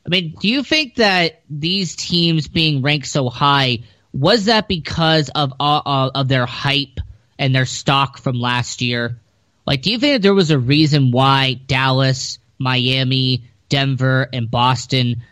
I 0.06 0.08
mean, 0.08 0.34
do 0.40 0.48
you 0.48 0.62
think 0.62 0.96
that 0.96 1.42
these 1.50 1.94
teams 1.94 2.48
being 2.48 2.82
ranked 2.82 3.06
so 3.06 3.28
high 3.28 3.80
was 4.16 4.46
that 4.46 4.66
because 4.66 5.28
of 5.28 5.52
uh, 5.60 5.82
uh, 5.84 6.10
of 6.14 6.28
their 6.28 6.46
hype 6.46 7.00
and 7.38 7.54
their 7.54 7.66
stock 7.66 8.18
from 8.18 8.40
last 8.40 8.80
year? 8.80 9.18
Like, 9.66 9.82
do 9.82 9.90
you 9.90 9.98
think 9.98 10.14
that 10.14 10.22
there 10.22 10.34
was 10.34 10.50
a 10.50 10.58
reason 10.58 11.10
why 11.10 11.60
Dallas, 11.66 12.38
Miami, 12.58 13.44
Denver, 13.68 14.26
and 14.32 14.50
Boston 14.50 15.22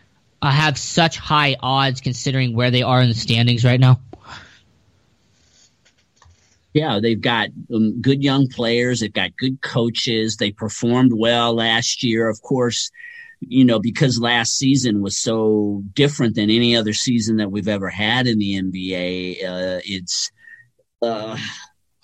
uh, 0.41 0.51
have 0.51 0.77
such 0.77 1.17
high 1.17 1.55
odds 1.59 2.01
considering 2.01 2.55
where 2.55 2.69
they 2.69 2.83
are 2.83 3.01
in 3.01 3.09
the 3.09 3.15
standings 3.15 3.65
right 3.65 3.79
now? 3.79 4.01
Yeah, 6.73 6.99
they've 7.01 7.19
got 7.19 7.49
um, 7.73 8.01
good 8.01 8.21
young 8.21 8.49
players. 8.49 8.99
They've 8.99 9.11
got 9.11 9.35
good 9.37 9.61
coaches. 9.61 10.35
They 10.37 10.51
performed 10.51 11.13
well 11.13 11.55
last 11.55 12.03
year. 12.03 12.29
Of 12.29 12.41
course, 12.41 12.91
you 13.47 13.65
know, 13.65 13.79
because 13.79 14.19
last 14.19 14.55
season 14.55 15.01
was 15.01 15.17
so 15.17 15.83
different 15.93 16.35
than 16.35 16.49
any 16.49 16.75
other 16.75 16.93
season 16.93 17.37
that 17.37 17.51
we've 17.51 17.67
ever 17.67 17.89
had 17.89 18.27
in 18.27 18.39
the 18.39 18.61
NBA. 18.61 19.43
Uh, 19.43 19.81
it's, 19.85 20.31
uh, 21.01 21.37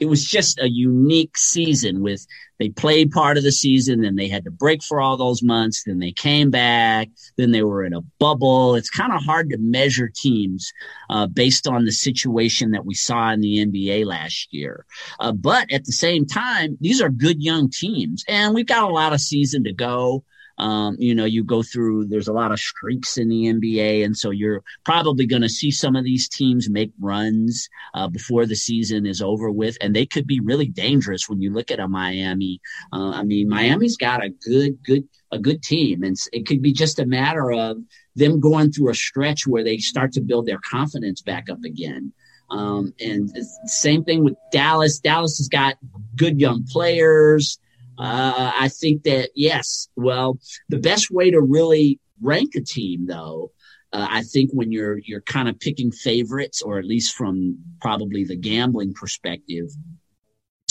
it 0.02 0.10
was 0.10 0.26
just 0.26 0.60
a 0.60 0.68
unique 0.68 1.38
season 1.38 2.02
with 2.02 2.26
they 2.58 2.70
played 2.70 3.12
part 3.12 3.38
of 3.38 3.44
the 3.44 3.52
season 3.52 4.02
then 4.02 4.16
they 4.16 4.28
had 4.28 4.44
to 4.44 4.52
break 4.52 4.84
for 4.84 5.00
all 5.00 5.16
those 5.16 5.44
months 5.44 5.84
then 5.86 6.00
they 6.00 6.12
came 6.12 6.50
back 6.50 7.08
then 7.38 7.52
they 7.52 7.62
were 7.62 7.86
in 7.86 7.94
a 7.94 8.02
bubble 8.20 8.76
it's 8.76 8.90
kind 8.90 9.14
of 9.14 9.24
hard 9.24 9.50
to 9.50 9.58
measure 9.60 10.12
teams 10.14 10.74
uh, 11.10 11.28
based 11.28 11.68
on 11.68 11.86
the 11.86 11.92
situation 11.92 12.72
that 12.72 12.86
we 12.86 12.96
saw 12.96 13.32
in 13.32 13.42
the 13.42 13.66
nba 13.66 14.06
last 14.06 14.52
year 14.52 14.86
uh, 15.20 15.32
but 15.32 15.72
at 15.72 15.86
the 15.86 15.94
same 15.94 16.26
time 16.26 16.78
these 16.82 17.00
are 17.00 17.10
good 17.10 17.42
young 17.42 17.70
teams 17.70 18.26
and 18.28 18.56
we've 18.56 18.68
got 18.68 18.90
a 18.90 18.94
lot 18.94 19.14
of 19.14 19.22
season 19.22 19.64
to 19.64 19.72
go 19.72 20.24
um, 20.62 20.96
you 21.00 21.16
know, 21.16 21.26
you 21.26 21.44
go 21.44 21.64
through, 21.64 22.06
there's 22.06 22.28
a 22.28 22.34
lot 22.34 22.52
of 22.52 22.60
streaks 22.60 23.18
in 23.18 23.30
the 23.30 23.46
NBA. 23.46 24.06
And 24.06 24.16
so 24.16 24.30
you're 24.30 24.64
probably 24.86 25.26
going 25.26 25.42
to 25.42 25.50
see 25.50 25.72
some 25.72 25.96
of 25.96 26.04
these 26.04 26.30
teams 26.30 26.70
make 26.70 26.92
runs 27.00 27.68
uh, 27.96 28.08
before 28.08 28.46
the 28.46 28.56
season 28.56 29.08
is 29.08 29.24
over 29.24 29.50
with. 29.50 29.76
And 29.82 29.96
they 29.96 30.06
could 30.06 30.28
be 30.28 30.40
really 30.40 30.68
dangerous 30.68 31.28
when 31.28 31.42
you 31.42 31.52
look 31.52 31.72
at 31.72 31.80
a 31.80 31.88
Miami. 31.88 32.62
Uh, 32.94 33.10
I 33.10 33.24
mean, 33.24 33.50
Miami's 33.50 33.98
got 33.98 34.24
a 34.24 34.30
good, 34.30 34.78
good, 34.84 35.10
a 35.32 35.40
good 35.40 35.64
team. 35.64 36.04
And 36.04 36.16
it 36.32 36.46
could 36.46 36.62
be 36.62 36.74
just 36.74 37.00
a 37.00 37.08
matter 37.08 37.52
of 37.52 37.78
them 38.16 38.40
going 38.40 38.72
through 38.72 38.92
a 38.92 38.96
stretch 38.96 39.48
where 39.48 39.64
they 39.64 39.78
start 39.78 40.12
to 40.14 40.22
build 40.22 40.46
their 40.46 40.60
confidence 40.60 41.24
back 41.24 41.50
up 41.50 41.64
again. 41.66 42.14
Um, 42.52 42.94
and 43.00 43.32
same 43.66 44.04
thing 44.04 44.24
with 44.24 44.36
Dallas. 44.52 45.00
Dallas 45.00 45.40
has 45.40 45.48
got 45.48 45.78
good 46.16 46.40
young 46.40 46.66
players. 46.70 47.58
Uh, 48.02 48.52
I 48.60 48.68
think 48.68 49.04
that 49.04 49.30
yes. 49.36 49.88
Well, 49.96 50.40
the 50.70 50.80
best 50.80 51.12
way 51.12 51.30
to 51.30 51.40
really 51.40 52.00
rank 52.20 52.56
a 52.56 52.62
team, 52.62 53.06
though, 53.06 53.52
uh, 53.94 54.08
I 54.10 54.24
think 54.24 54.50
when 54.54 54.72
you're 54.72 54.98
you're 54.98 55.22
kind 55.22 55.48
of 55.48 55.60
picking 55.60 55.92
favorites, 55.92 56.64
or 56.64 56.80
at 56.80 56.86
least 56.86 57.14
from 57.14 57.60
probably 57.80 58.24
the 58.24 58.36
gambling 58.38 58.94
perspective, 58.94 59.68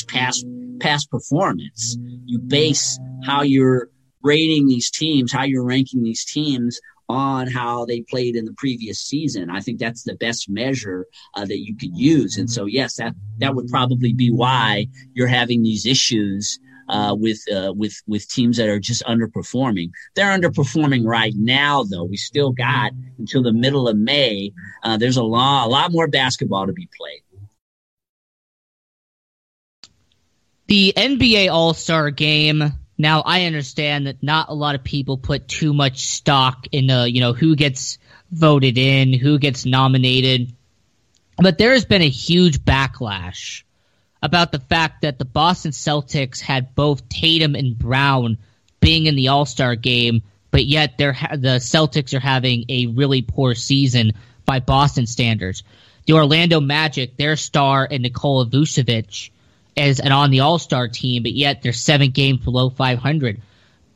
past 0.08 0.44
past 0.80 1.10
performance. 1.10 1.96
You 2.26 2.40
base 2.40 2.98
how 3.24 3.42
you're 3.42 3.88
rating 4.22 4.66
these 4.66 4.90
teams, 4.90 5.32
how 5.32 5.44
you're 5.44 5.64
ranking 5.64 6.02
these 6.02 6.24
teams 6.24 6.80
on 7.08 7.46
how 7.48 7.84
they 7.86 8.02
played 8.02 8.36
in 8.36 8.44
the 8.44 8.54
previous 8.54 9.00
season. 9.00 9.50
I 9.50 9.60
think 9.60 9.78
that's 9.78 10.04
the 10.04 10.14
best 10.14 10.48
measure 10.48 11.06
uh, 11.34 11.44
that 11.44 11.58
you 11.58 11.76
could 11.76 11.96
use. 11.96 12.36
And 12.36 12.50
so, 12.50 12.66
yes, 12.66 12.96
that 12.96 13.14
that 13.38 13.54
would 13.54 13.68
probably 13.68 14.12
be 14.12 14.30
why 14.30 14.86
you're 15.12 15.26
having 15.28 15.62
these 15.62 15.86
issues 15.86 16.58
uh, 16.90 17.14
with 17.14 17.40
uh, 17.50 17.72
with 17.74 18.02
with 18.06 18.28
teams 18.28 18.56
that 18.56 18.68
are 18.68 18.80
just 18.80 19.04
underperforming. 19.04 19.90
They're 20.14 20.36
underperforming 20.36 21.06
right 21.06 21.32
now, 21.36 21.84
though. 21.84 22.04
We 22.04 22.16
still 22.16 22.50
got 22.50 22.92
until 23.18 23.42
the 23.42 23.52
middle 23.52 23.88
of 23.88 23.96
May. 23.96 24.52
Uh, 24.82 24.96
there's 24.96 25.16
a 25.16 25.22
lot 25.22 25.66
a 25.66 25.70
lot 25.70 25.92
more 25.92 26.08
basketball 26.08 26.66
to 26.66 26.72
be 26.72 26.88
played. 26.96 27.22
The 30.66 30.92
NBA 30.96 31.50
All 31.50 31.74
Star 31.74 32.10
Game. 32.10 32.72
Now 32.98 33.22
I 33.22 33.46
understand 33.46 34.08
that 34.08 34.22
not 34.22 34.50
a 34.50 34.54
lot 34.54 34.74
of 34.74 34.84
people 34.84 35.16
put 35.16 35.48
too 35.48 35.72
much 35.72 36.08
stock 36.08 36.66
in 36.72 36.90
uh, 36.90 37.04
you 37.04 37.20
know 37.20 37.32
who 37.32 37.54
gets 37.54 37.98
voted 38.32 38.76
in, 38.78 39.12
who 39.12 39.38
gets 39.38 39.64
nominated, 39.64 40.52
but 41.38 41.56
there 41.56 41.72
has 41.72 41.84
been 41.84 42.02
a 42.02 42.08
huge 42.08 42.60
backlash 42.60 43.62
about 44.22 44.52
the 44.52 44.58
fact 44.58 45.02
that 45.02 45.18
the 45.18 45.24
Boston 45.24 45.70
Celtics 45.70 46.40
had 46.40 46.74
both 46.74 47.08
Tatum 47.08 47.54
and 47.54 47.78
Brown 47.78 48.38
being 48.80 49.06
in 49.06 49.14
the 49.14 49.28
All 49.28 49.46
Star 49.46 49.76
game, 49.76 50.22
but 50.50 50.66
yet 50.66 50.98
they're 50.98 51.12
ha- 51.12 51.36
the 51.36 51.58
Celtics 51.58 52.14
are 52.14 52.20
having 52.20 52.64
a 52.68 52.86
really 52.86 53.22
poor 53.22 53.54
season 53.54 54.12
by 54.44 54.60
Boston 54.60 55.06
standards. 55.06 55.62
The 56.06 56.14
Orlando 56.14 56.60
Magic, 56.60 57.16
their 57.16 57.36
star 57.36 57.86
and 57.90 58.02
Nikola 58.02 58.46
Vucevic, 58.46 59.30
is 59.76 60.00
an 60.00 60.12
on 60.12 60.30
the 60.30 60.40
All 60.40 60.58
Star 60.58 60.88
team, 60.88 61.22
but 61.22 61.32
yet 61.32 61.62
they're 61.62 61.72
seven 61.72 62.10
games 62.10 62.44
below 62.44 62.70
500. 62.70 63.40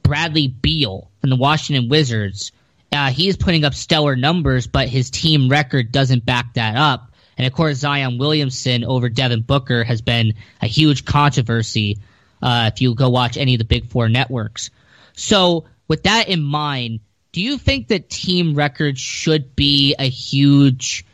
Bradley 0.03 0.49
Beal 0.49 1.11
from 1.21 1.31
the 1.31 1.37
Washington 1.37 1.89
Wizards, 1.89 2.53
uh, 2.93 3.11
he's 3.11 3.37
putting 3.37 3.65
up 3.65 3.75
stellar 3.75 4.15
numbers, 4.15 4.67
but 4.67 4.89
his 4.89 5.11
team 5.11 5.49
record 5.49 5.91
doesn't 5.91 6.25
back 6.25 6.55
that 6.55 6.77
up. 6.77 7.11
And 7.37 7.47
of 7.47 7.53
course, 7.53 7.79
Zion 7.79 8.19
Williamson 8.19 8.85
over 8.85 9.09
Devin 9.09 9.43
Booker 9.43 9.85
has 9.85 10.01
been 10.03 10.35
a 10.63 10.67
huge 10.67 11.05
controversy 11.05 11.99
uh, 12.43 12.71
if 12.73 12.81
you 12.81 12.95
go 12.95 13.09
watch 13.09 13.37
any 13.37 13.55
of 13.55 13.59
the 13.59 13.65
big 13.65 13.87
four 13.87 14.09
networks. 14.09 14.71
So, 15.15 15.65
with 15.89 16.05
that 16.05 16.29
in 16.29 16.43
mind, 16.43 17.01
do 17.33 17.41
you 17.41 17.59
think 17.59 17.89
that 17.89 18.09
team 18.09 18.55
records 18.55 19.01
should 19.01 19.57
be 19.57 19.95
a 19.99 20.09
huge 20.09 21.05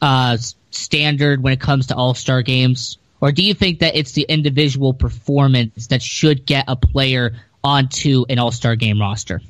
uh, 0.00 0.36
standard 0.70 1.42
when 1.42 1.52
it 1.52 1.60
comes 1.60 1.88
to 1.88 1.96
All 1.96 2.14
Star 2.14 2.42
games? 2.42 2.98
Or 3.20 3.32
do 3.32 3.42
you 3.42 3.54
think 3.54 3.78
that 3.80 3.96
it's 3.96 4.12
the 4.12 4.22
individual 4.22 4.92
performance 4.92 5.88
that 5.88 6.02
should 6.02 6.44
get 6.44 6.66
a 6.68 6.76
player 6.76 7.36
onto 7.62 8.24
an 8.28 8.38
All 8.38 8.52
Star 8.52 8.76
game 8.76 9.00
roster? 9.00 9.40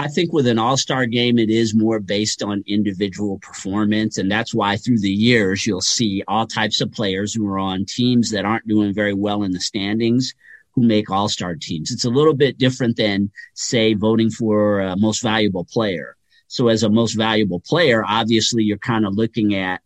I 0.00 0.08
think 0.08 0.32
with 0.32 0.46
an 0.46 0.58
all 0.58 0.78
star 0.78 1.04
game, 1.04 1.38
it 1.38 1.50
is 1.50 1.74
more 1.74 2.00
based 2.00 2.42
on 2.42 2.64
individual 2.66 3.38
performance. 3.38 4.16
And 4.16 4.32
that's 4.32 4.54
why 4.54 4.78
through 4.78 5.00
the 5.00 5.10
years, 5.10 5.66
you'll 5.66 5.82
see 5.82 6.24
all 6.26 6.46
types 6.46 6.80
of 6.80 6.90
players 6.90 7.34
who 7.34 7.46
are 7.48 7.58
on 7.58 7.84
teams 7.84 8.30
that 8.30 8.46
aren't 8.46 8.66
doing 8.66 8.94
very 8.94 9.12
well 9.12 9.42
in 9.42 9.52
the 9.52 9.60
standings 9.60 10.32
who 10.72 10.86
make 10.86 11.10
all 11.10 11.28
star 11.28 11.54
teams. 11.54 11.90
It's 11.90 12.06
a 12.06 12.10
little 12.10 12.32
bit 12.32 12.56
different 12.56 12.96
than, 12.96 13.30
say, 13.52 13.92
voting 13.92 14.30
for 14.30 14.80
a 14.80 14.96
most 14.96 15.22
valuable 15.22 15.66
player. 15.66 16.16
So 16.46 16.68
as 16.68 16.82
a 16.82 16.88
most 16.88 17.12
valuable 17.12 17.60
player, 17.60 18.02
obviously 18.02 18.62
you're 18.62 18.78
kind 18.78 19.04
of 19.04 19.16
looking 19.16 19.54
at 19.54 19.82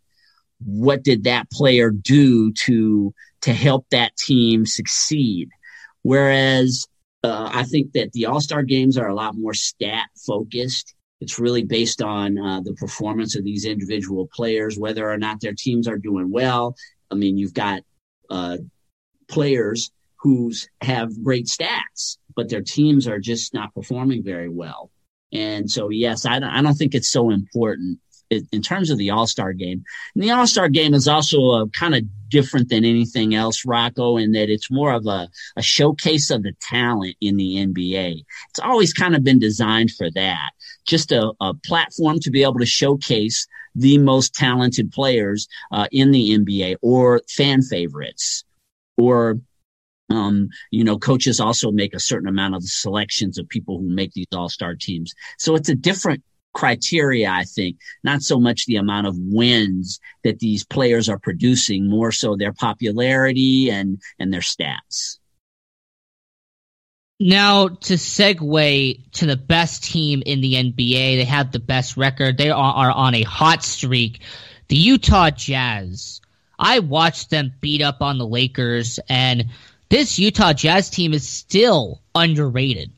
what 0.65 1.03
did 1.03 1.25
that 1.25 1.51
player 1.51 1.91
do 1.91 2.53
to, 2.53 3.13
to 3.41 3.53
help 3.53 3.87
that 3.91 4.17
team 4.17 4.65
succeed? 4.65 5.49
Whereas 6.03 6.87
uh, 7.25 7.51
I 7.53 7.65
think 7.65 7.93
that 7.93 8.13
the 8.13 8.27
All 8.27 8.41
Star 8.41 8.63
games 8.63 8.99
are 8.99 9.09
a 9.09 9.15
lot 9.15 9.35
more 9.35 9.55
stat 9.55 10.09
focused. 10.27 10.95
It's 11.21 11.39
really 11.39 11.65
based 11.65 12.03
on 12.03 12.39
uh, 12.39 12.61
the 12.61 12.75
performance 12.75 13.35
of 13.35 13.45
these 13.45 13.65
individual 13.65 14.29
players, 14.33 14.79
whether 14.79 15.11
or 15.11 15.17
not 15.17 15.41
their 15.41 15.55
teams 15.57 15.89
are 15.89 15.97
doing 15.97 16.31
well. 16.31 16.77
I 17.11 17.15
mean, 17.15 17.39
you've 17.39 17.55
got 17.55 17.81
uh, 18.29 18.59
players 19.29 19.91
who 20.17 20.53
have 20.83 21.23
great 21.23 21.47
stats, 21.47 22.19
but 22.37 22.51
their 22.51 22.63
teams 22.63 23.09
are 23.09 23.19
just 23.19 23.55
not 23.55 23.75
performing 23.75 24.23
very 24.23 24.51
well. 24.51 24.91
And 25.33 25.71
so, 25.71 25.89
yes, 25.89 26.27
I 26.27 26.37
I 26.37 26.61
don't 26.61 26.75
think 26.75 26.95
it's 26.95 27.11
so 27.11 27.31
important 27.31 28.01
in 28.53 28.63
terms 28.63 28.91
of 28.91 28.99
the 28.99 29.11
All 29.11 29.27
Star 29.27 29.53
game. 29.53 29.85
And 30.15 30.25
the 30.25 30.31
All 30.31 30.47
Star 30.47 30.69
game 30.69 30.95
is 30.95 31.09
also 31.09 31.39
a 31.39 31.69
kind 31.69 31.95
of 31.95 32.05
different 32.29 32.69
than 32.69 32.85
anything 32.85 33.35
else, 33.35 33.65
Rocco, 33.65 34.17
in 34.17 34.33
that 34.33 34.51
it's 34.51 34.71
more 34.71 34.93
of 34.93 35.07
a, 35.07 35.29
a 35.57 35.63
showcase 35.63 36.31
of 36.31 36.43
the 36.43 36.53
talent 36.61 37.17
in 37.21 37.37
the 37.37 37.57
NBA. 37.57 38.25
It's 38.51 38.61
always 38.61 38.93
kind 38.93 39.15
of 39.15 39.23
been 39.23 39.39
designed 39.39 39.93
for 39.93 40.11
that. 40.13 40.51
Just 40.87 41.13
a, 41.13 41.33
a 41.41 41.55
platform 41.55 42.19
to 42.21 42.31
be 42.31 42.43
able 42.43 42.59
to 42.59 42.67
showcase 42.67 43.47
the 43.75 43.99
most 43.99 44.35
talented 44.35 44.93
players 44.93 45.49
uh, 45.73 45.87
in 45.91 46.11
the 46.11 46.39
NBA 46.39 46.77
or 46.83 47.23
fan 47.29 47.63
favorites 47.63 48.45
or 48.97 49.39
um, 50.11 50.51
you 50.71 50.85
know, 50.85 50.99
coaches 50.99 51.41
also 51.41 51.71
make 51.71 51.95
a 51.95 52.01
certain 52.01 52.29
amount 52.29 52.55
of 52.55 52.63
the 52.63 52.69
selections 52.69 53.39
of 53.39 53.49
people 53.49 53.79
who 53.79 53.89
make 53.89 54.13
these 54.13 54.27
all 54.35 54.49
star 54.49 54.75
teams. 54.75 55.15
So 55.39 55.55
it's 55.55 55.69
a 55.69 55.75
different 55.75 56.23
criteria, 56.55 57.31
I 57.31 57.45
think, 57.45 57.77
not 58.03 58.23
so 58.23 58.41
much 58.41 58.65
the 58.65 58.77
amount 58.77 59.07
of 59.07 59.17
wins 59.19 60.01
that 60.23 60.39
these 60.39 60.65
players 60.65 61.09
are 61.09 61.19
producing, 61.19 61.91
more 61.91 62.13
so 62.13 62.37
their 62.37 62.53
popularity 62.53 63.71
and, 63.71 64.01
and 64.19 64.33
their 64.33 64.41
stats. 64.41 65.19
Now, 67.21 67.69
to 67.69 67.95
segue 67.95 69.13
to 69.13 69.27
the 69.27 69.37
best 69.37 69.85
team 69.85 70.23
in 70.25 70.41
the 70.41 70.55
NBA, 70.55 71.17
they 71.17 71.25
have 71.25 71.53
the 71.53 71.61
best 71.61 71.97
record. 71.97 72.39
They 72.39 72.51
are, 72.51 72.75
are 72.75 72.91
on 72.91 73.15
a 73.15 73.23
hot 73.23 73.63
streak. 73.63 74.23
The 74.69 74.77
Utah 74.77 75.31
Jazz. 75.31 76.21
I 76.59 76.79
watched 76.79 77.31
them 77.31 77.53
beat 77.61 77.83
up 77.83 78.01
on 78.01 78.19
the 78.19 78.27
Lakers, 78.27 79.01
and 79.09 79.47
this 79.89 80.19
Utah 80.19 80.53
Jazz 80.53 80.89
team 80.89 81.13
is 81.13 81.29
still 81.29 82.01
underrated 82.15 82.93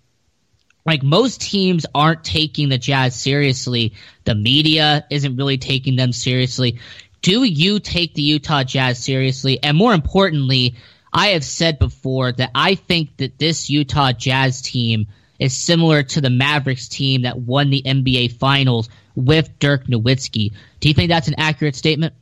like 0.87 1.03
most 1.03 1.41
teams 1.41 1.85
aren't 1.95 2.25
taking 2.25 2.69
the 2.69 2.79
Jazz 2.79 3.15
seriously. 3.15 3.95
The 4.25 4.35
media 4.35 5.05
isn't 5.11 5.37
really 5.37 5.59
taking 5.59 5.97
them 5.97 6.13
seriously. 6.13 6.79
Do 7.23 7.43
you 7.43 7.81
take 7.81 8.15
the 8.15 8.23
Utah 8.23 8.63
Jazz 8.63 9.03
seriously? 9.03 9.61
And 9.63 9.77
more 9.77 9.93
importantly, 9.93 10.77
I 11.13 11.29
have 11.29 11.45
said 11.45 11.79
before 11.79 12.31
that 12.33 12.51
I 12.55 12.77
think 12.77 13.17
that 13.17 13.39
this 13.39 13.69
Utah 13.69 14.13
Jazz 14.13 14.63
team 14.63 15.09
is 15.39 15.57
similar 15.57 16.03
to 16.03 16.21
the 16.21 16.31
Mavericks 16.31 16.89
team 16.89 17.23
that 17.23 17.39
won 17.39 17.71
the 17.71 17.83
NBA 17.85 18.39
Finals 18.39 18.89
with 19.15 19.59
Dirk 19.59 19.87
Nowitzki. 19.87 20.53
Do 20.81 20.89
you 20.89 20.95
think 20.95 21.09
that's 21.09 21.29
an 21.29 21.35
accurate 21.39 21.75
statement? 21.75 22.15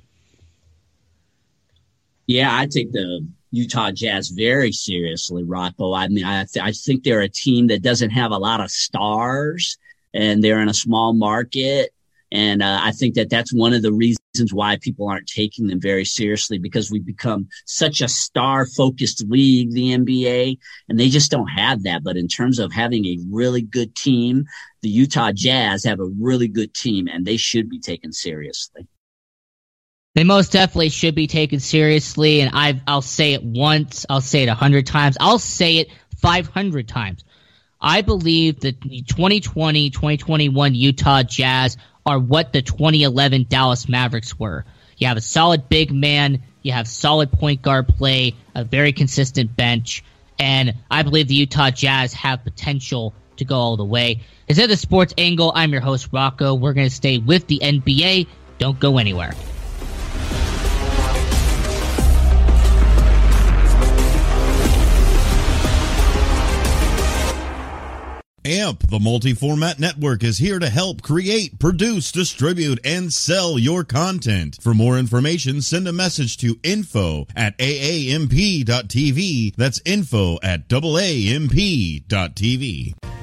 Yeah, 2.27 2.57
I 2.57 2.67
take 2.67 2.93
the 2.93 3.27
Utah 3.55 3.91
Jazz 3.91 4.31
very 4.31 4.73
seriously, 4.73 5.45
Rocco. 5.45 5.93
I 5.95 6.09
mean, 6.09 6.25
I, 6.25 6.45
th- 6.45 6.65
I 6.65 6.73
think 6.73 7.05
they're 7.05 7.21
a 7.21 7.29
team 7.29 7.69
that 7.69 7.83
doesn't 7.83 8.11
have 8.11 8.31
a 8.31 8.39
lot 8.39 8.61
of 8.61 8.71
stars 8.71 9.79
and 10.13 10.43
they're 10.43 10.61
in 10.61 10.69
a 10.69 10.75
small 10.75 11.13
market. 11.13 11.91
And 12.33 12.63
uh, 12.63 12.81
I 12.83 12.91
think 12.91 13.15
that 13.15 13.31
that's 13.31 13.55
one 13.55 13.75
of 13.75 13.83
the 13.83 13.93
reasons 13.93 14.53
why 14.53 14.77
people 14.81 15.09
aren't 15.09 15.29
taking 15.29 15.69
them 15.69 15.81
very 15.81 16.05
seriously 16.05 16.59
because 16.59 16.91
we've 16.91 17.07
become 17.07 17.49
such 17.65 18.01
a 18.01 18.09
star 18.09 18.67
focused 18.67 19.25
league, 19.29 19.73
the 19.73 19.97
NBA, 19.97 20.59
and 20.89 20.99
they 20.99 21.09
just 21.09 21.31
don't 21.31 21.47
have 21.47 21.85
that. 21.85 22.03
But 22.03 22.17
in 22.17 22.27
terms 22.27 22.59
of 22.59 22.73
having 22.73 23.05
a 23.05 23.19
really 23.31 23.63
good 23.63 23.95
team, 23.95 24.47
the 24.83 24.89
Utah 24.89 25.31
Jazz 25.33 25.85
have 25.85 26.01
a 26.01 26.11
really 26.21 26.49
good 26.49 26.75
team 26.75 27.07
and 27.07 27.25
they 27.25 27.37
should 27.37 27.69
be 27.69 27.79
taken 27.79 28.13
seriously. 28.13 28.89
They 30.15 30.23
most 30.23 30.53
definitely 30.53 30.91
should 30.91 31.17
be 31.17 31.27
taken 31.27 31.59
seriously, 31.59 32.41
and 32.41 32.53
i 32.55 32.81
I'll 32.87 33.03
say 33.03 33.33
it 33.35 33.43
once, 33.43 34.07
I'll 34.09 34.21
say 34.21 34.45
it 34.45 34.49
a 34.49 34.55
hundred 34.55 34.87
times, 34.87 35.17
I'll 35.21 35.41
say 35.41 35.79
it 35.79 35.89
500 36.19 36.87
times. 36.87 37.25
I 37.81 38.03
believe 38.03 38.61
that 38.61 38.81
the 38.81 39.03
2020, 39.03 39.91
2021 39.91 40.75
Utah 40.77 41.25
Jazz 41.25 41.77
are 42.07 42.19
what 42.19 42.53
the 42.53 42.63
2011 42.63 43.47
Dallas 43.49 43.89
Mavericks 43.89 44.39
were. 44.39 44.65
You 44.97 45.09
have 45.09 45.17
a 45.17 45.21
solid 45.21 45.69
big 45.69 45.93
man, 45.93 46.45
you 46.63 46.71
have 46.71 46.87
solid 46.87 47.33
point 47.33 47.61
guard 47.61 47.89
play, 47.89 48.37
a 48.55 48.63
very 48.63 48.93
consistent 48.93 49.57
bench, 49.57 50.05
and 50.39 50.75
I 50.89 51.03
believe 51.03 51.27
the 51.27 51.35
Utah 51.35 51.71
Jazz 51.71 52.13
have 52.15 52.45
potential 52.45 53.15
to 53.39 53.45
go 53.45 53.57
all 53.57 53.77
the 53.77 53.85
way. 53.85 54.21
Is 54.47 54.59
that 54.59 54.69
the 54.69 54.77
sports 54.77 55.13
angle? 55.19 55.51
I'm 55.53 55.73
your 55.73 55.81
host, 55.81 56.11
Rocco. 56.13 56.55
We're 56.55 56.73
going 56.73 56.89
to 56.89 56.95
stay 56.95 57.19
with 57.19 57.49
the 57.49 57.59
NBA. 57.65 58.29
Don't 58.59 58.79
go 58.79 58.99
anywhere. 58.99 59.35
AMP, 68.45 68.89
the 68.89 69.01
multi 69.01 69.33
format 69.33 69.79
network, 69.79 70.23
is 70.23 70.37
here 70.39 70.59
to 70.59 70.69
help 70.69 71.01
create, 71.01 71.59
produce, 71.59 72.13
distribute, 72.13 72.79
and 72.85 73.11
sell 73.13 73.59
your 73.59 73.85
content. 73.85 74.59
For 74.61 74.75
more 74.75 74.99
information, 74.99 75.63
send 75.63 75.89
a 75.89 75.93
message 75.93 76.37
to 76.39 76.59
info 76.63 77.27
at 77.35 77.57
aamp.tv. 77.57 78.67
That's 79.57 79.81
info 79.87 80.39
at 80.43 80.69
aamp.tv. 80.69 82.05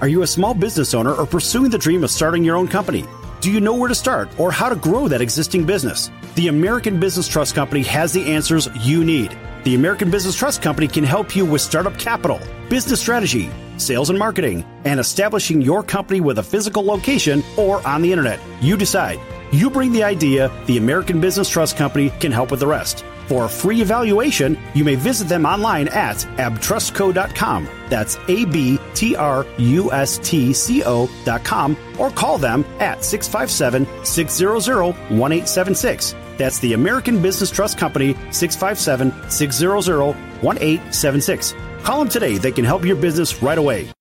Are 0.01 0.07
you 0.07 0.24
a 0.24 0.28
small 0.28 0.55
business 0.55 0.95
owner 0.95 1.13
or 1.13 1.28
pursuing 1.28 1.69
the 1.69 1.78
dream 1.78 2.03
of 2.03 2.09
starting 2.09 2.43
your 2.43 2.55
own 2.55 2.67
company? 2.67 3.05
Do 3.41 3.51
you 3.51 3.59
know 3.59 3.76
where 3.76 3.89
to 3.89 3.95
start 3.95 4.30
or 4.39 4.51
how 4.51 4.69
to 4.69 4.76
grow 4.76 5.07
that 5.07 5.22
existing 5.22 5.65
business? 5.65 6.09
The 6.36 6.47
American 6.47 6.97
Business 6.97 7.27
Trust 7.27 7.55
Company 7.55 7.84
has 7.84 8.13
the 8.13 8.32
answers 8.32 8.69
you 8.79 9.03
need. 9.03 9.38
The 9.65 9.75
American 9.75 10.09
Business 10.09 10.34
Trust 10.34 10.61
Company 10.61 10.88
can 10.88 11.03
help 11.03 11.36
you 11.36 11.43
with 11.43 11.61
startup 11.61 11.99
capital, 11.99 12.39
business 12.69 13.01
strategy, 13.01 13.49
sales 13.75 14.09
and 14.09 14.17
marketing, 14.17 14.65
and 14.86 14.97
establishing 14.97 15.61
your 15.61 15.84
company 15.84 16.21
with 16.21 16.39
a 16.39 16.43
physical 16.43 16.86
location 16.86 17.43
or 17.57 17.86
on 17.86 18.01
the 18.01 18.13
internet. 18.13 18.39
You 18.61 18.77
decide. 18.77 19.19
You 19.51 19.69
bring 19.69 19.91
the 19.91 20.03
idea, 20.03 20.49
the 20.67 20.77
American 20.77 21.19
Business 21.19 21.49
Trust 21.49 21.75
Company 21.75 22.11
can 22.21 22.32
help 22.32 22.49
with 22.49 22.61
the 22.61 22.67
rest. 22.67 23.03
For 23.27 23.45
a 23.45 23.49
free 23.49 23.82
evaluation, 23.82 24.57
you 24.73 24.86
may 24.86 24.95
visit 24.95 25.27
them 25.27 25.45
online 25.45 25.89
at 25.89 26.17
abtrustco.com. 26.38 27.67
That's 27.89 28.17
A 28.29 28.45
B 28.45 28.79
T 28.93 29.17
R 29.17 29.45
U 29.57 29.91
S 29.91 30.17
T 30.17 30.53
C 30.53 30.82
O.com 30.86 31.77
or 31.99 32.09
call 32.09 32.38
them 32.38 32.65
at 32.79 33.03
657 33.03 34.05
600 34.05 34.82
1876. 34.82 36.15
That's 36.42 36.58
the 36.58 36.74
American 36.74 37.22
Business 37.22 37.52
Trust 37.52 37.78
Company, 37.78 38.16
657 38.32 39.30
600 39.30 40.16
1876. 40.42 41.54
Call 41.84 42.00
them 42.00 42.10
today. 42.10 42.39
They 42.39 42.52
can 42.52 42.66
help 42.66 42.84
your 42.84 42.96
business 42.96 43.44
right 43.44 43.60
away. 43.60 43.92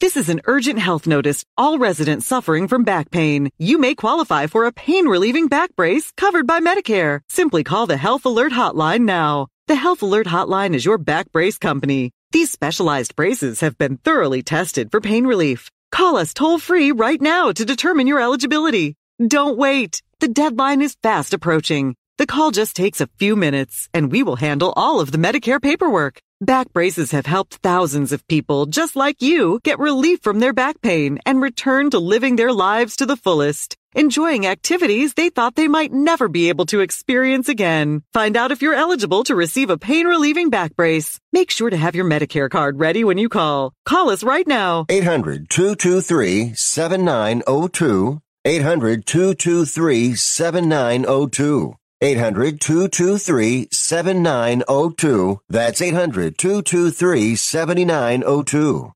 This 0.00 0.18
is 0.18 0.28
an 0.28 0.42
urgent 0.44 0.78
health 0.78 1.06
notice. 1.06 1.42
All 1.56 1.78
residents 1.78 2.26
suffering 2.26 2.68
from 2.68 2.84
back 2.84 3.10
pain. 3.10 3.48
You 3.58 3.78
may 3.78 3.94
qualify 3.94 4.48
for 4.48 4.66
a 4.66 4.72
pain 4.72 5.06
relieving 5.06 5.48
back 5.48 5.74
brace 5.76 6.12
covered 6.14 6.46
by 6.46 6.60
Medicare. 6.60 7.20
Simply 7.30 7.64
call 7.64 7.86
the 7.86 7.96
Health 7.96 8.26
Alert 8.26 8.52
Hotline 8.52 9.06
now. 9.06 9.46
The 9.66 9.76
Health 9.76 10.02
Alert 10.02 10.26
Hotline 10.26 10.74
is 10.74 10.84
your 10.84 10.98
back 10.98 11.32
brace 11.32 11.56
company. 11.56 12.10
These 12.32 12.50
specialized 12.50 13.16
braces 13.16 13.60
have 13.60 13.78
been 13.78 13.96
thoroughly 13.96 14.42
tested 14.42 14.90
for 14.90 15.00
pain 15.00 15.26
relief. 15.26 15.70
Call 15.90 16.18
us 16.18 16.34
toll 16.34 16.58
free 16.58 16.92
right 16.92 17.20
now 17.20 17.50
to 17.50 17.64
determine 17.64 18.06
your 18.06 18.20
eligibility. 18.20 18.94
Don't 19.26 19.56
wait. 19.56 20.02
The 20.20 20.28
deadline 20.28 20.82
is 20.82 20.98
fast 21.02 21.32
approaching. 21.32 21.94
The 22.18 22.26
call 22.26 22.50
just 22.50 22.76
takes 22.76 23.00
a 23.00 23.08
few 23.18 23.36
minutes 23.36 23.88
and 23.94 24.12
we 24.12 24.22
will 24.22 24.36
handle 24.36 24.74
all 24.76 25.00
of 25.00 25.12
the 25.12 25.16
Medicare 25.16 25.62
paperwork. 25.62 26.20
Back 26.42 26.74
braces 26.74 27.12
have 27.12 27.24
helped 27.24 27.54
thousands 27.62 28.12
of 28.12 28.28
people 28.28 28.66
just 28.66 28.96
like 28.96 29.22
you 29.22 29.60
get 29.64 29.78
relief 29.78 30.20
from 30.22 30.38
their 30.38 30.52
back 30.52 30.82
pain 30.82 31.20
and 31.24 31.40
return 31.40 31.88
to 31.88 31.98
living 31.98 32.36
their 32.36 32.52
lives 32.52 32.96
to 32.96 33.06
the 33.06 33.16
fullest, 33.16 33.78
enjoying 33.94 34.44
activities 34.44 35.14
they 35.14 35.30
thought 35.30 35.54
they 35.54 35.68
might 35.68 35.90
never 35.90 36.28
be 36.28 36.50
able 36.50 36.66
to 36.66 36.80
experience 36.80 37.48
again. 37.48 38.02
Find 38.12 38.36
out 38.36 38.52
if 38.52 38.60
you're 38.60 38.74
eligible 38.74 39.24
to 39.24 39.34
receive 39.34 39.70
a 39.70 39.78
pain 39.78 40.06
relieving 40.06 40.50
back 40.50 40.76
brace. 40.76 41.18
Make 41.32 41.50
sure 41.50 41.70
to 41.70 41.78
have 41.78 41.94
your 41.94 42.04
Medicare 42.04 42.50
card 42.50 42.78
ready 42.78 43.04
when 43.04 43.16
you 43.16 43.30
call. 43.30 43.72
Call 43.86 44.10
us 44.10 44.22
right 44.22 44.46
now. 44.46 44.84
800 44.90 45.48
223 45.48 46.52
7902. 46.54 48.20
800 48.46 49.04
223 49.04 50.14
7902. 50.14 51.74
800 52.00 52.58
223 52.58 53.68
7902. 53.70 55.40
That's 55.50 55.82
800 55.82 56.38
223 56.38 57.36
7902. 57.36 58.92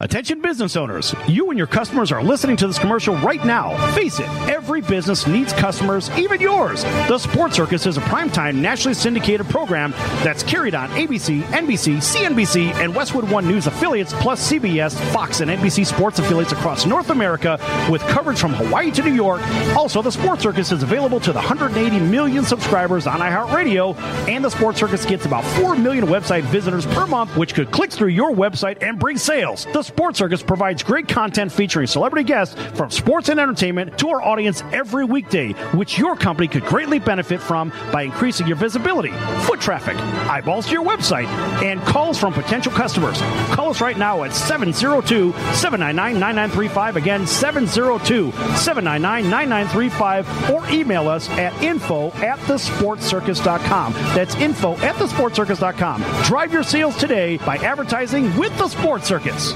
Attention 0.00 0.42
business 0.42 0.74
owners, 0.74 1.14
you 1.28 1.50
and 1.50 1.56
your 1.56 1.68
customers 1.68 2.10
are 2.10 2.20
listening 2.20 2.56
to 2.56 2.66
this 2.66 2.80
commercial 2.80 3.14
right 3.18 3.44
now. 3.44 3.92
Face 3.94 4.18
it, 4.18 4.28
every 4.50 4.80
business 4.80 5.24
needs 5.28 5.52
customers, 5.52 6.10
even 6.18 6.40
yours. 6.40 6.82
The 6.82 7.16
Sports 7.16 7.54
Circus 7.54 7.86
is 7.86 7.96
a 7.96 8.00
primetime 8.00 8.56
nationally 8.56 8.94
syndicated 8.94 9.48
program 9.48 9.92
that's 10.24 10.42
carried 10.42 10.74
on 10.74 10.90
ABC, 10.90 11.42
NBC, 11.42 11.98
CNBC, 11.98 12.74
and 12.74 12.92
Westwood 12.92 13.30
One 13.30 13.46
News 13.46 13.68
affiliates, 13.68 14.12
plus 14.14 14.50
CBS, 14.50 14.98
Fox, 15.12 15.38
and 15.38 15.48
NBC 15.48 15.86
sports 15.86 16.18
affiliates 16.18 16.50
across 16.50 16.86
North 16.86 17.10
America 17.10 17.56
with 17.88 18.02
coverage 18.02 18.40
from 18.40 18.52
Hawaii 18.52 18.90
to 18.90 19.02
New 19.04 19.14
York. 19.14 19.42
Also, 19.76 20.02
the 20.02 20.10
Sports 20.10 20.42
Circus 20.42 20.72
is 20.72 20.82
available 20.82 21.20
to 21.20 21.30
the 21.30 21.38
180 21.38 22.00
million 22.00 22.42
subscribers 22.42 23.06
on 23.06 23.20
iHeartRadio, 23.20 23.96
and 24.28 24.44
the 24.44 24.50
Sports 24.50 24.80
Circus 24.80 25.04
gets 25.06 25.24
about 25.24 25.44
4 25.60 25.76
million 25.76 26.06
website 26.06 26.42
visitors 26.42 26.84
per 26.84 27.06
month, 27.06 27.36
which 27.36 27.54
could 27.54 27.70
click 27.70 27.92
through 27.92 28.08
your 28.08 28.32
website 28.32 28.82
and 28.82 28.98
bring 28.98 29.16
sales. 29.16 29.68
The 29.72 29.83
Sports 29.84 30.18
Circus 30.18 30.42
provides 30.42 30.82
great 30.82 31.06
content 31.08 31.52
featuring 31.52 31.86
celebrity 31.86 32.24
guests 32.26 32.54
from 32.76 32.90
sports 32.90 33.28
and 33.28 33.38
entertainment 33.38 33.98
to 33.98 34.08
our 34.08 34.22
audience 34.22 34.62
every 34.72 35.04
weekday, 35.04 35.52
which 35.72 35.98
your 35.98 36.16
company 36.16 36.48
could 36.48 36.64
greatly 36.64 36.98
benefit 36.98 37.40
from 37.40 37.70
by 37.92 38.02
increasing 38.02 38.46
your 38.46 38.56
visibility, 38.56 39.12
foot 39.42 39.60
traffic, 39.60 39.96
eyeballs 40.28 40.66
to 40.66 40.72
your 40.72 40.84
website, 40.84 41.26
and 41.62 41.80
calls 41.82 42.18
from 42.18 42.32
potential 42.32 42.72
customers. 42.72 43.20
Call 43.54 43.70
us 43.70 43.80
right 43.80 43.98
now 43.98 44.24
at 44.24 44.32
702 44.32 45.32
799 45.32 46.18
9935. 46.18 46.96
Again, 46.96 47.26
702 47.26 48.32
799 48.56 49.30
9935, 49.30 50.50
or 50.50 50.68
email 50.70 51.08
us 51.08 51.28
at 51.30 51.52
info 51.62 52.10
at 52.12 52.38
thesportscircus.com. 52.40 53.92
That's 53.92 54.34
info 54.36 54.72
at 54.78 54.94
thesportscircus.com. 54.96 56.02
Drive 56.24 56.52
your 56.52 56.62
sales 56.62 56.96
today 56.96 57.36
by 57.38 57.56
advertising 57.58 58.34
with 58.36 58.56
the 58.58 58.68
Sports 58.68 59.06
Circus. 59.06 59.54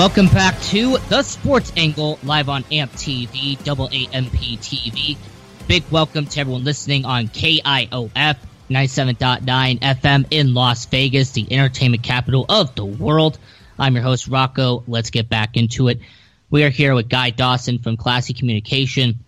Welcome 0.00 0.28
back 0.28 0.58
to 0.62 0.96
the 1.10 1.22
Sports 1.22 1.74
Angle 1.76 2.18
live 2.22 2.48
on 2.48 2.64
AMP 2.72 2.90
TV, 2.92 3.62
double 3.62 3.90
AMP 3.92 4.32
TV. 4.32 5.18
Big 5.68 5.84
welcome 5.90 6.24
to 6.24 6.40
everyone 6.40 6.64
listening 6.64 7.04
on 7.04 7.28
KIOF 7.28 8.36
97.9 8.70 9.78
FM 9.78 10.26
in 10.30 10.54
Las 10.54 10.86
Vegas, 10.86 11.32
the 11.32 11.52
entertainment 11.52 12.02
capital 12.02 12.46
of 12.48 12.74
the 12.76 12.86
world. 12.86 13.38
I'm 13.78 13.94
your 13.94 14.02
host, 14.02 14.26
Rocco. 14.26 14.84
Let's 14.86 15.10
get 15.10 15.28
back 15.28 15.58
into 15.58 15.88
it. 15.88 16.00
We 16.48 16.64
are 16.64 16.70
here 16.70 16.94
with 16.94 17.10
Guy 17.10 17.28
Dawson 17.28 17.78
from 17.78 17.98
Classy 17.98 18.32
Communication. 18.32 19.18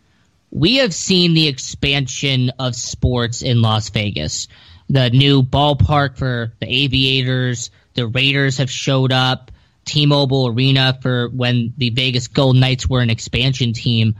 We 0.50 0.76
have 0.76 0.94
seen 0.94 1.34
the 1.34 1.48
expansion 1.48 2.50
of 2.58 2.74
sports 2.74 3.42
in 3.42 3.60
Las 3.60 3.90
Vegas. 3.90 4.48
The 4.88 5.10
new 5.10 5.42
ballpark 5.42 6.16
for 6.16 6.54
the 6.60 6.66
Aviators, 6.84 7.70
the 7.92 8.06
Raiders 8.06 8.56
have 8.56 8.70
showed 8.70 9.12
up. 9.12 9.50
T-Mobile 9.84 10.48
Arena 10.48 10.98
for 11.00 11.28
when 11.28 11.72
the 11.76 11.90
Vegas 11.90 12.28
Golden 12.28 12.60
Knights 12.60 12.88
were 12.88 13.00
an 13.00 13.10
expansion 13.10 13.72
team. 13.72 14.14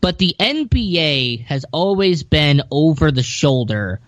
But 0.00 0.18
the 0.18 0.34
NBA 0.38 1.44
has 1.44 1.64
always 1.70 2.22
been 2.22 2.62
over 2.70 3.10
the 3.10 3.22
shoulder 3.22 4.00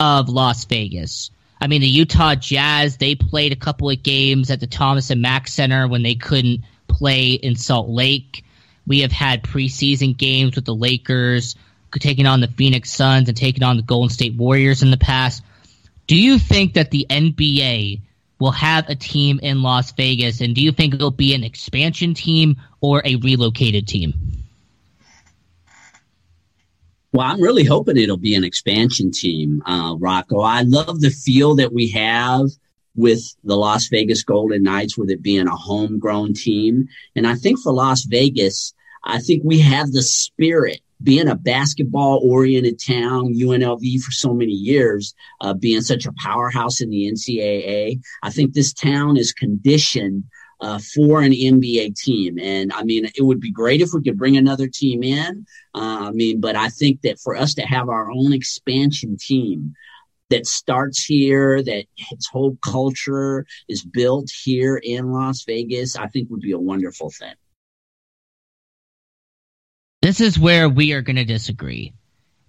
of 0.00 0.28
Las 0.28 0.64
Vegas. 0.64 1.30
I 1.60 1.66
mean, 1.66 1.80
the 1.80 1.88
Utah 1.88 2.34
Jazz, 2.34 2.96
they 2.96 3.14
played 3.14 3.52
a 3.52 3.56
couple 3.56 3.90
of 3.90 4.02
games 4.02 4.50
at 4.50 4.60
the 4.60 4.66
Thomas 4.66 5.10
and 5.10 5.22
Mack 5.22 5.48
Center 5.48 5.86
when 5.88 6.02
they 6.02 6.14
couldn't 6.14 6.62
play 6.88 7.32
in 7.32 7.56
Salt 7.56 7.88
Lake. 7.88 8.44
We 8.86 9.00
have 9.00 9.12
had 9.12 9.42
preseason 9.42 10.16
games 10.16 10.56
with 10.56 10.64
the 10.64 10.74
Lakers 10.74 11.56
taking 12.00 12.26
on 12.26 12.40
the 12.40 12.48
Phoenix 12.48 12.92
Suns 12.92 13.28
and 13.28 13.36
taking 13.36 13.62
on 13.62 13.76
the 13.76 13.82
Golden 13.82 14.10
State 14.10 14.34
Warriors 14.34 14.82
in 14.82 14.90
the 14.90 14.96
past. 14.96 15.42
Do 16.06 16.16
you 16.16 16.38
think 16.38 16.74
that 16.74 16.90
the 16.90 17.06
NBA 17.08 18.00
will 18.38 18.52
have 18.52 18.88
a 18.88 18.94
team 18.94 19.40
in 19.42 19.62
Las 19.62 19.92
Vegas, 19.92 20.40
and 20.40 20.54
do 20.54 20.60
you 20.60 20.72
think 20.72 20.94
it'll 20.94 21.10
be 21.10 21.34
an 21.34 21.44
expansion 21.44 22.14
team 22.14 22.56
or 22.80 23.02
a 23.04 23.16
relocated 23.16 23.86
team? 23.86 24.14
Well, 27.12 27.26
I'm 27.26 27.40
really 27.40 27.64
hoping 27.64 27.96
it'll 27.96 28.16
be 28.16 28.34
an 28.34 28.42
expansion 28.42 29.12
team, 29.12 29.62
uh, 29.66 29.94
Rocco. 29.98 30.40
I 30.40 30.62
love 30.62 31.00
the 31.00 31.10
feel 31.10 31.54
that 31.56 31.72
we 31.72 31.88
have 31.90 32.48
with 32.96 33.22
the 33.44 33.56
Las 33.56 33.86
Vegas 33.86 34.24
Golden 34.24 34.64
Knights, 34.64 34.98
with 34.98 35.10
it 35.10 35.22
being 35.22 35.46
a 35.46 35.54
homegrown 35.54 36.34
team. 36.34 36.88
And 37.14 37.26
I 37.26 37.36
think 37.36 37.60
for 37.60 37.72
Las 37.72 38.02
Vegas, 38.02 38.74
I 39.04 39.20
think 39.20 39.42
we 39.44 39.60
have 39.60 39.92
the 39.92 40.02
spirit 40.02 40.80
being 41.02 41.28
a 41.28 41.34
basketball 41.34 42.20
oriented 42.24 42.80
town, 42.80 43.34
UNLV 43.34 44.00
for 44.00 44.12
so 44.12 44.32
many 44.32 44.52
years, 44.52 45.14
uh, 45.40 45.54
being 45.54 45.80
such 45.80 46.06
a 46.06 46.12
powerhouse 46.22 46.80
in 46.80 46.90
the 46.90 47.10
NCAA, 47.10 48.00
I 48.22 48.30
think 48.30 48.52
this 48.52 48.72
town 48.72 49.16
is 49.16 49.32
conditioned 49.32 50.24
uh, 50.60 50.78
for 50.94 51.20
an 51.20 51.32
NBA 51.32 51.96
team. 51.96 52.38
And 52.38 52.72
I 52.72 52.84
mean, 52.84 53.06
it 53.14 53.22
would 53.22 53.40
be 53.40 53.50
great 53.50 53.82
if 53.82 53.90
we 53.92 54.02
could 54.02 54.18
bring 54.18 54.36
another 54.36 54.68
team 54.68 55.02
in. 55.02 55.46
Uh, 55.74 56.08
I 56.08 56.10
mean, 56.10 56.40
but 56.40 56.56
I 56.56 56.68
think 56.68 57.02
that 57.02 57.18
for 57.18 57.36
us 57.36 57.54
to 57.54 57.62
have 57.62 57.88
our 57.88 58.10
own 58.10 58.32
expansion 58.32 59.16
team, 59.18 59.74
that 60.30 60.46
starts 60.46 61.04
here, 61.04 61.62
that 61.62 61.84
its 62.10 62.28
whole 62.28 62.56
culture 62.64 63.46
is 63.68 63.84
built 63.84 64.30
here 64.42 64.80
in 64.82 65.12
Las 65.12 65.44
Vegas, 65.44 65.96
I 65.96 66.06
think 66.08 66.30
would 66.30 66.40
be 66.40 66.52
a 66.52 66.58
wonderful 66.58 67.10
thing. 67.10 67.34
This 70.04 70.20
is 70.20 70.38
where 70.38 70.68
we 70.68 70.92
are 70.92 71.00
going 71.00 71.16
to 71.16 71.24
disagree. 71.24 71.94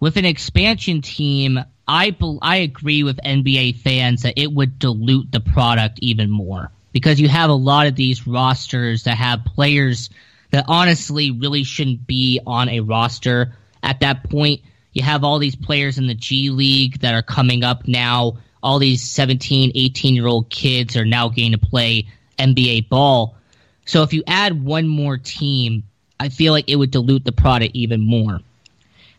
With 0.01 0.17
an 0.17 0.25
expansion 0.25 1.01
team, 1.01 1.57
I 1.87 2.13
I 2.41 2.57
agree 2.57 3.03
with 3.03 3.15
NBA 3.23 3.77
fans 3.77 4.23
that 4.23 4.37
it 4.37 4.51
would 4.51 4.77
dilute 4.77 5.31
the 5.31 5.39
product 5.39 5.99
even 6.01 6.29
more 6.29 6.69
because 6.91 7.17
you 7.17 7.29
have 7.29 7.49
a 7.49 7.53
lot 7.53 7.87
of 7.87 7.95
these 7.95 8.27
rosters 8.27 9.03
that 9.03 9.15
have 9.15 9.45
players 9.45 10.09
that 10.51 10.65
honestly 10.67 11.31
really 11.31 11.63
shouldn't 11.63 12.05
be 12.05 12.41
on 12.45 12.67
a 12.67 12.81
roster 12.81 13.53
at 13.81 14.01
that 14.01 14.29
point. 14.29 14.59
You 14.91 15.03
have 15.03 15.23
all 15.23 15.39
these 15.39 15.55
players 15.55 15.97
in 15.97 16.07
the 16.07 16.13
G 16.13 16.49
League 16.49 16.99
that 16.99 17.13
are 17.13 17.23
coming 17.23 17.63
up 17.63 17.87
now. 17.87 18.39
All 18.61 18.79
these 18.79 19.09
17, 19.09 19.71
18 19.73 20.13
year 20.13 20.27
old 20.27 20.49
kids 20.49 20.97
are 20.97 21.05
now 21.05 21.29
getting 21.29 21.53
to 21.53 21.57
play 21.57 22.09
NBA 22.37 22.89
ball. 22.89 23.37
So 23.85 24.03
if 24.03 24.11
you 24.11 24.23
add 24.27 24.61
one 24.61 24.89
more 24.89 25.17
team, 25.17 25.83
I 26.19 26.29
feel 26.29 26.53
like 26.53 26.69
it 26.69 26.75
would 26.75 26.91
dilute 26.91 27.25
the 27.25 27.31
product 27.31 27.75
even 27.75 28.01
more. 28.01 28.39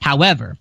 However, 0.00 0.56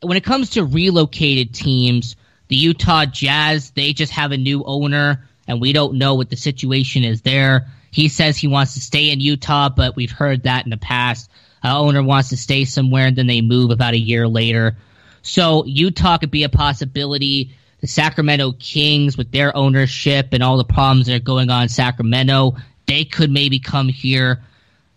when 0.00 0.16
it 0.16 0.24
comes 0.24 0.50
to 0.50 0.64
relocated 0.64 1.54
teams, 1.54 2.16
the 2.48 2.56
Utah 2.56 3.06
Jazz, 3.06 3.70
they 3.70 3.92
just 3.92 4.12
have 4.12 4.32
a 4.32 4.36
new 4.36 4.62
owner 4.64 5.26
and 5.48 5.60
we 5.60 5.72
don't 5.72 5.94
know 5.94 6.14
what 6.14 6.30
the 6.30 6.36
situation 6.36 7.04
is 7.04 7.22
there. 7.22 7.68
He 7.90 8.08
says 8.08 8.36
he 8.36 8.48
wants 8.48 8.74
to 8.74 8.80
stay 8.80 9.10
in 9.10 9.20
Utah, 9.20 9.68
but 9.68 9.96
we've 9.96 10.10
heard 10.10 10.42
that 10.42 10.64
in 10.64 10.70
the 10.70 10.76
past. 10.76 11.30
Uh, 11.64 11.78
owner 11.80 12.02
wants 12.02 12.28
to 12.30 12.36
stay 12.36 12.64
somewhere 12.64 13.06
and 13.06 13.16
then 13.16 13.26
they 13.26 13.40
move 13.40 13.70
about 13.70 13.94
a 13.94 13.98
year 13.98 14.28
later. 14.28 14.76
So 15.22 15.64
Utah 15.64 16.18
could 16.18 16.30
be 16.30 16.44
a 16.44 16.48
possibility. 16.48 17.56
The 17.80 17.86
Sacramento 17.86 18.52
Kings 18.58 19.16
with 19.16 19.32
their 19.32 19.56
ownership 19.56 20.28
and 20.32 20.42
all 20.42 20.56
the 20.56 20.64
problems 20.64 21.06
that 21.06 21.16
are 21.16 21.20
going 21.20 21.50
on 21.50 21.64
in 21.64 21.68
Sacramento, 21.68 22.56
they 22.86 23.04
could 23.04 23.30
maybe 23.30 23.58
come 23.58 23.88
here. 23.88 24.42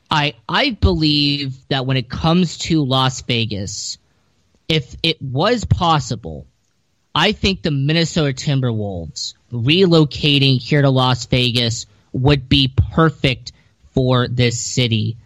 I 0.10 0.34
I 0.48 0.72
believe 0.72 1.56
that 1.68 1.86
when 1.86 1.98
it 1.98 2.10
comes 2.10 2.58
to 2.60 2.84
Las 2.84 3.22
Vegas, 3.22 3.98
if 4.68 4.96
it 5.04 5.22
was 5.22 5.66
possible, 5.66 6.48
I 7.14 7.32
think 7.32 7.62
the 7.62 7.72
Minnesota 7.72 8.34
Timberwolves 8.34 9.34
relocating 9.52 10.62
here 10.62 10.82
to 10.82 10.90
Las 10.90 11.26
Vegas 11.28 11.86
would 12.12 12.50
be 12.50 12.74
perfect 12.94 13.52
for 13.92 14.28
this 14.28 14.60
city. 14.60 15.18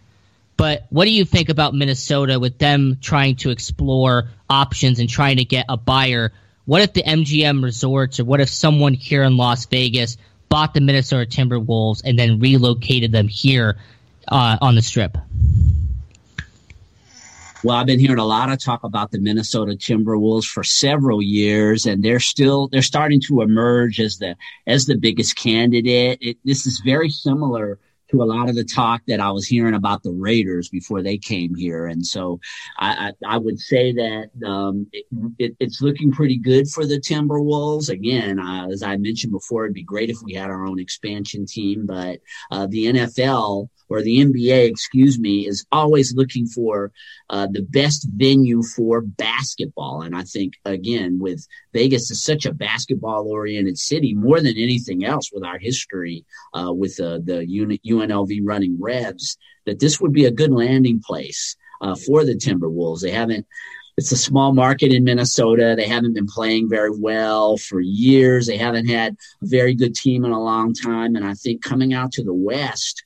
But 0.56 0.86
what 0.90 1.04
do 1.04 1.10
you 1.10 1.24
think 1.24 1.48
about 1.48 1.74
Minnesota 1.74 2.38
with 2.38 2.58
them 2.58 2.98
trying 3.00 3.36
to 3.36 3.50
explore 3.50 4.30
options 4.48 4.98
and 4.98 5.08
trying 5.08 5.38
to 5.38 5.44
get 5.44 5.66
a 5.68 5.76
buyer? 5.76 6.32
What 6.64 6.82
if 6.82 6.92
the 6.92 7.02
MGM 7.02 7.62
Resorts 7.62 8.20
or 8.20 8.24
what 8.24 8.40
if 8.40 8.48
someone 8.48 8.94
here 8.94 9.22
in 9.24 9.36
Las 9.36 9.66
Vegas 9.66 10.16
bought 10.48 10.72
the 10.72 10.80
Minnesota 10.80 11.26
Timberwolves 11.26 12.02
and 12.04 12.18
then 12.18 12.38
relocated 12.38 13.12
them 13.12 13.28
here 13.28 13.76
uh, 14.28 14.58
on 14.60 14.74
the 14.74 14.82
strip? 14.82 15.16
Well, 17.64 17.76
I've 17.76 17.86
been 17.86 17.98
hearing 17.98 18.18
a 18.18 18.26
lot 18.26 18.52
of 18.52 18.62
talk 18.62 18.84
about 18.84 19.10
the 19.10 19.18
Minnesota 19.18 19.72
Timberwolves 19.72 20.44
for 20.44 20.62
several 20.62 21.22
years, 21.22 21.86
and 21.86 22.02
they're 22.02 22.20
still 22.20 22.68
they're 22.68 22.82
starting 22.82 23.22
to 23.22 23.40
emerge 23.40 24.00
as 24.00 24.18
the 24.18 24.36
as 24.66 24.84
the 24.84 24.96
biggest 24.96 25.36
candidate. 25.36 26.18
It, 26.20 26.36
this 26.44 26.66
is 26.66 26.82
very 26.84 27.08
similar 27.08 27.78
to 28.14 28.22
a 28.22 28.24
lot 28.24 28.48
of 28.48 28.54
the 28.54 28.64
talk 28.64 29.02
that 29.06 29.20
I 29.20 29.30
was 29.30 29.46
hearing 29.46 29.74
about 29.74 30.02
the 30.02 30.12
Raiders 30.12 30.68
before 30.68 31.02
they 31.02 31.18
came 31.18 31.54
here. 31.54 31.86
And 31.86 32.04
so 32.04 32.40
I, 32.78 33.12
I, 33.26 33.34
I 33.34 33.38
would 33.38 33.58
say 33.58 33.92
that 33.92 34.30
um, 34.46 34.86
it, 34.92 35.06
it, 35.38 35.56
it's 35.60 35.80
looking 35.80 36.12
pretty 36.12 36.38
good 36.38 36.68
for 36.68 36.86
the 36.86 37.00
Timberwolves. 37.00 37.88
Again, 37.88 38.38
uh, 38.38 38.68
as 38.68 38.82
I 38.82 38.96
mentioned 38.96 39.32
before, 39.32 39.64
it'd 39.64 39.74
be 39.74 39.82
great 39.82 40.10
if 40.10 40.18
we 40.22 40.34
had 40.34 40.50
our 40.50 40.66
own 40.66 40.78
expansion 40.78 41.46
team, 41.46 41.86
but 41.86 42.20
uh, 42.50 42.66
the 42.68 42.86
NFL 42.86 43.68
or 43.88 44.02
the 44.02 44.24
NBA, 44.24 44.68
excuse 44.68 45.18
me, 45.18 45.46
is 45.46 45.66
always 45.70 46.14
looking 46.14 46.46
for 46.46 46.92
uh, 47.30 47.46
the 47.50 47.62
best 47.62 48.08
venue 48.14 48.62
for 48.62 49.00
basketball. 49.00 50.02
And 50.02 50.16
I 50.16 50.22
think, 50.22 50.54
again, 50.64 51.18
with 51.18 51.46
Vegas 51.72 52.10
is 52.10 52.22
such 52.22 52.46
a 52.46 52.54
basketball 52.54 53.28
oriented 53.28 53.78
city 53.78 54.14
more 54.14 54.40
than 54.40 54.56
anything 54.56 55.04
else 55.04 55.30
with 55.32 55.44
our 55.44 55.58
history 55.58 56.24
uh, 56.54 56.72
with 56.72 56.96
the 56.96 57.22
UNLV 58.06 58.40
running 58.44 58.76
Rebs, 58.80 59.36
that 59.66 59.80
this 59.80 60.00
would 60.00 60.12
be 60.12 60.24
a 60.24 60.30
good 60.30 60.52
landing 60.52 61.02
place 61.04 61.56
uh, 61.80 61.94
for 61.94 62.24
the 62.24 62.34
Timberwolves. 62.34 63.00
They 63.00 63.10
haven't 63.10 63.46
it's 63.96 64.12
a 64.12 64.16
small 64.16 64.52
market 64.52 64.92
in 64.92 65.04
Minnesota. 65.04 65.74
They 65.76 65.86
haven't 65.86 66.14
been 66.14 66.26
playing 66.26 66.68
very 66.68 66.90
well 66.90 67.56
for 67.56 67.80
years. 67.80 68.46
They 68.46 68.56
haven't 68.56 68.88
had 68.88 69.16
a 69.42 69.46
very 69.46 69.74
good 69.74 69.94
team 69.94 70.24
in 70.24 70.32
a 70.32 70.42
long 70.42 70.74
time. 70.74 71.14
And 71.14 71.24
I 71.24 71.34
think 71.34 71.62
coming 71.62 71.94
out 71.94 72.10
to 72.12 72.24
the 72.24 72.34
West, 72.34 73.04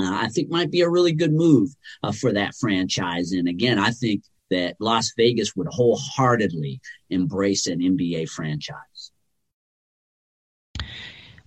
uh, 0.00 0.10
I 0.10 0.28
think 0.28 0.50
might 0.50 0.70
be 0.70 0.80
a 0.80 0.88
really 0.88 1.12
good 1.12 1.32
move 1.32 1.70
uh, 2.02 2.12
for 2.12 2.32
that 2.32 2.54
franchise. 2.56 3.32
And 3.32 3.46
again, 3.46 3.78
I 3.78 3.90
think 3.90 4.24
that 4.50 4.74
Las 4.80 5.12
Vegas 5.16 5.54
would 5.54 5.68
wholeheartedly 5.70 6.80
embrace 7.10 7.68
an 7.68 7.78
NBA 7.78 8.28
franchise. 8.30 8.76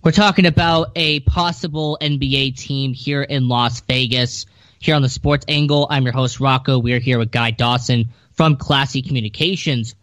We're 0.04 0.12
talking 0.12 0.44
about 0.44 0.92
a 0.96 1.20
possible 1.20 1.96
NBA 1.98 2.58
team 2.58 2.92
here 2.92 3.22
in 3.22 3.48
Las 3.48 3.80
Vegas. 3.80 4.44
Here 4.78 4.94
on 4.94 5.00
the 5.00 5.08
Sports 5.08 5.46
Angle, 5.48 5.86
I'm 5.88 6.04
your 6.04 6.12
host, 6.12 6.40
Rocco. 6.40 6.78
We're 6.78 6.98
here 6.98 7.18
with 7.18 7.30
Guy 7.30 7.52
Dawson 7.52 8.10
from 8.32 8.56
Classy 8.56 9.00
Communications. 9.00 9.94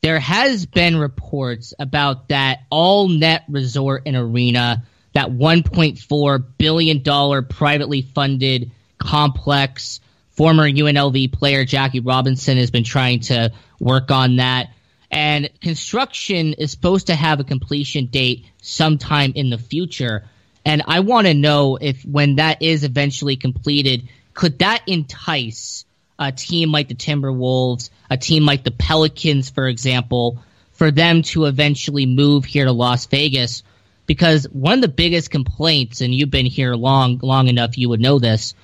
There 0.00 0.18
has 0.18 0.64
been 0.64 0.96
reports 0.96 1.74
about 1.78 2.28
that 2.28 2.60
all 2.70 3.08
net 3.08 3.44
resort 3.50 4.04
and 4.06 4.16
arena 4.16 4.84
that 5.12 5.28
$1.4 5.28 6.44
billion 6.56 7.44
privately 7.44 8.00
funded 8.00 8.70
complex. 8.96 10.00
Former 10.30 10.66
UNLV 10.66 11.32
player 11.34 11.66
Jackie 11.66 12.00
Robinson 12.00 12.56
has 12.56 12.70
been 12.70 12.84
trying 12.84 13.20
to 13.20 13.52
work 13.78 14.10
on 14.10 14.36
that. 14.36 14.70
And 15.10 15.50
construction 15.60 16.52
is 16.54 16.70
supposed 16.70 17.06
to 17.06 17.14
have 17.14 17.40
a 17.40 17.44
completion 17.44 18.06
date 18.06 18.46
sometime 18.60 19.32
in 19.34 19.50
the 19.50 19.58
future. 19.58 20.24
And 20.64 20.82
I 20.86 21.00
want 21.00 21.26
to 21.26 21.34
know 21.34 21.78
if 21.80 22.04
when 22.04 22.36
that 22.36 22.62
is 22.62 22.84
eventually 22.84 23.36
completed, 23.36 24.08
could 24.34 24.58
that 24.58 24.82
entice 24.86 25.84
a 26.18 26.32
team 26.32 26.72
like 26.72 26.88
the 26.88 26.94
Timberwolves, 26.94 27.90
a 28.10 28.16
team 28.16 28.44
like 28.44 28.64
the 28.64 28.70
Pelicans, 28.70 29.50
for 29.50 29.66
example, 29.66 30.42
for 30.72 30.90
them 30.90 31.22
to 31.22 31.46
eventually 31.46 32.06
move 32.06 32.44
here 32.44 32.64
to 32.64 32.72
Las 32.72 33.06
Vegas 33.06 33.62
because 34.08 34.44
one 34.50 34.74
of 34.74 34.80
the 34.80 34.88
biggest 34.88 35.30
complaints, 35.30 36.00
and 36.00 36.12
you've 36.14 36.30
been 36.30 36.46
here 36.46 36.74
long 36.74 37.18
long 37.22 37.46
enough, 37.46 37.78
you 37.78 37.90
would 37.90 38.00
know 38.00 38.18
this. 38.18 38.54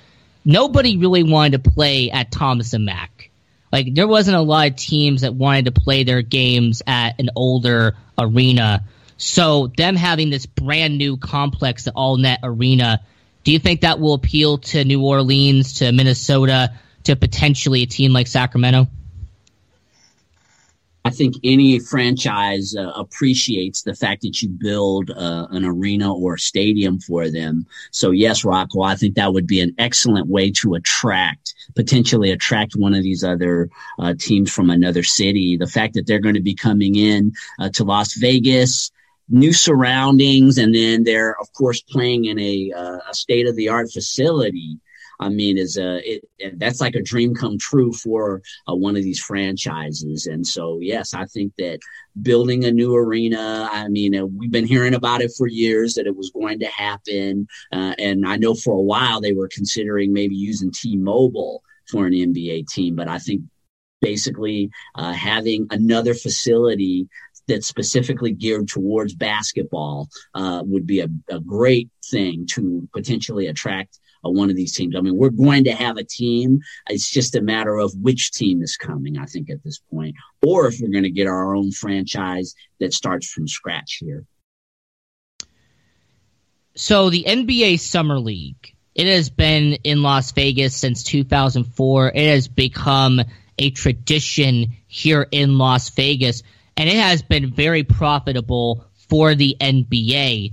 Nobody 0.44 0.96
really 0.96 1.22
wanted 1.22 1.62
to 1.62 1.70
play 1.70 2.10
at 2.10 2.32
Thomas 2.32 2.72
and 2.72 2.84
Mack. 2.84 3.13
Like 3.74 3.92
there 3.92 4.06
wasn't 4.06 4.36
a 4.36 4.40
lot 4.40 4.68
of 4.68 4.76
teams 4.76 5.22
that 5.22 5.34
wanted 5.34 5.64
to 5.64 5.72
play 5.72 6.04
their 6.04 6.22
games 6.22 6.80
at 6.86 7.18
an 7.18 7.30
older 7.34 7.96
arena. 8.16 8.84
So 9.16 9.66
them 9.66 9.96
having 9.96 10.30
this 10.30 10.46
brand 10.46 10.96
new 10.96 11.16
complex, 11.16 11.82
the 11.82 11.90
all 11.90 12.16
net 12.16 12.38
arena, 12.44 13.00
do 13.42 13.50
you 13.50 13.58
think 13.58 13.80
that 13.80 13.98
will 13.98 14.14
appeal 14.14 14.58
to 14.58 14.84
New 14.84 15.02
Orleans, 15.02 15.80
to 15.80 15.90
Minnesota, 15.90 16.72
to 17.02 17.16
potentially 17.16 17.82
a 17.82 17.86
team 17.86 18.12
like 18.12 18.28
Sacramento? 18.28 18.86
I 21.06 21.10
think 21.10 21.34
any 21.44 21.78
franchise 21.80 22.74
uh, 22.74 22.90
appreciates 22.96 23.82
the 23.82 23.94
fact 23.94 24.22
that 24.22 24.40
you 24.40 24.48
build 24.48 25.10
uh, 25.10 25.46
an 25.50 25.64
arena 25.66 26.14
or 26.14 26.34
a 26.34 26.38
stadium 26.38 26.98
for 26.98 27.30
them. 27.30 27.66
So 27.90 28.10
yes, 28.10 28.42
Rocco, 28.42 28.80
I 28.80 28.94
think 28.94 29.14
that 29.14 29.34
would 29.34 29.46
be 29.46 29.60
an 29.60 29.74
excellent 29.76 30.28
way 30.28 30.50
to 30.52 30.74
attract, 30.74 31.54
potentially 31.76 32.30
attract 32.30 32.72
one 32.74 32.94
of 32.94 33.02
these 33.02 33.22
other 33.22 33.68
uh, 33.98 34.14
teams 34.18 34.50
from 34.50 34.70
another 34.70 35.02
city. 35.02 35.58
The 35.58 35.66
fact 35.66 35.92
that 35.94 36.06
they're 36.06 36.20
going 36.20 36.36
to 36.36 36.40
be 36.42 36.54
coming 36.54 36.94
in 36.94 37.32
uh, 37.58 37.68
to 37.74 37.84
Las 37.84 38.14
Vegas, 38.14 38.90
new 39.28 39.52
surroundings, 39.52 40.56
and 40.56 40.74
then 40.74 41.04
they're 41.04 41.38
of 41.38 41.52
course 41.52 41.82
playing 41.82 42.24
in 42.24 42.38
a, 42.38 42.72
uh, 42.74 42.98
a 43.10 43.14
state 43.14 43.46
of 43.46 43.56
the 43.56 43.68
art 43.68 43.92
facility. 43.92 44.78
I 45.20 45.28
mean, 45.28 45.58
is 45.58 45.76
a 45.76 46.00
it, 46.04 46.24
that's 46.58 46.80
like 46.80 46.94
a 46.94 47.02
dream 47.02 47.34
come 47.34 47.58
true 47.58 47.92
for 47.92 48.42
uh, 48.68 48.74
one 48.74 48.96
of 48.96 49.02
these 49.02 49.20
franchises. 49.20 50.26
And 50.26 50.46
so, 50.46 50.78
yes, 50.80 51.14
I 51.14 51.26
think 51.26 51.52
that 51.58 51.80
building 52.20 52.64
a 52.64 52.70
new 52.70 52.94
arena. 52.94 53.68
I 53.70 53.88
mean, 53.88 54.16
uh, 54.16 54.26
we've 54.26 54.50
been 54.50 54.66
hearing 54.66 54.94
about 54.94 55.20
it 55.20 55.32
for 55.36 55.46
years 55.46 55.94
that 55.94 56.06
it 56.06 56.16
was 56.16 56.30
going 56.30 56.60
to 56.60 56.66
happen, 56.66 57.46
uh, 57.72 57.94
and 57.98 58.26
I 58.26 58.36
know 58.36 58.54
for 58.54 58.74
a 58.74 58.82
while 58.82 59.20
they 59.20 59.32
were 59.32 59.48
considering 59.48 60.12
maybe 60.12 60.34
using 60.34 60.70
T-Mobile 60.70 61.62
for 61.90 62.06
an 62.06 62.12
NBA 62.12 62.68
team, 62.68 62.96
but 62.96 63.08
I 63.08 63.18
think 63.18 63.42
basically 64.00 64.70
uh, 64.94 65.12
having 65.12 65.66
another 65.70 66.14
facility 66.14 67.08
that's 67.46 67.66
specifically 67.66 68.32
geared 68.32 68.68
towards 68.68 69.14
basketball 69.14 70.08
uh, 70.34 70.62
would 70.64 70.86
be 70.86 71.00
a, 71.00 71.08
a, 71.28 71.40
great 71.40 71.90
thing 72.10 72.46
to 72.46 72.88
potentially 72.92 73.46
attract 73.46 73.98
uh, 74.24 74.30
one 74.30 74.50
of 74.50 74.56
these 74.56 74.74
teams. 74.74 74.96
I 74.96 75.00
mean, 75.00 75.16
we're 75.16 75.30
going 75.30 75.64
to 75.64 75.72
have 75.72 75.96
a 75.96 76.04
team. 76.04 76.60
It's 76.88 77.10
just 77.10 77.34
a 77.34 77.42
matter 77.42 77.76
of 77.76 77.92
which 78.00 78.32
team 78.32 78.62
is 78.62 78.76
coming, 78.76 79.18
I 79.18 79.26
think, 79.26 79.50
at 79.50 79.62
this 79.62 79.78
point, 79.78 80.16
or 80.44 80.66
if 80.66 80.80
we're 80.80 80.92
going 80.92 81.04
to 81.04 81.10
get 81.10 81.26
our 81.26 81.54
own 81.54 81.72
franchise 81.72 82.54
that 82.80 82.92
starts 82.92 83.30
from 83.30 83.48
scratch 83.48 83.98
here. 84.00 84.24
So 86.76 87.10
the 87.10 87.24
NBA 87.26 87.78
Summer 87.78 88.18
League, 88.18 88.74
it 88.94 89.06
has 89.06 89.30
been 89.30 89.74
in 89.84 90.02
Las 90.02 90.32
Vegas 90.32 90.74
since 90.74 91.04
2004. 91.04 92.08
It 92.08 92.28
has 92.30 92.48
become 92.48 93.20
a 93.58 93.70
tradition 93.70 94.74
here 94.88 95.26
in 95.30 95.58
Las 95.58 95.90
Vegas, 95.90 96.42
and 96.76 96.88
it 96.88 96.96
has 96.96 97.22
been 97.22 97.52
very 97.52 97.84
profitable 97.84 98.84
for 99.08 99.34
the 99.34 99.56
NBA. 99.60 100.52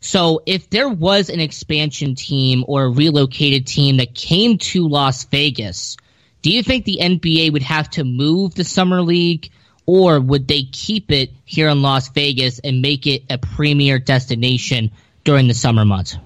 So 0.00 0.42
if 0.46 0.70
there 0.70 0.88
was 0.88 1.28
an 1.28 1.40
expansion 1.40 2.14
team 2.14 2.64
or 2.68 2.84
a 2.84 2.90
relocated 2.90 3.66
team 3.66 3.96
that 3.96 4.14
came 4.14 4.58
to 4.58 4.88
Las 4.88 5.24
Vegas, 5.24 5.96
do 6.42 6.50
you 6.50 6.62
think 6.62 6.84
the 6.84 6.98
NBA 7.00 7.52
would 7.52 7.62
have 7.62 7.90
to 7.90 8.04
move 8.04 8.54
the 8.54 8.64
summer 8.64 9.02
league 9.02 9.50
or 9.86 10.20
would 10.20 10.46
they 10.46 10.64
keep 10.64 11.10
it 11.10 11.30
here 11.44 11.68
in 11.68 11.82
Las 11.82 12.10
Vegas 12.10 12.58
and 12.58 12.82
make 12.82 13.06
it 13.06 13.24
a 13.30 13.38
premier 13.38 13.98
destination 13.98 14.90
during 15.24 15.48
the 15.48 15.54
summer 15.54 15.84
months? 15.84 16.16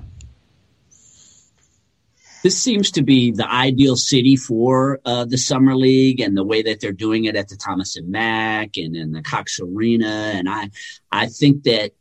This 2.43 2.61
seems 2.61 2.91
to 2.93 3.03
be 3.03 3.31
the 3.31 3.49
ideal 3.49 3.95
city 3.95 4.35
for 4.35 4.99
uh, 5.05 5.25
the 5.27 5.39
summer 5.39 5.77
league, 5.77 6.18
and 6.18 6.37
the 6.37 6.43
way 6.43 6.62
that 6.62 6.81
they're 6.81 6.91
doing 6.91 7.25
it 7.25 7.37
at 7.37 7.49
the 7.49 7.57
Thomas 7.57 7.97
and 7.97 8.09
Mack 8.09 8.77
and 8.77 8.97
in 8.97 9.12
the 9.12 9.23
Cox 9.23 9.61
Arena. 9.61 10.33
And 10.35 10.49
I, 10.49 10.70
I 11.12 11.29
think 11.29 11.62
that 11.62 11.93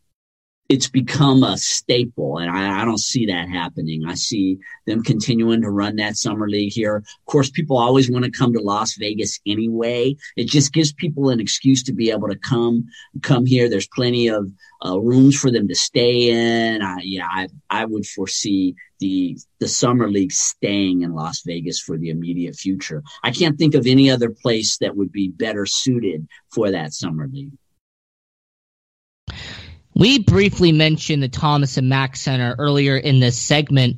it's 0.71 0.87
become 0.87 1.43
a 1.43 1.57
staple, 1.57 2.37
and 2.37 2.49
I, 2.49 2.81
I, 2.81 2.85
don't 2.85 2.97
see 2.97 3.25
that 3.25 3.49
happening. 3.49 4.05
I 4.07 4.13
see 4.13 4.57
them 4.85 5.03
continuing 5.03 5.61
to 5.63 5.69
run 5.69 5.97
that 5.97 6.15
summer 6.15 6.47
league 6.47 6.71
here. 6.71 6.95
Of 6.95 7.25
course, 7.25 7.49
people 7.49 7.77
always 7.77 8.09
want 8.09 8.23
to 8.23 8.31
come 8.31 8.53
to 8.53 8.61
Las 8.61 8.95
Vegas 8.95 9.37
anyway. 9.45 10.15
It 10.37 10.47
just 10.47 10.71
gives 10.71 10.93
people 10.93 11.29
an 11.29 11.41
excuse 11.41 11.83
to 11.83 11.93
be 11.93 12.09
able 12.09 12.29
to 12.29 12.37
come 12.37 12.85
come 13.21 13.45
here. 13.45 13.69
There's 13.69 13.89
plenty 13.89 14.29
of 14.29 14.49
uh, 14.85 14.97
rooms 14.97 15.37
for 15.37 15.51
them 15.51 15.67
to 15.67 15.75
stay 15.75 16.29
in. 16.29 16.81
I, 16.81 16.99
yeah, 17.03 17.27
I, 17.29 17.49
I 17.69 17.83
would 17.83 18.05
foresee 18.05 18.75
the 18.99 19.37
the 19.59 19.67
summer 19.67 20.09
league 20.09 20.31
staying 20.31 21.01
in 21.01 21.13
Las 21.13 21.41
Vegas 21.45 21.81
for 21.81 21.97
the 21.97 22.11
immediate 22.11 22.55
future. 22.55 23.03
I 23.23 23.31
can't 23.31 23.57
think 23.57 23.75
of 23.75 23.85
any 23.85 24.09
other 24.09 24.29
place 24.29 24.77
that 24.77 24.95
would 24.95 25.11
be 25.11 25.27
better 25.27 25.65
suited 25.65 26.29
for 26.49 26.71
that 26.71 26.93
summer 26.93 27.27
league. 27.27 27.51
We 29.93 30.19
briefly 30.19 30.71
mentioned 30.71 31.21
the 31.21 31.29
Thomas 31.29 31.77
and 31.77 31.89
Mack 31.89 32.15
Center 32.15 32.55
earlier 32.57 32.97
in 32.97 33.19
this 33.19 33.37
segment, 33.37 33.97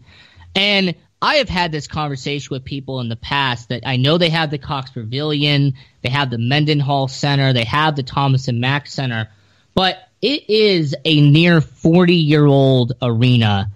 and 0.56 0.96
I 1.22 1.36
have 1.36 1.48
had 1.48 1.72
this 1.72 1.88
conversation 1.88 2.50
with 2.52 2.66
people 2.66 3.00
in 3.00 3.08
the 3.08 3.16
past 3.16 3.70
that 3.70 3.84
I 3.86 3.96
know 3.96 4.18
they 4.18 4.30
have 4.30 4.52
the 4.52 4.58
Cox 4.58 4.92
Pavilion, 4.92 5.76
they 6.02 6.10
have 6.10 6.30
the 6.30 6.38
Mendenhall 6.38 7.08
Center, 7.08 7.54
they 7.54 7.64
have 7.64 7.96
the 7.96 8.04
Thomas 8.04 8.50
and 8.50 8.60
Mack 8.60 8.88
Center, 8.88 9.30
but 9.74 10.10
it 10.22 10.50
is 10.50 10.96
a 11.06 11.22
near 11.22 11.62
40 11.62 12.16
year 12.16 12.46
old 12.46 12.94
arena. 13.02 13.72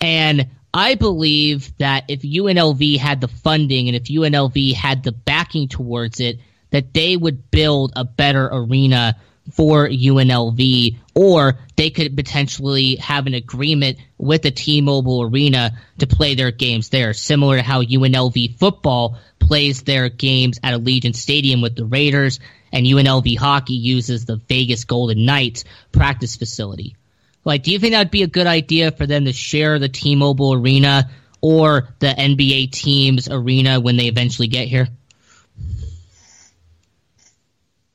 And 0.00 0.48
I 0.72 0.94
believe 0.94 1.76
that 1.78 2.04
if 2.08 2.22
UNLV 2.22 2.98
had 2.98 3.20
the 3.20 3.28
funding 3.28 3.88
and 3.88 3.96
if 3.96 4.04
UNLV 4.04 4.74
had 4.74 5.02
the 5.02 5.12
backing 5.12 5.68
towards 5.68 6.20
it, 6.20 6.38
that 6.70 6.94
they 6.94 7.16
would 7.16 7.50
build 7.50 7.92
a 7.96 8.04
better 8.04 8.48
arena 8.52 9.16
for 9.52 9.88
UNLV, 9.88 10.96
or 11.14 11.58
they 11.76 11.90
could 11.90 12.16
potentially 12.16 12.96
have 12.96 13.26
an 13.26 13.34
agreement 13.34 13.98
with 14.16 14.42
the 14.42 14.50
T-Mobile 14.50 15.22
Arena 15.22 15.72
to 15.98 16.06
play 16.06 16.34
their 16.34 16.50
games 16.50 16.88
there, 16.88 17.12
similar 17.12 17.56
to 17.56 17.62
how 17.62 17.82
UNLV 17.82 18.58
football 18.58 19.18
plays 19.38 19.82
their 19.82 20.08
games 20.08 20.58
at 20.62 20.74
Allegiant 20.74 21.14
Stadium 21.14 21.60
with 21.60 21.76
the 21.76 21.84
Raiders, 21.84 22.40
and 22.72 22.86
UNLV 22.86 23.36
hockey 23.36 23.74
uses 23.74 24.24
the 24.24 24.36
Vegas 24.36 24.84
Golden 24.84 25.24
Knights 25.24 25.64
practice 25.92 26.36
facility. 26.36 26.96
Like, 27.44 27.62
do 27.62 27.70
you 27.70 27.78
think 27.78 27.92
that 27.92 27.98
would 27.98 28.10
be 28.10 28.22
a 28.22 28.28
good 28.28 28.46
idea 28.46 28.90
for 28.90 29.06
them 29.06 29.26
to 29.26 29.32
share 29.32 29.78
the 29.78 29.88
T-Mobile 29.88 30.54
Arena 30.54 31.10
or 31.42 31.88
the 31.98 32.06
NBA 32.06 32.72
team's 32.72 33.28
arena 33.28 33.78
when 33.78 33.98
they 33.98 34.06
eventually 34.06 34.48
get 34.48 34.68
here? 34.68 34.88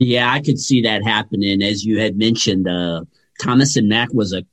Yeah, 0.00 0.32
I 0.32 0.40
could 0.40 0.58
see 0.58 0.80
that 0.82 1.04
happening. 1.04 1.62
As 1.62 1.84
you 1.84 2.00
had 2.00 2.16
mentioned, 2.16 2.66
uh, 2.66 3.04
Thomas 3.38 3.76
and 3.76 3.86
Mack 3.86 4.08
was 4.14 4.32
a, 4.32 4.44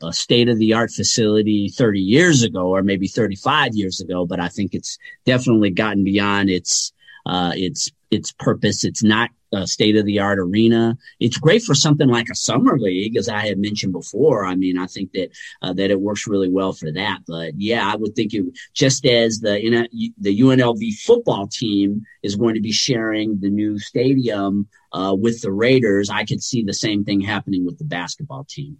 a 0.00 0.12
state 0.12 0.48
of 0.48 0.58
the 0.58 0.74
art 0.74 0.92
facility 0.92 1.68
30 1.68 1.98
years 1.98 2.44
ago, 2.44 2.68
or 2.68 2.82
maybe 2.84 3.08
35 3.08 3.74
years 3.74 4.00
ago, 4.00 4.24
but 4.24 4.38
I 4.38 4.46
think 4.46 4.74
it's 4.74 4.98
definitely 5.26 5.70
gotten 5.70 6.04
beyond 6.04 6.50
its, 6.50 6.92
uh, 7.26 7.52
its, 7.56 7.90
its 8.12 8.30
purpose. 8.30 8.84
It's 8.84 9.02
not 9.02 9.30
uh, 9.52 9.66
state 9.66 9.96
of 9.96 10.06
the 10.06 10.18
art 10.18 10.38
arena. 10.38 10.96
It's 11.20 11.38
great 11.38 11.62
for 11.62 11.74
something 11.74 12.08
like 12.08 12.28
a 12.30 12.34
summer 12.34 12.78
league, 12.78 13.16
as 13.16 13.28
I 13.28 13.46
had 13.46 13.58
mentioned 13.58 13.92
before. 13.92 14.44
I 14.44 14.54
mean, 14.54 14.78
I 14.78 14.86
think 14.86 15.12
that 15.12 15.30
uh, 15.62 15.72
that 15.74 15.90
it 15.90 16.00
works 16.00 16.26
really 16.26 16.48
well 16.48 16.72
for 16.72 16.90
that. 16.92 17.20
But 17.26 17.54
yeah, 17.56 17.90
I 17.90 17.96
would 17.96 18.14
think 18.14 18.34
it 18.34 18.44
just 18.74 19.04
as 19.06 19.40
the 19.40 19.88
the 20.18 20.40
UNLV 20.40 20.94
football 21.00 21.46
team 21.48 22.02
is 22.22 22.36
going 22.36 22.54
to 22.54 22.60
be 22.60 22.72
sharing 22.72 23.40
the 23.40 23.50
new 23.50 23.78
stadium 23.78 24.68
uh, 24.92 25.14
with 25.18 25.40
the 25.40 25.52
Raiders, 25.52 26.10
I 26.10 26.24
could 26.24 26.42
see 26.42 26.62
the 26.62 26.74
same 26.74 27.04
thing 27.04 27.20
happening 27.20 27.64
with 27.64 27.78
the 27.78 27.84
basketball 27.84 28.44
team. 28.44 28.78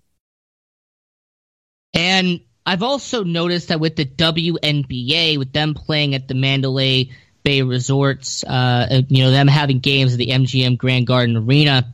And 1.94 2.40
I've 2.64 2.82
also 2.82 3.24
noticed 3.24 3.68
that 3.68 3.80
with 3.80 3.96
the 3.96 4.06
WNBA, 4.06 5.38
with 5.38 5.52
them 5.52 5.74
playing 5.74 6.14
at 6.14 6.28
the 6.28 6.34
Mandalay 6.34 7.10
Bay 7.42 7.62
Resorts, 7.62 8.44
uh, 8.44 9.02
you 9.08 9.24
know, 9.24 9.30
them 9.30 9.48
having 9.48 9.80
games 9.80 10.12
at 10.12 10.18
the 10.18 10.28
MGM 10.28 10.78
Grand 10.78 11.06
Garden 11.06 11.36
Arena. 11.36 11.92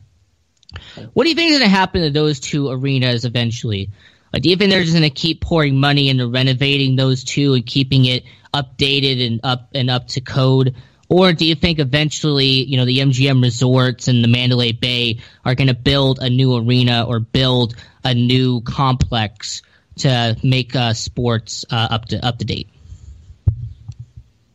What 1.13 1.23
do 1.23 1.29
you 1.29 1.35
think 1.35 1.51
is 1.51 1.59
going 1.59 1.69
to 1.69 1.75
happen 1.75 2.01
to 2.01 2.11
those 2.11 2.39
two 2.39 2.69
arenas 2.69 3.25
eventually? 3.25 3.89
Uh, 4.33 4.39
do 4.39 4.49
you 4.49 4.55
think 4.55 4.71
they're 4.71 4.83
just 4.83 4.93
going 4.93 5.03
to 5.03 5.09
keep 5.09 5.41
pouring 5.41 5.79
money 5.79 6.09
into 6.09 6.27
renovating 6.27 6.95
those 6.95 7.23
two 7.23 7.53
and 7.55 7.65
keeping 7.65 8.05
it 8.05 8.23
updated 8.53 9.25
and 9.25 9.39
up 9.43 9.69
and 9.73 9.89
up 9.89 10.07
to 10.09 10.21
code? 10.21 10.75
Or 11.09 11.33
do 11.33 11.45
you 11.45 11.55
think 11.55 11.79
eventually, 11.79 12.63
you 12.63 12.77
know, 12.77 12.85
the 12.85 12.99
MGM 12.99 13.41
Resorts 13.41 14.07
and 14.07 14.23
the 14.23 14.27
Mandalay 14.27 14.73
Bay 14.73 15.21
are 15.43 15.55
going 15.55 15.67
to 15.67 15.73
build 15.73 16.19
a 16.21 16.29
new 16.29 16.55
arena 16.55 17.05
or 17.07 17.19
build 17.19 17.75
a 18.03 18.13
new 18.13 18.61
complex 18.61 19.63
to 19.97 20.37
make 20.43 20.75
uh, 20.75 20.93
sports 20.93 21.65
uh, 21.71 21.87
up 21.89 22.05
to 22.05 22.23
up 22.23 22.37
to 22.37 22.45
date? 22.45 22.69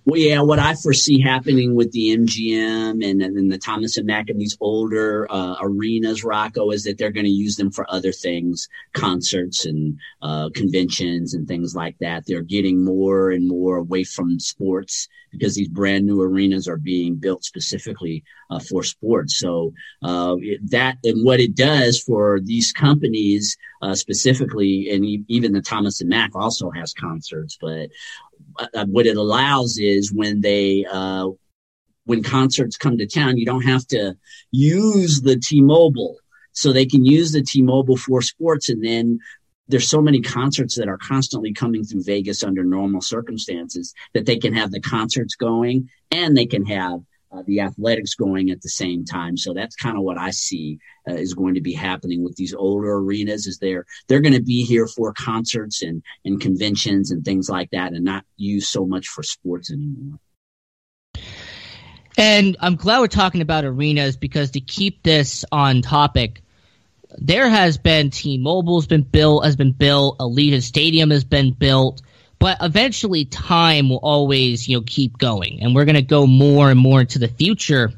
Well, 0.07 0.21
yeah, 0.21 0.43
what 0.43 0.59
I 0.59 0.75
foresee 0.75 1.19
happening 1.19 1.75
with 1.75 1.93
the 1.93 2.15
MGM 2.15 3.03
and, 3.03 3.23
and 3.23 3.51
the 3.51 3.57
Thomas 3.57 3.97
and 3.97 4.07
Mack 4.07 4.29
and 4.29 4.39
these 4.39 4.57
older 4.61 5.27
uh, 5.31 5.57
arenas, 5.63 6.23
Rocco, 6.23 6.71
is 6.73 6.85
that 6.85 6.99
they're 6.99 7.11
going 7.11 7.25
to 7.25 7.31
use 7.31 7.57
them 7.57 7.71
for 7.71 7.87
other 7.91 8.13
things, 8.13 8.69
concerts 8.93 9.65
and 9.65 9.99
uh, 10.21 10.51
conventions 10.55 11.33
and 11.33 11.49
things 11.49 11.75
like 11.75 11.97
that. 12.01 12.27
They're 12.27 12.43
getting 12.43 12.85
more 12.85 13.31
and 13.31 13.49
more 13.49 13.79
away 13.79 14.05
from 14.05 14.39
sports 14.41 15.09
because 15.33 15.55
these 15.55 15.69
brand 15.69 16.05
new 16.05 16.21
arenas 16.21 16.69
are 16.69 16.77
being 16.77 17.17
built 17.17 17.43
specifically 17.43 18.25
uh, 18.51 18.61
for 18.61 18.83
sports. 18.83 19.39
So 19.39 19.73
uh, 20.03 20.37
that 20.65 20.99
and 21.03 21.25
what 21.25 21.41
it 21.41 21.57
does 21.57 21.99
for 21.99 22.41
these 22.41 22.73
companies 22.73 23.57
uh, 23.83 23.95
specifically, 23.95 24.91
and 24.91 25.25
even 25.29 25.53
the 25.53 25.63
Thomas 25.63 26.01
and 26.01 26.11
Mack 26.11 26.31
also 26.35 26.71
has 26.71 26.93
concerts, 26.93 27.57
but 27.61 27.89
uh, 28.59 28.87
what 28.87 29.07
it 29.07 29.17
allows 29.17 29.79
is 29.79 30.13
when 30.13 30.41
they 30.41 30.85
uh, 30.91 31.29
when 32.07 32.23
concerts 32.23 32.77
come 32.77 32.99
to 32.99 33.07
town, 33.07 33.39
you 33.39 33.47
don't 33.47 33.65
have 33.65 33.87
to 33.89 34.15
use 34.51 35.23
the 35.23 35.37
T-Mobile, 35.37 36.19
so 36.53 36.73
they 36.73 36.87
can 36.87 37.05
use 37.05 37.33
the 37.33 37.43
T-Mobile 37.43 37.97
for 37.97 38.21
sports, 38.21 38.69
and 38.69 38.85
then 38.85 39.19
there's 39.69 39.89
so 39.89 40.03
many 40.03 40.21
concerts 40.21 40.77
that 40.77 40.89
are 40.89 40.99
constantly 40.99 41.53
coming 41.53 41.85
through 41.85 42.03
Vegas 42.05 42.45
under 42.45 42.65
normal 42.65 43.01
circumstances 43.01 43.95
that 44.13 44.27
they 44.27 44.37
can 44.37 44.53
have 44.53 44.71
the 44.71 44.81
concerts 44.81 45.35
going 45.35 45.89
and 46.11 46.37
they 46.37 46.47
can 46.47 46.67
have 46.67 47.01
uh, 47.35 47.43
the 47.47 47.61
athletics 47.61 48.15
going 48.15 48.51
at 48.51 48.63
the 48.63 48.69
same 48.69 49.05
time. 49.05 49.37
So 49.37 49.55
that's 49.55 49.77
kind 49.77 49.97
of 49.97 50.03
what 50.03 50.19
I 50.19 50.31
see 50.31 50.79
uh, 51.09 51.15
is 51.15 51.35
going 51.35 51.55
to 51.55 51.61
be 51.61 51.73
happening 51.73 52.23
with 52.23 52.37
these 52.37 52.55
older 52.55 52.93
arenas 52.95 53.47
is 53.47 53.59
they're, 53.59 53.87
they're 54.07 54.21
going 54.21 54.35
to 54.35 54.43
be 54.43 54.65
here 54.65 54.87
for 54.87 55.13
concerts 55.13 55.83
and, 55.83 56.03
and 56.25 56.41
conventions 56.41 57.11
and 57.11 57.25
things 57.25 57.49
like 57.49 57.71
that 57.71 57.93
and 57.93 58.05
not 58.05 58.25
used 58.37 58.69
so 58.69 58.87
much 58.87 59.09
for 59.09 59.23
sports 59.23 59.73
anymore. 59.73 60.19
And 62.17 62.57
I'm 62.61 62.77
glad 62.77 63.01
we're 63.01 63.09
talking 63.09 63.41
about 63.41 63.65
arenas 63.65 64.17
because 64.17 64.53
to 64.53 64.61
keep 64.61 65.03
this 65.03 65.45
on 65.51 65.83
topic, 65.83 66.43
there 67.19 67.49
has 67.49 67.79
been 67.79 68.11
T-Mobile's 68.11 68.87
been 68.87 69.03
built, 69.03 69.45
has 69.45 69.57
been 69.57 69.73
built, 69.73 70.19
Allegiant 70.19 70.63
Stadium 70.63 71.11
has 71.11 71.25
been 71.25 71.53
built 71.53 72.03
but 72.45 72.59
eventually 72.61 73.25
time 73.25 73.89
will 73.89 74.01
always, 74.03 74.69
you 74.69 74.77
know, 74.77 74.85
keep 74.87 75.17
going 75.17 75.63
and 75.63 75.75
we're 75.75 75.87
going 75.87 75.95
to 75.95 76.03
go 76.03 76.27
more 76.27 76.71
and 76.71 76.79
more 76.79 77.01
into 77.01 77.19
the 77.19 77.27
future. 77.27 77.91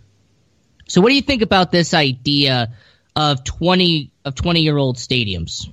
So 0.87 1.01
what 1.01 1.09
do 1.09 1.17
you 1.17 1.23
think 1.23 1.43
about 1.43 1.73
this 1.73 1.95
idea 1.95 2.73
of 3.17 3.43
20 3.43 4.13
of 4.25 4.37
20 4.37 4.61
year 4.61 4.77
old 4.77 4.99
stadiums? 4.99 5.69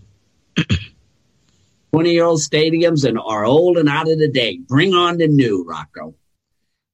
20 1.94 2.12
year 2.14 2.24
old 2.24 2.40
stadiums 2.40 3.08
and 3.08 3.20
are 3.20 3.46
old 3.46 3.78
and 3.78 3.88
out 3.88 4.10
of 4.10 4.18
the 4.18 4.32
date. 4.32 4.68
Bring 4.68 4.96
on 4.96 5.20
the 5.20 5.28
new, 5.28 5.64
Rocco. 5.68 6.16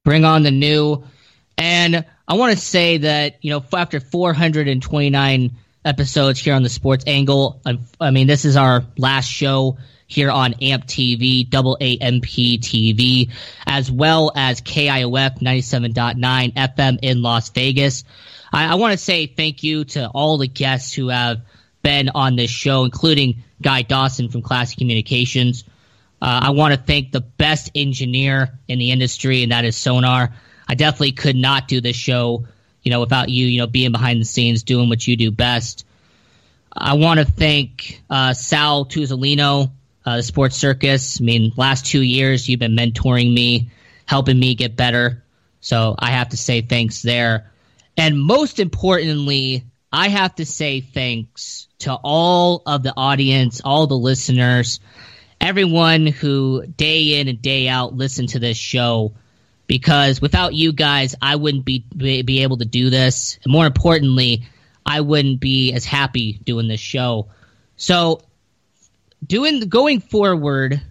Bring 0.04 0.26
on 0.26 0.44
the 0.44 0.52
new. 0.52 1.06
And 1.58 2.04
I 2.28 2.34
want 2.34 2.52
to 2.52 2.62
say 2.62 2.98
that, 2.98 3.38
you 3.42 3.52
know, 3.52 3.64
after 3.72 4.02
429 4.02 5.56
episodes 5.86 6.42
here 6.42 6.56
on 6.56 6.64
the 6.64 6.68
Sports 6.68 7.06
Angle, 7.08 7.62
I, 7.66 7.80
I 8.02 8.12
mean, 8.12 8.28
this 8.28 8.44
is 8.44 8.58
our 8.58 8.84
last 8.98 9.28
show 9.28 9.78
here 10.10 10.32
on 10.32 10.56
AMP 10.56 10.88
TV, 10.88 11.48
double 11.48 11.78
TV, 11.80 13.32
as 13.66 13.92
well 13.92 14.32
as 14.36 14.60
KIOF 14.60 15.40
97.9 15.40 16.54
FM 16.54 17.00
in 17.04 17.22
Las 17.22 17.50
Vegas. 17.52 18.04
I, 18.52 18.74
I 18.74 18.76
want 18.76 18.92
to 18.94 18.98
say 18.98 19.28
thank 19.28 19.64
you 19.64 19.86
to 19.86 20.08
all 20.08 20.40
the 20.40 20.48
guests 20.48 20.92
who 20.94 21.10
have 21.10 21.42
been 21.84 22.10
on 22.10 22.36
this 22.36 22.50
show, 22.50 22.84
including 22.84 23.44
Guy 23.62 23.84
Dawson 23.84 24.30
from 24.30 24.42
Classic 24.42 24.78
Communications. 24.80 25.64
Uh, 26.20 26.40
I 26.44 26.50
want 26.50 26.74
to 26.74 26.80
thank 26.82 27.12
the 27.12 27.22
best 27.22 27.72
engineer 27.76 28.58
in 28.68 28.80
the 28.80 28.90
industry, 28.92 29.44
and 29.44 29.52
that 29.52 29.64
is 29.64 29.78
Sonar. 29.78 30.34
I 30.68 30.76
definitely 30.76 31.12
could 31.12 31.36
not 31.36 31.68
do 31.68 31.82
this 31.82 31.96
show, 31.96 32.46
you 32.82 32.90
know, 32.90 33.00
without 33.00 33.30
you, 33.30 33.46
you 33.46 33.60
know, 33.60 33.68
being 33.68 33.92
behind 33.92 34.20
the 34.20 34.26
scenes, 34.26 34.64
doing 34.64 34.90
what 34.90 35.08
you 35.08 35.16
do 35.16 35.30
best. 35.30 35.86
I 36.72 36.94
want 36.94 37.20
to 37.20 37.26
thank 37.26 38.02
uh, 38.10 38.34
Sal 38.34 38.86
Tuzolino, 38.86 39.72
uh, 40.10 40.18
the 40.18 40.24
Sports 40.24 40.56
Circus. 40.56 41.22
I 41.22 41.24
mean, 41.24 41.54
last 41.56 41.86
two 41.86 42.02
years 42.02 42.50
you've 42.50 42.60
been 42.60 42.76
mentoring 42.76 43.32
me, 43.32 43.70
helping 44.08 44.40
me 44.40 44.56
get 44.56 44.76
better. 44.76 45.24
So 45.62 45.94
I 46.00 46.12
have 46.12 46.30
to 46.30 46.38
say 46.38 46.62
thanks 46.62 47.04
there. 47.04 47.52
And 47.96 48.20
most 48.20 48.60
importantly, 48.60 49.66
I 49.94 50.08
have 50.08 50.34
to 50.36 50.48
say 50.48 50.82
thanks 50.82 51.68
to 51.80 51.94
all 51.94 52.64
of 52.66 52.82
the 52.82 52.94
audience, 52.98 53.62
all 53.64 53.86
the 53.86 53.98
listeners, 53.98 54.80
everyone 55.40 56.08
who 56.08 56.66
day 56.66 57.20
in 57.20 57.28
and 57.28 57.40
day 57.40 57.68
out 57.68 57.96
listen 57.96 58.26
to 58.28 58.40
this 58.40 58.58
show. 58.58 59.14
Because 59.68 60.20
without 60.20 60.56
you 60.56 60.74
guys, 60.74 61.14
I 61.22 61.36
wouldn't 61.36 61.66
be 61.66 61.86
be 61.96 62.42
able 62.42 62.58
to 62.58 62.66
do 62.66 62.90
this. 62.90 63.38
And 63.44 63.52
more 63.52 63.68
importantly, 63.68 64.48
I 64.84 65.02
wouldn't 65.02 65.40
be 65.40 65.72
as 65.74 65.86
happy 65.86 66.40
doing 66.44 66.68
this 66.68 66.80
show. 66.80 67.28
So, 67.76 68.22
doing 69.26 69.62
going 69.62 70.00
forward, 70.00 70.82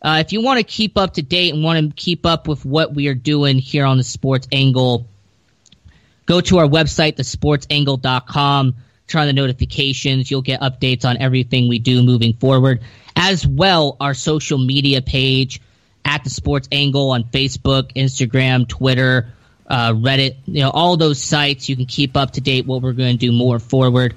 uh, 0.00 0.22
if 0.24 0.32
you 0.32 0.42
want 0.42 0.58
to 0.58 0.64
keep 0.64 0.96
up 0.96 1.14
to 1.14 1.22
date 1.22 1.52
and 1.52 1.62
want 1.62 1.88
to 1.88 1.94
keep 1.94 2.24
up 2.24 2.46
with 2.46 2.64
what 2.64 2.94
we 2.94 3.08
are 3.08 3.14
doing 3.14 3.58
here 3.58 3.84
on 3.84 3.96
the 3.96 4.04
Sports 4.04 4.46
Angle, 4.52 5.06
go 6.26 6.40
to 6.40 6.58
our 6.58 6.66
website, 6.66 7.16
thesportsangle.com. 7.16 8.74
Turn 9.08 9.22
on 9.22 9.26
the 9.26 9.32
notifications. 9.32 10.30
You'll 10.30 10.42
get 10.42 10.60
updates 10.60 11.04
on 11.04 11.16
everything 11.16 11.68
we 11.68 11.78
do 11.78 12.02
moving 12.02 12.34
forward. 12.34 12.82
As 13.16 13.46
well, 13.46 13.96
our 14.00 14.14
social 14.14 14.58
media 14.58 15.00
page 15.00 15.60
at 16.04 16.24
the 16.24 16.30
Sports 16.30 16.68
Angle 16.70 17.10
on 17.10 17.24
Facebook, 17.24 17.94
Instagram, 17.94 18.68
Twitter, 18.68 19.32
uh, 19.66 19.92
Reddit, 19.92 20.36
you 20.46 20.60
know, 20.60 20.70
all 20.70 20.96
those 20.96 21.22
sites. 21.22 21.68
You 21.68 21.76
can 21.76 21.86
keep 21.86 22.16
up 22.16 22.32
to 22.32 22.40
date 22.40 22.66
what 22.66 22.82
we're 22.82 22.92
going 22.92 23.18
to 23.18 23.18
do 23.18 23.32
more 23.32 23.58
forward. 23.58 24.14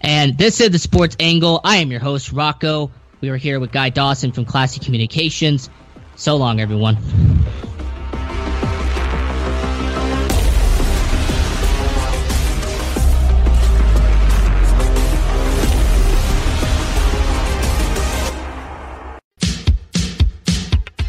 And 0.00 0.38
this 0.38 0.60
is 0.60 0.70
the 0.70 0.78
Sports 0.78 1.16
Angle. 1.18 1.60
I 1.64 1.78
am 1.78 1.90
your 1.90 2.00
host, 2.00 2.32
Rocco. 2.32 2.90
We 3.20 3.30
are 3.30 3.36
here 3.36 3.58
with 3.58 3.72
Guy 3.72 3.90
Dawson 3.90 4.32
from 4.32 4.44
Classic 4.44 4.82
Communications. 4.82 5.68
So 6.16 6.36
long, 6.36 6.60
everyone. 6.60 6.98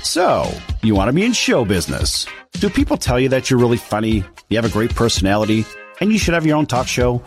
So, 0.01 0.51
you 0.81 0.95
want 0.95 1.09
to 1.09 1.13
be 1.13 1.23
in 1.23 1.33
show 1.33 1.63
business. 1.63 2.25
Do 2.53 2.69
people 2.69 2.97
tell 2.97 3.19
you 3.19 3.29
that 3.29 3.49
you're 3.49 3.59
really 3.59 3.77
funny, 3.77 4.23
you 4.49 4.57
have 4.57 4.65
a 4.65 4.69
great 4.69 4.93
personality, 4.95 5.65
and 5.99 6.11
you 6.11 6.17
should 6.17 6.33
have 6.33 6.45
your 6.45 6.57
own 6.57 6.65
talk 6.65 6.87
show? 6.87 7.21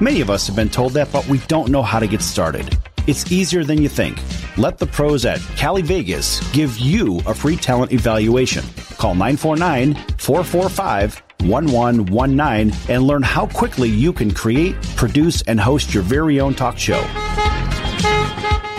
Many 0.00 0.20
of 0.20 0.30
us 0.30 0.46
have 0.46 0.56
been 0.56 0.68
told 0.68 0.92
that, 0.92 1.10
but 1.12 1.26
we 1.28 1.38
don't 1.48 1.70
know 1.70 1.82
how 1.82 1.98
to 1.98 2.06
get 2.06 2.22
started. 2.22 2.78
It's 3.06 3.32
easier 3.32 3.64
than 3.64 3.80
you 3.80 3.88
think. 3.88 4.20
Let 4.58 4.78
the 4.78 4.86
pros 4.86 5.24
at 5.24 5.40
Cali 5.56 5.82
Vegas 5.82 6.40
give 6.52 6.78
you 6.78 7.20
a 7.26 7.34
free 7.34 7.56
talent 7.56 7.92
evaluation. 7.92 8.64
Call 8.98 9.14
949 9.14 9.94
445 10.18 11.22
1119 11.42 12.76
and 12.88 13.02
learn 13.04 13.22
how 13.22 13.46
quickly 13.46 13.88
you 13.88 14.12
can 14.12 14.32
create, 14.32 14.74
produce, 14.96 15.42
and 15.42 15.60
host 15.60 15.94
your 15.94 16.02
very 16.02 16.40
own 16.40 16.54
talk 16.54 16.76
show. 16.76 17.00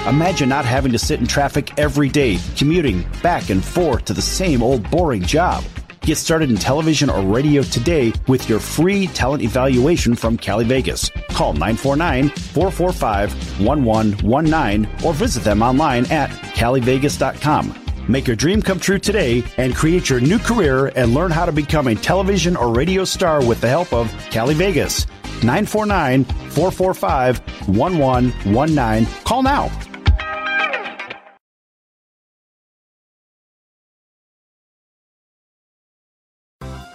Imagine 0.08 0.50
not 0.50 0.66
having 0.66 0.92
to 0.92 1.00
sit 1.00 1.20
in 1.20 1.28
traffic 1.28 1.78
every 1.78 2.10
day, 2.10 2.40
commuting 2.58 3.06
back 3.22 3.50
and 3.50 3.64
forth 3.64 4.06
to 4.06 4.14
the 4.14 4.22
same 4.22 4.62
old 4.62 4.90
boring 4.90 5.22
job. 5.22 5.64
Get 6.10 6.18
started 6.18 6.50
in 6.50 6.56
television 6.56 7.08
or 7.08 7.22
radio 7.22 7.62
today 7.62 8.12
with 8.28 8.50
your 8.50 8.60
free 8.60 9.06
talent 9.06 9.44
evaluation 9.44 10.16
from 10.16 10.38
Cali 10.38 10.66
Vegas. 10.66 11.12
Call 11.30 11.54
949 11.54 12.30
445 12.30 13.62
1119 13.62 15.06
or 15.06 15.14
visit 15.14 15.44
them 15.44 15.62
online 15.62 16.12
at 16.12 16.32
calivegas.com. 16.32 17.76
Make 18.08 18.26
your 18.26 18.36
dream 18.36 18.64
come 18.64 18.80
true 18.80 18.98
today 18.98 19.44
and 19.58 19.76
create 19.76 20.10
your 20.10 20.20
new 20.20 20.40
career 20.40 20.88
and 20.96 21.14
learn 21.14 21.30
how 21.30 21.46
to 21.46 21.52
become 21.52 21.88
a 21.88 21.94
television 21.94 22.58
or 22.58 22.74
radio 22.74 23.04
star 23.04 23.46
with 23.46 23.62
the 23.62 23.70
help 23.70 23.94
of 23.94 24.12
Cali 24.32 24.56
Vegas. 24.56 25.06
949 25.44 26.24
445 26.24 27.68
1119. 27.68 29.24
Call 29.26 29.44
now. 29.44 29.89